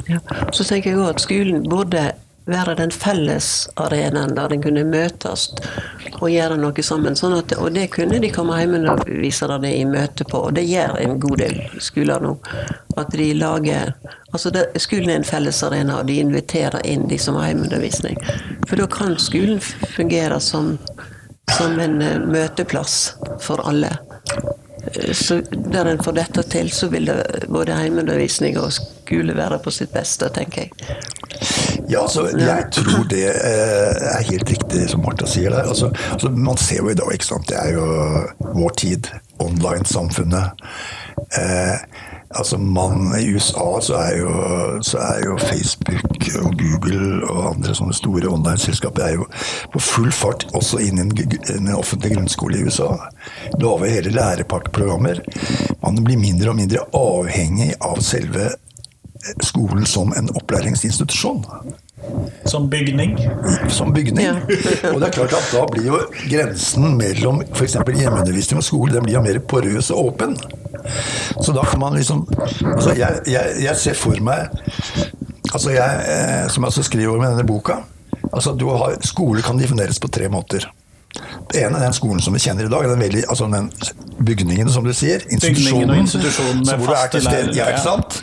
Ja, 0.09 0.19
så 0.53 0.65
tenker 0.65 0.91
jeg 0.91 0.99
også 0.99 1.15
at 1.15 1.25
skolen 1.25 1.69
burde 1.71 2.05
være 2.51 2.77
den 2.79 2.93
fellesarenaen 2.95 4.35
der 4.37 4.53
en 4.55 4.63
kunne 4.63 4.85
møtes 4.89 5.49
og 6.21 6.29
gjøre 6.31 6.59
noe 6.61 6.85
sammen. 6.85 7.17
Sånn 7.19 7.37
at, 7.39 7.55
og 7.59 7.73
det 7.75 7.89
kunne 7.95 8.21
de 8.23 8.31
komme 8.35 8.59
hjemmeundervisere 8.59 9.61
det 9.63 9.73
i 9.79 9.87
møte 9.89 10.27
på, 10.29 10.43
og 10.49 10.57
det 10.59 10.67
gjør 10.69 10.99
en 11.01 11.17
god 11.23 11.43
del 11.43 11.57
skoler 11.83 12.25
nå. 12.25 12.35
At 13.01 13.15
de 13.17 13.33
lager 13.39 13.95
Altså 14.31 14.53
det, 14.55 14.61
skolen 14.79 15.11
er 15.11 15.17
en 15.19 15.25
fellesarena, 15.27 15.97
og 15.99 16.07
de 16.07 16.21
inviterer 16.23 16.85
inn 16.87 17.09
de 17.11 17.17
som 17.19 17.35
har 17.35 17.49
hjemmeundervisning. 17.49 18.15
For 18.71 18.79
da 18.79 18.87
kan 18.87 19.17
skolen 19.19 19.59
fungere 19.97 20.39
som, 20.39 20.77
som 21.57 21.75
en 21.83 21.97
eh, 21.99 22.21
møteplass 22.23 23.17
for 23.43 23.59
alle. 23.67 23.91
Eh, 24.93 25.11
så 25.19 25.41
der 25.51 25.91
en 25.91 25.99
får 25.99 26.15
dette 26.21 26.47
til, 26.55 26.71
så 26.71 26.93
vil 26.95 27.11
det 27.11 27.49
både 27.51 27.75
hjemmeundervisning 27.83 28.61
og 28.63 28.71
skole 28.77 29.00
være 29.11 29.59
på 29.63 29.71
sitt 29.75 29.93
beste, 29.93 30.29
tenker 30.35 30.63
jeg. 30.63 30.71
Ja, 31.91 32.03
altså, 32.03 32.29
jeg 32.39 32.69
tror 32.73 33.07
det 33.11 33.25
eh, 33.27 34.11
er 34.13 34.29
helt 34.29 34.51
riktig 34.51 34.85
som 34.93 35.03
Martha 35.03 35.27
sier 35.27 35.51
der. 35.51 35.67
Altså, 35.69 35.91
altså, 36.13 36.31
man 36.31 36.57
ser 36.61 36.85
jo 36.85 36.93
i 36.93 36.95
dag, 36.95 37.11
ikke 37.13 37.27
sant. 37.27 37.49
Det 37.49 37.59
er 37.59 37.75
jo 37.75 37.87
vår 38.55 38.77
tid. 38.79 39.11
Online-samfunnet. 39.41 40.63
Eh, 41.39 41.77
altså 42.31 42.59
man, 42.59 43.15
I 43.19 43.35
USA 43.35 43.81
så 43.83 43.95
er, 43.95 44.19
jo, 44.21 44.31
så 44.85 44.99
er, 44.99 45.25
jo, 45.25 45.39
Facebook 45.39 46.29
og 46.43 46.55
Google 46.61 47.25
og 47.31 47.55
andre 47.55 47.75
sånne 47.75 47.97
store 47.97 48.31
online-selskaper 48.31 49.07
er 49.07 49.17
jo 49.17 49.27
på 49.73 49.83
full 49.83 50.13
fart 50.15 50.47
også 50.55 50.83
inn 50.85 51.01
i 51.01 51.27
en 51.57 51.73
offentlig 51.75 52.15
grunnskole 52.15 52.61
i 52.61 52.67
USA. 52.69 52.93
Lager 53.59 53.91
hele 53.91 54.15
lærepartprogrammer. 54.15 55.25
Man 55.83 56.05
blir 56.05 56.21
mindre 56.21 56.53
og 56.53 56.61
mindre 56.61 56.85
avhengig 56.95 57.73
av 57.81 58.03
selve 58.05 58.53
skolen 59.45 59.87
som 59.87 60.13
en 60.17 60.31
opplæringsinstitusjon. 60.35 61.45
Som 62.45 62.71
bygning? 62.71 63.19
Som 63.69 63.93
bygning. 63.93 64.25
Ja. 64.25 64.35
og 64.93 65.01
det 65.01 65.11
er 65.11 65.17
klart 65.19 65.35
at 65.37 65.51
da 65.53 65.67
blir 65.69 65.91
jo 65.91 66.01
grensen 66.31 66.97
mellom 66.99 67.43
f.eks. 67.53 67.77
hjemmeundervisning 67.85 68.63
og 68.63 68.67
skole 68.67 68.97
den 68.97 69.05
blir 69.05 69.19
jo 69.19 69.25
mer 69.25 69.41
porøs 69.53 69.93
og 69.93 70.13
åpen. 70.13 70.37
Så 71.41 71.53
da 71.53 71.65
kan 71.69 71.83
man 71.83 71.99
liksom 71.99 72.25
altså 72.31 72.95
jeg, 72.97 73.21
jeg, 73.29 73.57
jeg 73.67 73.77
ser 73.77 73.99
for 73.99 74.17
meg 74.25 74.49
altså 75.53 75.75
jeg, 75.75 76.05
eh, 76.09 76.47
Som 76.49 76.65
jeg 76.65 76.73
også 76.73 76.85
skriver 76.87 77.21
med 77.21 77.35
denne 77.35 77.45
boka 77.47 77.83
altså 78.33 78.55
har, 78.55 78.97
Skole 79.05 79.43
kan 79.43 79.59
defineres 79.59 80.01
på 80.01 80.09
tre 80.09 80.29
måter. 80.29 80.67
Det 81.51 81.65
ene 81.65 81.81
er 81.81 81.89
den 81.89 81.95
skolen 81.97 82.23
som 82.23 82.35
vi 82.37 82.41
kjenner 82.43 82.69
i 82.69 82.71
dag. 82.71 82.87
Den, 82.87 83.01
veldig, 83.03 83.25
altså 83.33 83.49
den 83.51 83.71
bygningen, 84.23 84.71
som 84.71 84.87
du 84.87 84.93
sier. 84.95 85.25
Institusjonen. 85.33 85.91
og 85.91 86.03
institusjonen 86.05 86.63
med 86.67 86.85
faste 86.87 87.23
lærere. 87.25 87.55
Ja, 87.57 87.69
ikke 87.73 87.83
sant? 87.83 88.21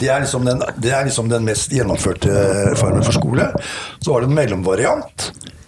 Det 0.00 0.08
er, 0.08 0.22
liksom 0.24 0.48
den, 0.48 0.64
det 0.80 0.94
er 0.96 1.04
liksom 1.08 1.28
den 1.32 1.44
mest 1.44 1.74
gjennomførte 1.76 2.32
formen 2.80 3.04
for 3.04 3.16
skole. 3.16 3.50
Så 4.00 4.14
har 4.14 4.24
du 4.24 4.30
en 4.30 4.38
mellomvariant, 4.38 5.26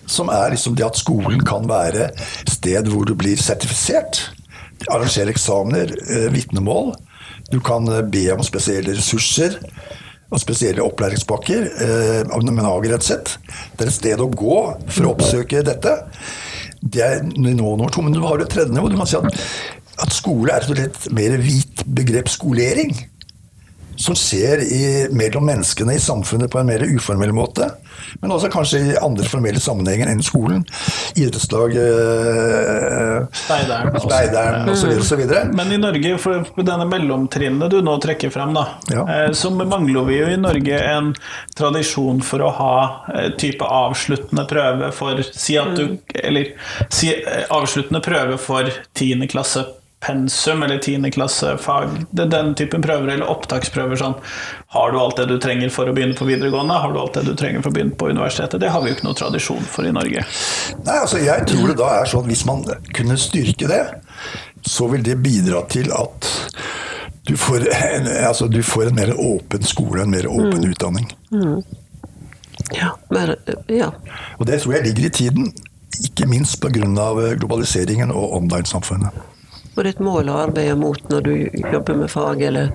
som 0.09 0.33
er 0.33 0.55
liksom 0.57 0.77
det 0.79 0.87
at 0.89 1.01
skolen 1.01 1.43
kan 1.45 1.69
være 1.69 2.09
sted 2.49 2.89
hvor 2.93 3.05
du 3.09 3.15
blir 3.21 3.41
sertifisert. 3.41 4.23
Arrangere 4.91 5.35
eksamener, 5.35 5.93
eh, 6.09 6.31
vitnemål. 6.33 6.95
Du 7.53 7.61
kan 7.61 7.85
eh, 7.93 8.01
be 8.09 8.25
om 8.33 8.41
spesielle 8.47 8.97
ressurser 8.97 9.61
og 10.33 10.41
spesielle 10.41 10.81
opplæringspakker, 10.81 11.69
eh, 11.85 12.33
men 12.49 12.65
avgrenset. 12.65 13.37
Det 13.77 13.85
er 13.85 13.93
et 13.93 13.99
sted 13.99 14.25
å 14.25 14.31
gå 14.33 14.59
for 14.89 15.05
å 15.05 15.13
oppsøke 15.13 15.61
dette. 15.69 15.99
Det 16.83 17.03
er 17.05 17.23
nivå 17.23 17.77
nummer 17.77 17.93
to. 17.95 18.03
Men 18.03 18.15
du 18.17 18.23
har 18.27 18.43
et 18.43 18.51
tredje 18.51 18.75
nivå. 18.75 18.91
Du 18.91 18.99
kan 18.99 19.07
si 19.07 19.19
at, 19.19 19.43
at 20.03 20.15
skole 20.15 20.53
er 20.53 20.67
et 20.87 21.09
mer 21.15 21.37
hvit 21.39 21.85
begrep 21.87 22.31
skolering. 22.33 22.97
Som 23.97 24.17
skjer 24.19 24.63
i, 24.65 24.83
mellom 25.13 25.47
menneskene 25.47 25.95
i 25.95 26.01
samfunnet 26.01 26.51
på 26.51 26.61
en 26.61 26.69
mer 26.69 26.85
uformell 26.87 27.33
måte. 27.37 27.69
Men 28.21 28.33
også 28.35 28.51
kanskje 28.53 28.81
i 28.93 28.97
andre 29.01 29.27
formelle 29.29 29.61
sammenhenger 29.63 30.11
enn 30.11 30.23
skolen. 30.25 30.65
Idrettslag, 31.19 31.77
eh, 31.77 33.27
Speideren 34.03 34.71
osv. 34.73 35.35
Men 35.53 35.73
i 35.73 35.81
Norge, 35.81 36.15
for 36.23 36.65
denne 36.65 36.87
mellomtrinnet 36.89 37.73
du 37.73 37.81
nå 37.85 37.97
trekker 38.03 38.33
frem, 38.33 38.55
da, 38.57 38.67
ja. 38.93 39.05
eh, 39.07 39.29
så 39.37 39.53
mangler 39.55 40.09
vi 40.09 40.19
jo 40.21 40.31
i 40.33 40.41
Norge 40.41 40.81
en 40.93 41.13
tradisjon 41.59 42.23
for 42.27 42.45
å 42.45 42.53
ha 42.59 42.75
eh, 43.15 43.31
type 43.41 43.67
avsluttende 43.67 44.47
prøve 44.51 44.93
for 44.97 45.21
Si 45.33 45.55
at 45.59 45.77
du 45.77 45.99
Eller 46.15 46.53
si, 46.89 47.13
eh, 47.13 47.45
avsluttende 47.53 48.03
prøve 48.05 48.39
for 48.41 48.69
10. 48.99 49.27
klasse 49.33 49.65
pensum 50.07 50.63
eller 50.63 50.79
tiendeklassefag. 50.79 51.89
Det 52.11 52.23
er 52.23 52.31
den 52.33 52.55
typen 52.59 52.83
prøver, 52.83 53.13
eller 53.15 53.31
opptaksprøver 53.31 54.01
sånn. 54.01 54.17
Har 54.75 54.93
du 54.93 54.99
alt 54.99 55.21
det 55.21 55.29
du 55.31 55.37
trenger 55.43 55.71
for 55.71 55.87
å 55.87 55.95
begynne 55.95 56.17
på 56.19 56.27
videregående? 56.27 56.79
Har 56.83 56.93
du 56.93 56.99
alt 56.99 57.19
det 57.19 57.23
du 57.29 57.37
trenger 57.39 57.63
for 57.63 57.71
å 57.71 57.77
begynne 57.77 57.95
på 57.99 58.11
universitetet? 58.11 58.59
Det 58.61 58.73
har 58.75 58.83
vi 58.83 58.91
jo 58.91 58.97
ikke 58.97 59.07
noe 59.07 59.19
tradisjon 59.19 59.69
for 59.71 59.87
i 59.87 59.95
Norge. 59.95 60.25
Nei, 60.83 60.97
altså 60.97 61.23
jeg 61.23 61.47
tror 61.51 61.71
det 61.71 61.79
da 61.79 61.91
er 62.01 62.11
sånn 62.11 62.27
hvis 62.27 62.47
man 62.49 62.65
kunne 62.97 63.19
styrke 63.21 63.71
det, 63.71 63.83
så 64.67 64.89
vil 64.91 65.07
det 65.07 65.21
bidra 65.23 65.63
til 65.71 65.93
at 65.95 66.31
du 67.31 67.37
får 67.39 67.69
en, 67.71 68.09
altså 68.27 68.49
du 68.51 68.63
får 68.67 68.91
en 68.91 68.99
mer 68.99 69.13
åpen 69.15 69.63
skole, 69.63 70.03
en 70.03 70.11
mer 70.11 70.27
åpen 70.27 70.65
mm. 70.65 70.71
utdanning. 70.73 71.13
Mm. 71.31 71.61
Ja, 72.75 72.97
mer, 73.15 73.37
ja. 73.71 73.93
Og 74.39 74.49
det 74.51 74.65
tror 74.65 74.81
jeg 74.81 74.91
ligger 74.91 75.07
i 75.07 75.15
tiden. 75.15 75.53
Ikke 76.03 76.27
minst 76.27 76.59
pga. 76.59 76.89
globaliseringen 77.39 78.11
og 78.11 78.35
online-samfunnet. 78.41 79.32
Og 79.73 79.81
det 79.81 79.89
er 79.89 79.95
et 79.95 80.05
mål 80.05 80.29
å 80.29 80.41
arbeide 80.45 80.77
mot 80.77 81.11
når 81.11 81.27
du 81.27 81.35
jobber 81.73 81.97
med 82.03 82.11
fag, 82.13 82.43
eller 82.45 82.73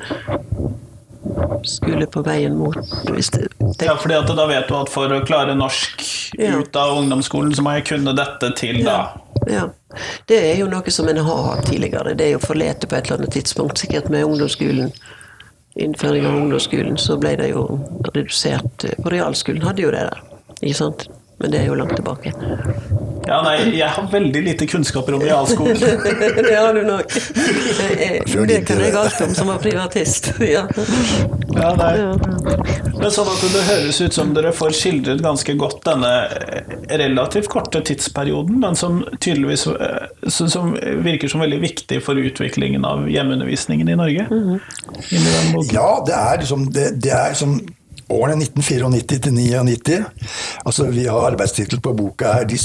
skulle 1.67 2.05
på 2.05 2.21
veien 2.25 2.55
mot 2.57 2.77
hvis 3.11 3.29
det. 3.35 3.47
Ja, 3.83 3.97
fordi 3.99 4.19
da 4.35 4.45
vet 4.49 4.69
du 4.69 4.75
at 4.77 4.91
for 4.91 5.11
å 5.13 5.19
klare 5.27 5.55
norsk 5.57 6.03
ja. 6.39 6.55
ut 6.57 6.75
av 6.75 6.97
ungdomsskolen, 7.01 7.53
så 7.55 7.65
må 7.65 7.75
jeg 7.77 7.87
kunne 7.91 8.15
dette 8.17 8.51
til 8.57 8.81
da. 8.85 8.97
Ja. 9.47 9.67
Det 10.29 10.37
er 10.51 10.57
jo 10.59 10.67
noe 10.71 10.91
som 10.93 11.07
en 11.09 11.21
har 11.23 11.43
hatt 11.51 11.67
tidligere. 11.69 12.15
Det 12.17 12.27
er 12.27 12.35
jo 12.35 12.43
forlete 12.43 12.89
på 12.89 12.97
et 12.97 13.07
eller 13.07 13.21
annet 13.21 13.35
tidspunkt. 13.37 13.79
Sikkert 13.81 14.09
med 14.13 14.25
ungdomsskolen. 14.27 14.91
Innføring 15.77 16.25
av 16.25 16.35
ungdomsskolen, 16.39 16.97
så 16.97 17.19
ble 17.21 17.35
det 17.37 17.51
jo 17.51 17.67
redusert. 18.13 18.87
På 19.03 19.13
realskolen 19.13 19.65
hadde 19.65 19.85
jo 19.85 19.93
det 19.93 20.07
der. 20.09 20.23
Ikke 20.59 20.79
sant? 20.79 21.07
Men 21.37 21.53
det 21.53 21.61
er 21.61 21.69
jo 21.69 21.77
langt 21.77 21.93
tilbake. 21.95 22.33
Ja, 23.27 23.41
nei, 23.43 23.55
jeg 23.75 23.89
har 23.91 24.07
veldig 24.11 24.41
lite 24.45 24.67
kunnskaper 24.69 25.17
om 25.17 25.23
realskolen. 25.23 25.77
det 26.47 26.55
har 26.55 26.73
du 26.73 26.83
nok. 26.87 27.11
Det 28.47 28.61
kan 28.67 28.81
jeg 28.83 28.95
alt 28.95 29.21
om 29.25 29.35
som 29.35 29.53
var 29.53 29.63
privatist. 29.63 30.33
Ja. 30.47 30.63
Ja, 31.57 31.71
nei. 31.75 31.91
Men 32.97 33.11
sånn 33.11 33.27
at 33.31 33.41
det 33.51 33.63
høres 33.67 33.99
ut 33.99 34.15
som 34.15 34.31
dere 34.35 34.53
får 34.55 34.75
skildret 34.77 35.21
ganske 35.25 35.55
godt 35.59 35.81
denne 35.87 36.11
relativt 37.01 37.49
korte 37.51 37.81
tidsperioden, 37.85 38.59
men 38.61 38.77
som 38.79 39.01
tydeligvis 39.19 39.65
eh, 39.73 40.29
som 40.31 40.75
virker 41.03 41.31
som 41.31 41.43
veldig 41.43 41.59
viktig 41.63 41.99
for 42.05 42.19
utviklingen 42.19 42.85
av 42.87 43.07
hjemmeundervisningen 43.11 43.89
i 43.89 43.97
Norge. 43.99 44.27
Mm 44.29 44.43
-hmm. 44.49 45.73
Ja, 45.73 46.03
det 46.07 46.13
er 46.13 46.37
liksom 46.37 46.71
det, 46.73 46.89
det 47.03 47.11
er 47.11 47.29
liksom 47.29 47.59
årene 48.09 48.43
1994 48.43 49.19
til 49.19 49.33
99. 49.33 50.05
Altså, 50.65 50.87
vi 50.91 51.05
har 51.05 51.31
arbeidstittel 51.31 51.81
på 51.81 51.93
boka 51.93 52.33
her 52.33 52.45
de, 52.47 52.57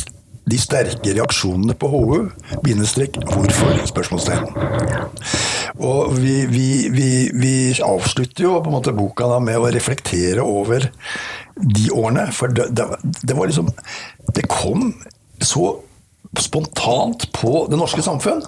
de 0.49 0.59
sterke 0.59 1.12
reaksjonene 1.14 1.74
på 1.78 1.88
HU, 1.93 2.16
bindestrek, 2.64 3.18
hvorfor? 3.30 3.76
spørsmålstegn. 3.86 4.49
Og 5.82 6.16
vi, 6.16 6.34
vi, 6.51 6.66
vi, 6.93 7.11
vi 7.34 7.55
avslutter 7.84 8.47
jo 8.49 8.57
på 8.59 8.70
en 8.70 8.76
måte 8.76 8.95
boka 8.97 9.28
da 9.30 9.38
med 9.43 9.61
å 9.61 9.70
reflektere 9.72 10.43
over 10.43 10.88
de 11.57 11.86
årene. 11.95 12.26
For 12.34 12.53
det, 12.53 12.72
det, 12.74 12.88
det 13.22 13.38
var 13.38 13.51
liksom 13.51 13.70
Det 14.34 14.49
kom 14.51 14.93
så 15.43 15.76
spontant 16.38 17.28
på 17.34 17.66
det 17.70 17.78
norske 17.78 18.03
samfunn. 18.05 18.43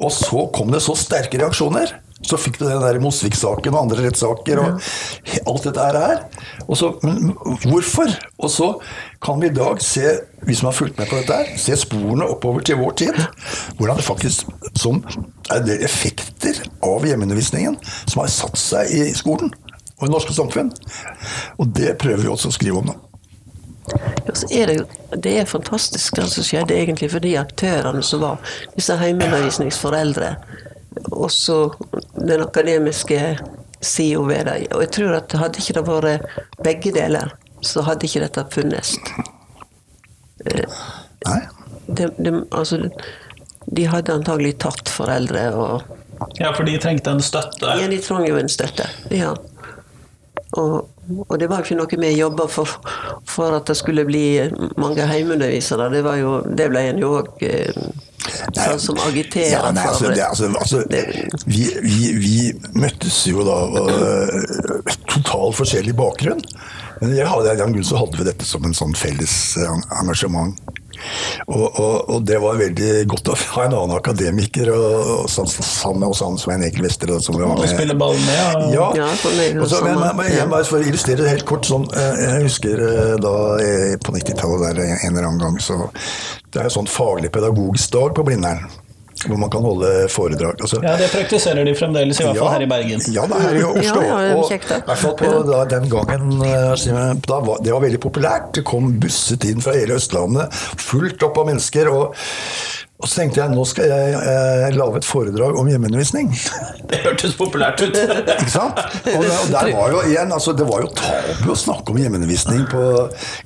Og 0.00 0.12
så 0.14 0.46
kom 0.54 0.72
det 0.72 0.82
så 0.84 0.96
sterke 0.96 1.40
reaksjoner. 1.40 1.98
Så 2.26 2.36
fikk 2.36 2.58
du 2.60 2.66
den 2.66 2.82
der 2.82 2.98
Mosvik-saken 3.00 3.74
og 3.74 3.86
andre 3.86 4.04
rettssaker 4.04 4.60
og 4.60 4.82
alt 5.48 5.66
dette 5.66 5.86
her. 5.86 6.18
Og 6.66 6.76
så, 6.76 6.90
men 7.02 7.32
hvorfor? 7.64 8.12
Og 8.38 8.52
så 8.52 8.68
kan 9.24 9.40
vi 9.40 9.48
i 9.48 9.56
dag 9.56 9.80
se, 9.84 10.18
vi 10.44 10.56
som 10.58 10.68
har 10.68 10.76
fulgt 10.76 11.00
med 11.00 11.08
på 11.08 11.16
dette 11.20 11.38
her, 11.38 11.54
se 11.60 11.78
sporene 11.80 12.28
oppover 12.28 12.64
til 12.66 12.80
vår 12.82 12.96
tid. 13.00 13.22
Hvordan 13.78 14.00
det 14.00 14.06
faktisk 14.06 14.52
som 14.76 15.00
er 15.50 15.64
det 15.64 15.80
effekter 15.84 16.60
av 16.84 17.08
hjemmeundervisningen 17.08 17.80
som 18.04 18.22
har 18.22 18.32
satt 18.32 18.60
seg 18.60 18.92
i 18.92 19.10
skolen 19.16 19.52
og 20.00 20.08
i 20.08 20.12
norske 20.12 20.36
samfunn. 20.36 20.72
Og 21.60 21.72
det 21.76 21.96
prøver 22.00 22.24
vi 22.24 22.32
også 22.32 22.52
å 22.52 22.56
skrive 22.56 22.82
om 22.82 22.90
nå. 22.92 22.96
Ja, 24.26 24.34
så 24.34 24.46
er 24.54 24.70
det, 24.70 24.74
jo, 24.78 25.16
det 25.16 25.32
er 25.40 25.48
fantastisk 25.50 26.18
hva 26.18 26.26
som 26.30 26.46
skjedde 26.46 26.76
egentlig 26.76 27.10
for 27.12 27.24
de 27.24 27.34
aktørene 27.40 28.02
som 28.06 28.22
var 28.22 28.52
disse 28.76 28.94
heimeundervisningsforeldre. 29.00 30.34
Og 31.10 31.30
så 31.30 31.70
den 32.14 32.42
akademiske 32.42 33.38
sida 33.80 34.22
ved 34.26 34.44
det. 34.48 34.56
Og 34.74 34.84
jeg 34.84 34.92
tror 34.96 35.16
at 35.20 35.38
hadde 35.40 35.62
ikke 35.62 35.76
det 35.78 35.86
vært 35.86 36.26
begge 36.64 36.92
deler, 36.94 37.32
så 37.62 37.84
hadde 37.86 38.08
ikke 38.08 38.24
dette 38.24 38.44
funnes. 38.52 38.94
Nei? 41.26 41.40
De, 41.90 42.06
de, 42.16 42.32
altså, 42.54 42.84
de 43.76 43.86
hadde 43.90 44.14
antagelig 44.14 44.54
tatt 44.62 44.92
foreldre 44.92 45.48
og 45.58 45.96
Ja, 46.36 46.50
for 46.52 46.68
de 46.68 46.74
trengte 46.76 47.14
en 47.16 47.22
støtte. 47.24 47.64
Ja, 47.80 47.86
de 47.88 47.96
trengte 48.04 48.28
jo 48.28 48.36
en 48.36 48.50
støtte. 48.52 48.84
Ja. 49.14 49.30
Og, 50.60 50.90
og 51.26 51.38
det 51.40 51.48
var 51.50 51.60
jo 51.60 51.68
ikke 51.68 51.80
noe 51.80 52.00
vi 52.04 52.12
jobba 52.18 52.46
for, 52.50 52.76
for 53.28 53.56
at 53.58 53.70
det 53.70 53.76
skulle 53.78 54.06
bli 54.08 54.24
mange 54.80 55.06
heimeundervisere. 55.06 55.90
Det, 55.92 56.04
var 56.06 56.20
jo, 56.20 56.38
det 56.46 56.70
ble 56.72 56.86
en 56.90 57.02
jo 57.02 57.16
òg 57.20 57.44
sånn 58.54 58.80
som 58.82 58.98
agiterer 59.06 59.54
Ja, 59.54 59.70
nei, 59.74 59.84
altså, 59.88 60.10
det, 60.12 60.24
altså, 60.26 60.50
altså, 60.60 60.82
vi, 61.48 61.64
vi, 61.82 62.10
vi 62.20 62.34
møttes 62.78 63.22
jo 63.30 63.44
da 63.46 63.56
uh, 63.74 64.92
totalt 65.10 65.56
forskjellig 65.58 65.96
bakgrunn. 65.98 66.42
Men 67.00 67.16
jeg 67.16 67.28
hadde, 67.28 67.54
jeg 67.56 67.64
hadde 67.96 68.20
vi 68.20 68.28
dette 68.28 68.46
som 68.46 68.66
en 68.68 68.76
sånn 68.76 68.92
felles 68.98 69.34
eh, 69.56 69.76
engasjement. 70.02 70.58
Og, 71.46 71.66
og, 71.68 71.94
og, 72.10 72.18
det 72.28 72.38
var 72.42 72.58
veldig 72.60 72.90
godt 73.10 73.32
å 73.32 73.36
ha 73.56 73.66
en 73.66 73.76
annen 73.78 73.96
akademiker 73.96 74.72
og, 74.74 75.12
og 75.24 75.30
sammen 75.30 76.02
med 76.02 76.08
oss 76.10 76.22
han 76.24 76.38
Svein 76.40 76.64
Ekel 76.66 76.86
Wester. 76.86 77.12
Som 77.20 77.38
var 77.38 77.48
Og 77.48 77.62
med. 77.62 77.72
spille 77.72 77.96
ball 77.98 78.16
med. 78.26 78.60
Og... 78.60 78.74
Ja, 78.74 78.90
Ja, 79.00 79.08
så, 79.66 79.80
men, 79.84 79.98
men, 80.00 80.16
men 80.18 80.30
jeg 80.32 80.48
bare 80.50 80.66
for 80.68 80.80
å 80.80 80.86
illustrere 80.86 81.24
det 81.24 81.32
helt 81.34 81.46
kort 81.48 81.68
sånn, 81.68 81.86
eh, 81.96 82.20
Jeg 82.24 82.44
husker 82.46 82.84
eh, 82.84 83.14
da 83.22 83.34
jeg, 83.62 83.98
på 84.04 84.14
90-tallet 84.14 84.66
der 84.66 84.82
en 84.84 85.10
eller 85.10 85.28
annen 85.28 85.42
gang 85.42 85.58
så 85.62 85.88
Det 86.50 86.60
er 86.60 86.68
jo 86.68 86.76
sånn 86.80 86.90
faglig 86.90 87.32
pedagogisk 87.34 87.92
dag 87.94 88.14
på 88.16 88.26
Blindern. 88.26 88.66
Hvor 89.26 89.36
man 89.36 89.50
kan 89.52 89.64
holde 89.64 90.08
foredrag. 90.08 90.60
Altså, 90.60 90.80
Ja, 90.82 90.94
det 90.96 91.10
praktiserer 91.12 91.64
de 91.64 91.74
fremdeles, 91.76 92.20
i 92.20 92.24
hvert 92.24 92.38
fall 92.40 92.52
her 92.54 92.64
i 92.64 92.68
Bergen. 92.70 93.02
Ja, 93.12 93.26
det 93.28 93.36
er 93.36 93.46
her 93.46 93.58
i 93.58 93.64
Oslo. 93.68 94.02
Ja, 94.02 94.20
ja, 94.24 94.36
og 94.36 94.52
i 94.52 94.58
hvert 94.58 95.02
fall 95.02 95.16
på 95.18 95.32
da, 95.50 95.64
den 95.76 95.88
gangen 95.92 96.44
eh, 96.46 97.14
da 97.28 97.40
var, 97.44 97.60
Det 97.64 97.74
var 97.74 97.84
veldig 97.84 98.00
populært. 98.00 98.52
Det 98.56 98.64
kom 98.64 98.94
busset 99.02 99.44
inn 99.50 99.60
fra 99.64 99.76
hele 99.76 99.98
Østlandet, 100.00 100.54
fullt 100.80 101.22
opp 101.28 101.42
av 101.42 101.50
mennesker. 101.52 101.90
Og, 101.92 102.16
og 103.00 103.08
så 103.08 103.22
tenkte 103.22 103.40
jeg 103.40 103.52
nå 103.54 103.64
skal 103.68 103.88
jeg 103.88 104.18
eh, 104.20 104.66
lage 104.76 105.00
et 105.00 105.08
foredrag 105.08 105.56
om 105.56 105.68
hjemmeundervisning. 105.70 106.30
Det 106.90 106.98
hørtes 107.04 107.36
populært 107.38 107.80
ut. 107.84 107.96
Ikke 108.34 108.50
sant? 108.50 108.78
Og, 108.80 109.22
det, 109.22 109.30
og 109.30 109.52
der 109.52 109.70
var 109.76 109.92
jo 109.94 110.00
igjen, 110.08 110.32
altså, 110.34 110.52
det 110.58 110.66
var 110.68 110.82
jo 110.82 110.90
tabu 110.98 111.52
å 111.54 111.58
snakke 111.58 111.94
om 111.94 112.00
hjemmeundervisning 112.02 112.64
på 112.70 112.82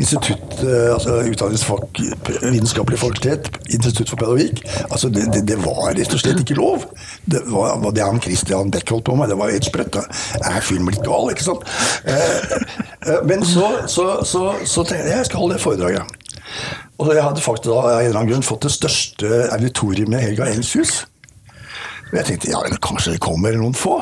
institutt, 0.01 0.59
eh, 0.65 0.89
altså 0.95 1.19
utdanningsfak, 1.29 2.01
vitenskapelig 2.43 3.01
fakultet, 3.03 3.51
institutt 3.69 4.11
for 4.11 4.23
pedagogikk. 4.23 4.65
Altså, 4.89 5.13
det, 5.13 5.29
det, 5.35 5.45
det 5.53 5.61
var 5.63 5.93
rett 5.93 6.17
og 6.17 6.23
slett 6.25 6.41
ikke 6.41 6.59
lov. 6.59 6.89
Det 7.29 7.45
var 7.53 7.85
det 7.95 8.05
han 8.05 8.23
Christian 8.25 8.73
Beck 8.75 8.91
holdt 8.91 9.07
på 9.07 9.19
med, 9.19 9.31
det 9.31 9.39
var 9.39 9.53
helt 9.53 9.69
sprøtt. 9.69 10.01
Jeg 10.35 10.51
Er 10.51 10.65
film 10.65 10.89
litt 10.91 11.05
gal, 11.05 11.31
ikke 11.33 11.47
sant? 11.47 11.69
Eh, 12.05 12.57
eh, 13.07 13.21
men 13.29 13.45
så, 13.47 13.71
så, 13.87 14.09
så, 14.27 14.47
så 14.65 14.87
tenkte 14.87 15.11
jeg 15.11 15.19
jeg 15.21 15.31
skal 15.31 15.45
holde 15.45 15.59
det 15.59 15.65
foredraget. 15.65 16.21
Og 17.03 17.11
jeg 17.11 17.25
hadde 17.25 17.43
faktisk 17.43 17.71
da, 17.73 17.79
av 17.81 17.91
en 17.99 18.07
eller 18.07 18.21
annen 18.21 18.33
grunn 18.33 18.47
fått 18.47 18.67
det 18.69 18.75
største 18.75 19.45
auditoriet 19.55 20.11
med 20.11 20.23
Helga 20.23 20.47
Engs 20.53 20.75
hus. 20.79 20.99
Og 22.13 22.19
jeg 22.21 22.29
tenkte 22.29 22.53
ja, 22.53 22.61
eller 22.63 22.79
kanskje 22.83 23.17
det 23.17 23.23
kommer 23.25 23.57
noen 23.59 23.75
få. 23.75 23.99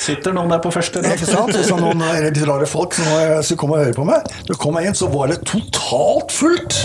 Sitter 0.00 0.32
noen 0.32 0.48
der 0.48 0.60
på 0.64 0.70
første 0.72 1.02
Ikke 1.04 1.26
rad? 1.28 1.52
sant? 1.52 1.58
Så 1.68 1.76
noen 1.76 2.00
litt 2.24 2.38
rare 2.48 2.66
folk 2.66 2.94
som 2.96 3.10
skulle 3.44 3.60
komme 3.60 3.76
og 3.76 3.84
høre 3.84 3.96
på 3.98 4.06
meg. 4.08 4.30
Da 4.48 4.56
kom 4.56 4.78
jeg 4.80 4.88
inn, 4.88 4.96
så 4.96 5.10
var 5.12 5.28
det 5.28 5.42
totalt 5.44 6.32
fullt. 6.32 6.78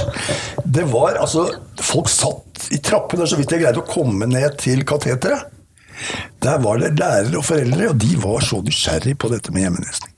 Det 0.67 0.83
var 0.91 1.21
altså 1.21 1.47
Folk 1.87 2.09
satt 2.11 2.67
i 2.73 2.81
trappene 2.83 3.27
så 3.29 3.37
vidt 3.39 3.53
jeg 3.53 3.63
greide 3.63 3.79
å 3.79 3.87
komme 3.87 4.27
ned 4.27 4.57
til 4.59 4.83
kateteret. 4.87 5.53
Der 6.43 6.59
var 6.61 6.81
det 6.81 6.91
lærere 6.99 7.39
og 7.39 7.45
foreldre, 7.47 7.93
og 7.93 8.01
de 8.01 8.17
var 8.21 8.43
så 8.45 8.59
nysgjerrig 8.65 9.15
på 9.21 9.31
dette 9.31 9.53
med 9.53 9.63
hjemmeundervisning. 9.63 10.16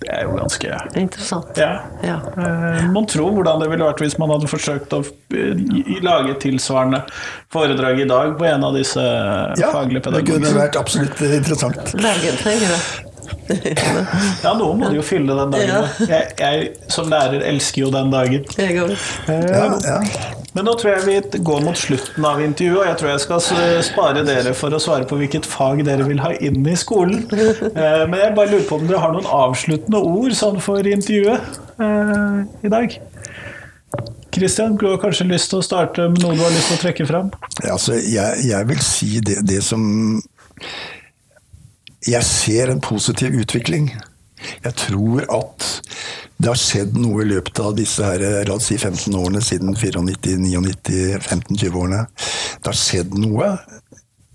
Det 0.00 0.08
er 0.16 0.22
jo 0.24 0.32
ganske 0.38 0.68
er 0.72 0.86
interessant. 0.96 1.58
Ja. 1.60 1.72
Ja. 2.06 2.16
Eh, 2.40 2.86
Man 2.94 3.06
tror 3.10 3.34
hvordan 3.36 3.60
det 3.60 3.68
ville 3.72 3.84
vært 3.90 4.00
hvis 4.00 4.16
man 4.20 4.32
hadde 4.32 4.48
forsøkt 4.48 4.94
å 4.96 5.02
eh, 5.04 6.00
lage 6.04 6.38
tilsvarende 6.40 7.02
foredrag 7.52 8.00
i 8.00 8.08
dag 8.08 8.32
på 8.40 8.48
en 8.48 8.64
av 8.64 8.74
disse 8.78 9.04
Ja, 9.60 9.70
faglige 9.74 10.08
det 10.16 10.24
kunne 10.30 10.54
vært 10.56 10.80
absolutt 10.80 11.20
interessant. 11.20 11.94
Bergen 12.00 12.40
trenger 12.40 12.74
det. 12.74 12.82
Ja, 14.44 14.52
noen 14.54 14.78
må 14.80 14.88
de 14.90 14.98
jo 15.00 15.02
fylle 15.06 15.34
den 15.36 15.52
dagen. 15.54 15.70
Ja. 15.70 16.06
Jeg, 16.10 16.34
jeg 16.38 16.90
som 16.92 17.10
lærer 17.10 17.42
elsker 17.50 17.84
jo 17.84 17.90
den 17.94 18.12
dagen. 18.14 18.46
Jeg 18.58 18.78
òg. 18.82 18.94
Ja, 19.28 19.66
ja. 19.84 19.98
Men 20.54 20.66
nå 20.66 20.72
tror 20.80 20.96
jeg 20.96 21.04
vi 21.06 21.40
går 21.46 21.60
mot 21.62 21.78
slutten 21.78 22.24
av 22.26 22.40
intervjuet, 22.42 22.80
og 22.80 22.88
jeg 22.88 22.98
tror 22.98 23.10
jeg 23.12 23.22
skal 23.22 23.42
spare 23.86 24.24
dere 24.26 24.54
for 24.58 24.74
å 24.74 24.80
svare 24.82 25.06
på 25.06 25.18
hvilket 25.20 25.46
fag 25.46 25.84
dere 25.86 26.06
vil 26.08 26.18
ha 26.24 26.32
inn 26.42 26.64
i 26.66 26.74
skolen. 26.78 27.22
Eh, 27.30 28.02
Men 28.10 28.16
jeg 28.18 28.34
bare 28.34 28.50
lurer 28.50 28.66
på 28.66 28.80
om 28.80 28.88
dere 28.88 29.02
har 29.04 29.14
noen 29.14 29.28
avsluttende 29.30 30.00
ord 30.10 30.34
sånn 30.34 30.58
for 30.64 30.82
intervjuet 30.82 31.60
eh, 31.78 32.40
i 32.66 32.72
dag? 32.72 32.96
Kristian, 34.34 34.76
du 34.78 34.86
har 34.88 34.98
kanskje 35.02 35.26
lyst 35.30 35.50
til 35.50 35.58
å 35.60 35.66
starte 35.66 36.08
med 36.10 36.22
noe 36.22 36.36
du 36.38 36.42
har 36.42 36.52
lyst 36.54 36.70
til 36.70 36.78
å 36.78 36.82
trekke 36.84 37.06
fram? 37.08 37.30
Altså, 37.66 37.96
jeg, 37.98 38.44
jeg 38.50 38.68
vil 38.70 38.82
si 38.86 39.10
det, 39.26 39.40
det 39.46 39.62
som 39.66 39.82
Jeg 42.06 42.22
ser 42.26 42.70
en 42.72 42.80
positiv 42.80 43.34
utvikling. 43.42 43.90
Jeg 44.64 44.74
tror 44.86 45.26
at 45.30 45.66
det 46.40 46.48
har 46.48 46.58
skjedd 46.58 46.96
noe 46.96 47.24
i 47.24 47.28
løpet 47.28 47.60
av 47.60 47.74
disse 47.76 48.04
her, 48.04 48.22
la 48.48 48.56
oss 48.56 48.70
si 48.70 48.78
15 48.78 49.16
årene 49.18 49.42
siden 49.44 49.74
94, 49.76 50.02
99, 50.40 51.18
15-20 51.20 51.76
årene. 51.82 52.04
Det 52.56 52.70
har 52.70 52.78
skjedd 52.80 53.16
noe. 53.20 53.50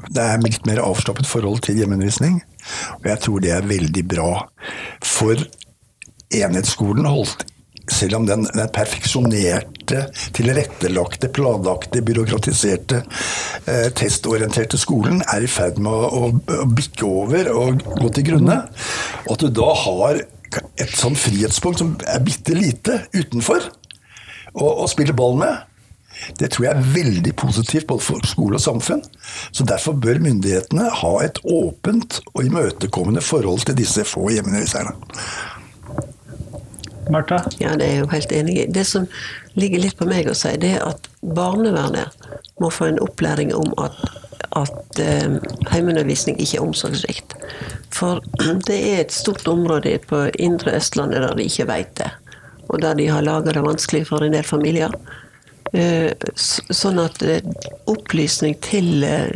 Det 0.05 0.21
er 0.21 0.43
litt 0.43 0.67
mer 0.69 0.83
avslappet 0.85 1.25
forhold 1.29 1.63
til 1.65 1.79
hjemmeundervisning. 1.81 2.39
Og 2.99 3.09
jeg 3.09 3.23
tror 3.25 3.41
det 3.41 3.55
er 3.55 3.69
veldig 3.69 4.05
bra. 4.11 4.29
For 5.01 5.41
enhetsskolen 6.35 7.09
holdt 7.09 7.47
selv 7.91 8.17
om 8.17 8.25
den, 8.25 8.45
den 8.49 8.69
perfeksjonerte, 8.73 10.05
tilrettelagte, 10.33 11.29
planlagte, 11.33 12.01
byråkratiserte, 12.01 13.01
eh, 13.69 13.89
testorienterte 13.93 14.79
skolen 14.81 15.21
er 15.33 15.45
i 15.45 15.49
ferd 15.51 15.77
med 15.77 15.93
å, 15.93 16.07
å, 16.09 16.31
å 16.63 16.69
bikke 16.69 17.05
over 17.05 17.51
og 17.53 17.83
gå 18.01 18.09
til 18.17 18.29
grunne. 18.31 18.57
Og 19.27 19.35
at 19.37 19.45
du 19.45 19.53
da 19.61 19.69
har 19.85 20.23
et 20.81 20.91
sånn 20.95 21.17
frihetspunkt 21.17 21.81
som 21.81 21.95
er 22.07 22.21
bitte 22.25 22.55
lite 22.57 23.01
utenfor 23.15 23.69
å, 24.55 24.85
spille 24.87 25.15
ball 25.15 25.37
med. 25.39 25.63
Det 26.39 26.47
tror 26.53 26.67
jeg 26.67 26.75
er 26.77 26.93
veldig 26.95 27.33
positivt 27.35 27.87
både 27.89 28.05
for 28.05 28.27
skole 28.29 28.59
og 28.59 28.63
samfunn. 28.63 29.01
Så 29.51 29.65
Derfor 29.67 29.97
bør 29.99 30.21
myndighetene 30.23 30.87
ha 31.01 31.13
et 31.25 31.41
åpent 31.43 32.21
og 32.33 32.45
imøtekommende 32.45 33.23
forhold 33.25 33.67
til 33.67 33.77
disse 33.81 34.05
få 34.07 34.29
hjemmeunderviserne. 34.31 34.95
Martha? 37.11 37.41
Ja, 37.59 37.75
det 37.77 37.85
er 37.85 37.91
jeg 37.91 37.99
jo 37.99 38.11
helt 38.13 38.31
enig 38.33 38.55
i. 38.57 38.67
Det 38.71 38.85
som 38.87 39.05
ligger 39.59 39.83
litt 39.83 39.97
på 39.99 40.07
meg 40.09 40.29
å 40.31 40.37
si, 40.37 40.55
det 40.61 40.77
er 40.77 40.87
at 40.87 41.09
barnevernet 41.21 42.29
må 42.61 42.71
få 42.73 42.89
en 42.89 43.01
opplæring 43.03 43.53
om 43.55 43.73
at, 43.81 43.99
at 44.55 44.99
eh, 45.01 45.37
heimeundervisning 45.71 46.39
ikke 46.39 46.59
er 46.59 46.65
omsorgssvikt. 46.65 47.35
For 47.93 48.21
det 48.69 48.77
er 48.77 49.03
et 49.03 49.15
stort 49.15 49.47
område 49.51 49.97
på 50.09 50.25
indre 50.39 50.77
Østlandet 50.79 51.23
der 51.23 51.35
de 51.37 51.47
ikke 51.49 51.69
vet 51.71 51.93
det. 52.01 52.11
Og 52.69 52.81
der 52.81 52.97
de 52.97 53.09
har 53.11 53.25
laga 53.25 53.53
det 53.53 53.65
vanskelig 53.65 54.07
for 54.09 54.25
en 54.25 54.33
del 54.33 54.45
familier. 54.47 54.93
Eh, 55.73 56.11
sånn 56.35 57.01
at 57.01 57.21
eh, 57.25 57.45
opplysning 57.91 58.55
til 58.63 59.03
eh, 59.03 59.33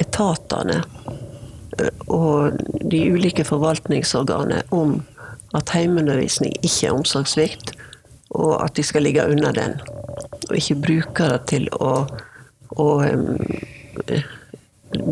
etatene 0.00 0.80
eh, 1.78 1.92
og 2.08 2.56
de 2.90 3.02
ulike 3.12 3.44
forvaltningsorganene 3.46 4.62
om 4.74 4.98
at 5.56 5.72
heimeundervisning 5.72 6.52
ikke 6.60 6.88
er 6.88 6.96
omsorgssvikt, 6.96 7.72
og 8.36 8.58
at 8.64 8.76
de 8.76 8.84
skal 8.84 9.06
ligge 9.06 9.24
unna 9.24 9.52
den. 9.56 9.78
Og 10.48 10.56
ikke 10.58 10.80
bruke 10.82 11.28
det 11.32 11.40
til 11.52 11.68
å, 11.80 11.92
å 12.76 12.88
eh, 13.04 13.67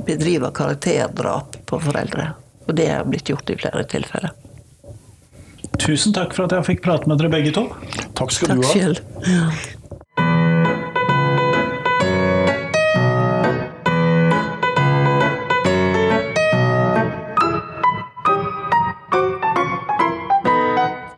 bedrive 0.05 0.51
karakterdrap 0.55 1.57
på 1.66 1.80
foreldre. 1.80 2.32
Og 2.66 2.74
det 2.76 2.88
har 2.90 3.07
blitt 3.07 3.30
gjort 3.30 3.51
i 3.51 3.57
flere 3.61 3.84
tilfeller. 3.88 4.34
Tusen 5.78 6.14
takk 6.16 6.32
for 6.34 6.47
at 6.47 6.55
jeg 6.57 6.66
fikk 6.72 6.84
prate 6.86 7.09
med 7.11 7.20
dere 7.20 7.30
begge 7.32 7.53
to. 7.55 7.66
Takk 8.16 8.32
skal 8.32 8.55
Takk 8.55 8.62
du 8.62 8.66
ha. 8.66 8.72
selv. 8.72 8.97
Ja. 9.28 9.51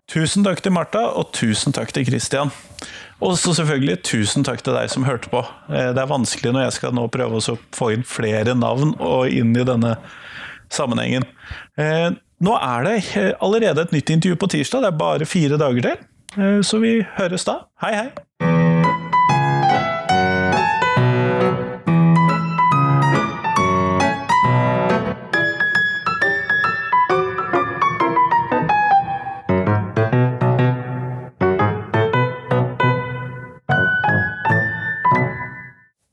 Tusen 0.08 0.42
takk 0.42 0.62
til 0.64 0.72
Martha, 0.74 1.04
og 1.20 1.30
tusen 1.36 1.74
takk 1.76 1.92
til 1.94 2.06
Christian. 2.08 2.50
Og 3.24 3.34
så 3.40 3.50
selvfølgelig 3.56 3.96
tusen 4.06 4.44
takk 4.46 4.60
til 4.62 4.76
deg 4.76 4.90
som 4.92 5.06
hørte 5.08 5.30
på. 5.32 5.40
Eh, 5.72 5.90
Det 5.94 6.02
er 6.04 6.10
vanskelig 6.10 6.52
når 6.54 6.68
jeg 6.68 6.76
skal 6.78 6.94
nå 6.94 7.08
prøve 7.10 7.40
å 7.40 7.56
få 7.74 7.90
inn 7.96 8.04
flere 8.06 8.54
navn 8.54 8.94
og 9.02 9.26
inn 9.28 9.50
i 9.58 9.64
denne 9.66 9.96
sammenhengen. 10.70 11.26
Eh, 11.78 12.10
Nå 12.38 12.52
er 12.54 12.84
det 12.86 12.96
eh, 13.18 13.32
allerede 13.42 13.82
et 13.82 13.90
nytt 13.96 14.12
intervju 14.14 14.36
på 14.38 14.46
tirsdag, 14.52 14.84
det 14.84 14.92
er 14.92 15.00
bare 15.00 15.26
fire 15.26 15.58
dager 15.58 15.82
til. 15.88 16.04
Så 16.62 16.78
vi 16.78 17.00
høres 17.16 17.42
da. 17.48 17.64
Hei, 17.82 17.94
hei! 17.96 18.27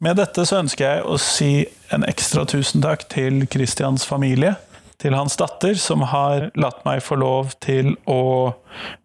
Med 0.05 0.19
dette 0.19 0.43
så 0.45 0.59
ønsker 0.61 0.85
jeg 0.85 1.05
å 1.09 1.15
si 1.17 1.51
en 1.95 2.03
ekstra 2.05 2.43
tusen 2.45 2.83
takk 2.83 3.07
til 3.09 3.47
Christians 3.49 4.03
familie, 4.05 4.51
til 5.01 5.15
hans 5.17 5.33
datter, 5.39 5.73
som 5.81 6.03
har 6.11 6.51
latt 6.53 6.83
meg 6.85 7.01
få 7.01 7.17
lov 7.17 7.55
til 7.65 7.95
å 8.05 8.53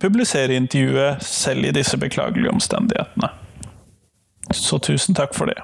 publisere 0.02 0.58
intervjuet 0.60 1.24
selv 1.24 1.70
i 1.70 1.72
disse 1.72 1.96
beklagelige 1.96 2.52
omstendighetene. 2.52 3.32
Så 4.52 4.76
tusen 4.84 5.16
takk 5.16 5.32
for 5.36 5.48
det. 5.48 5.56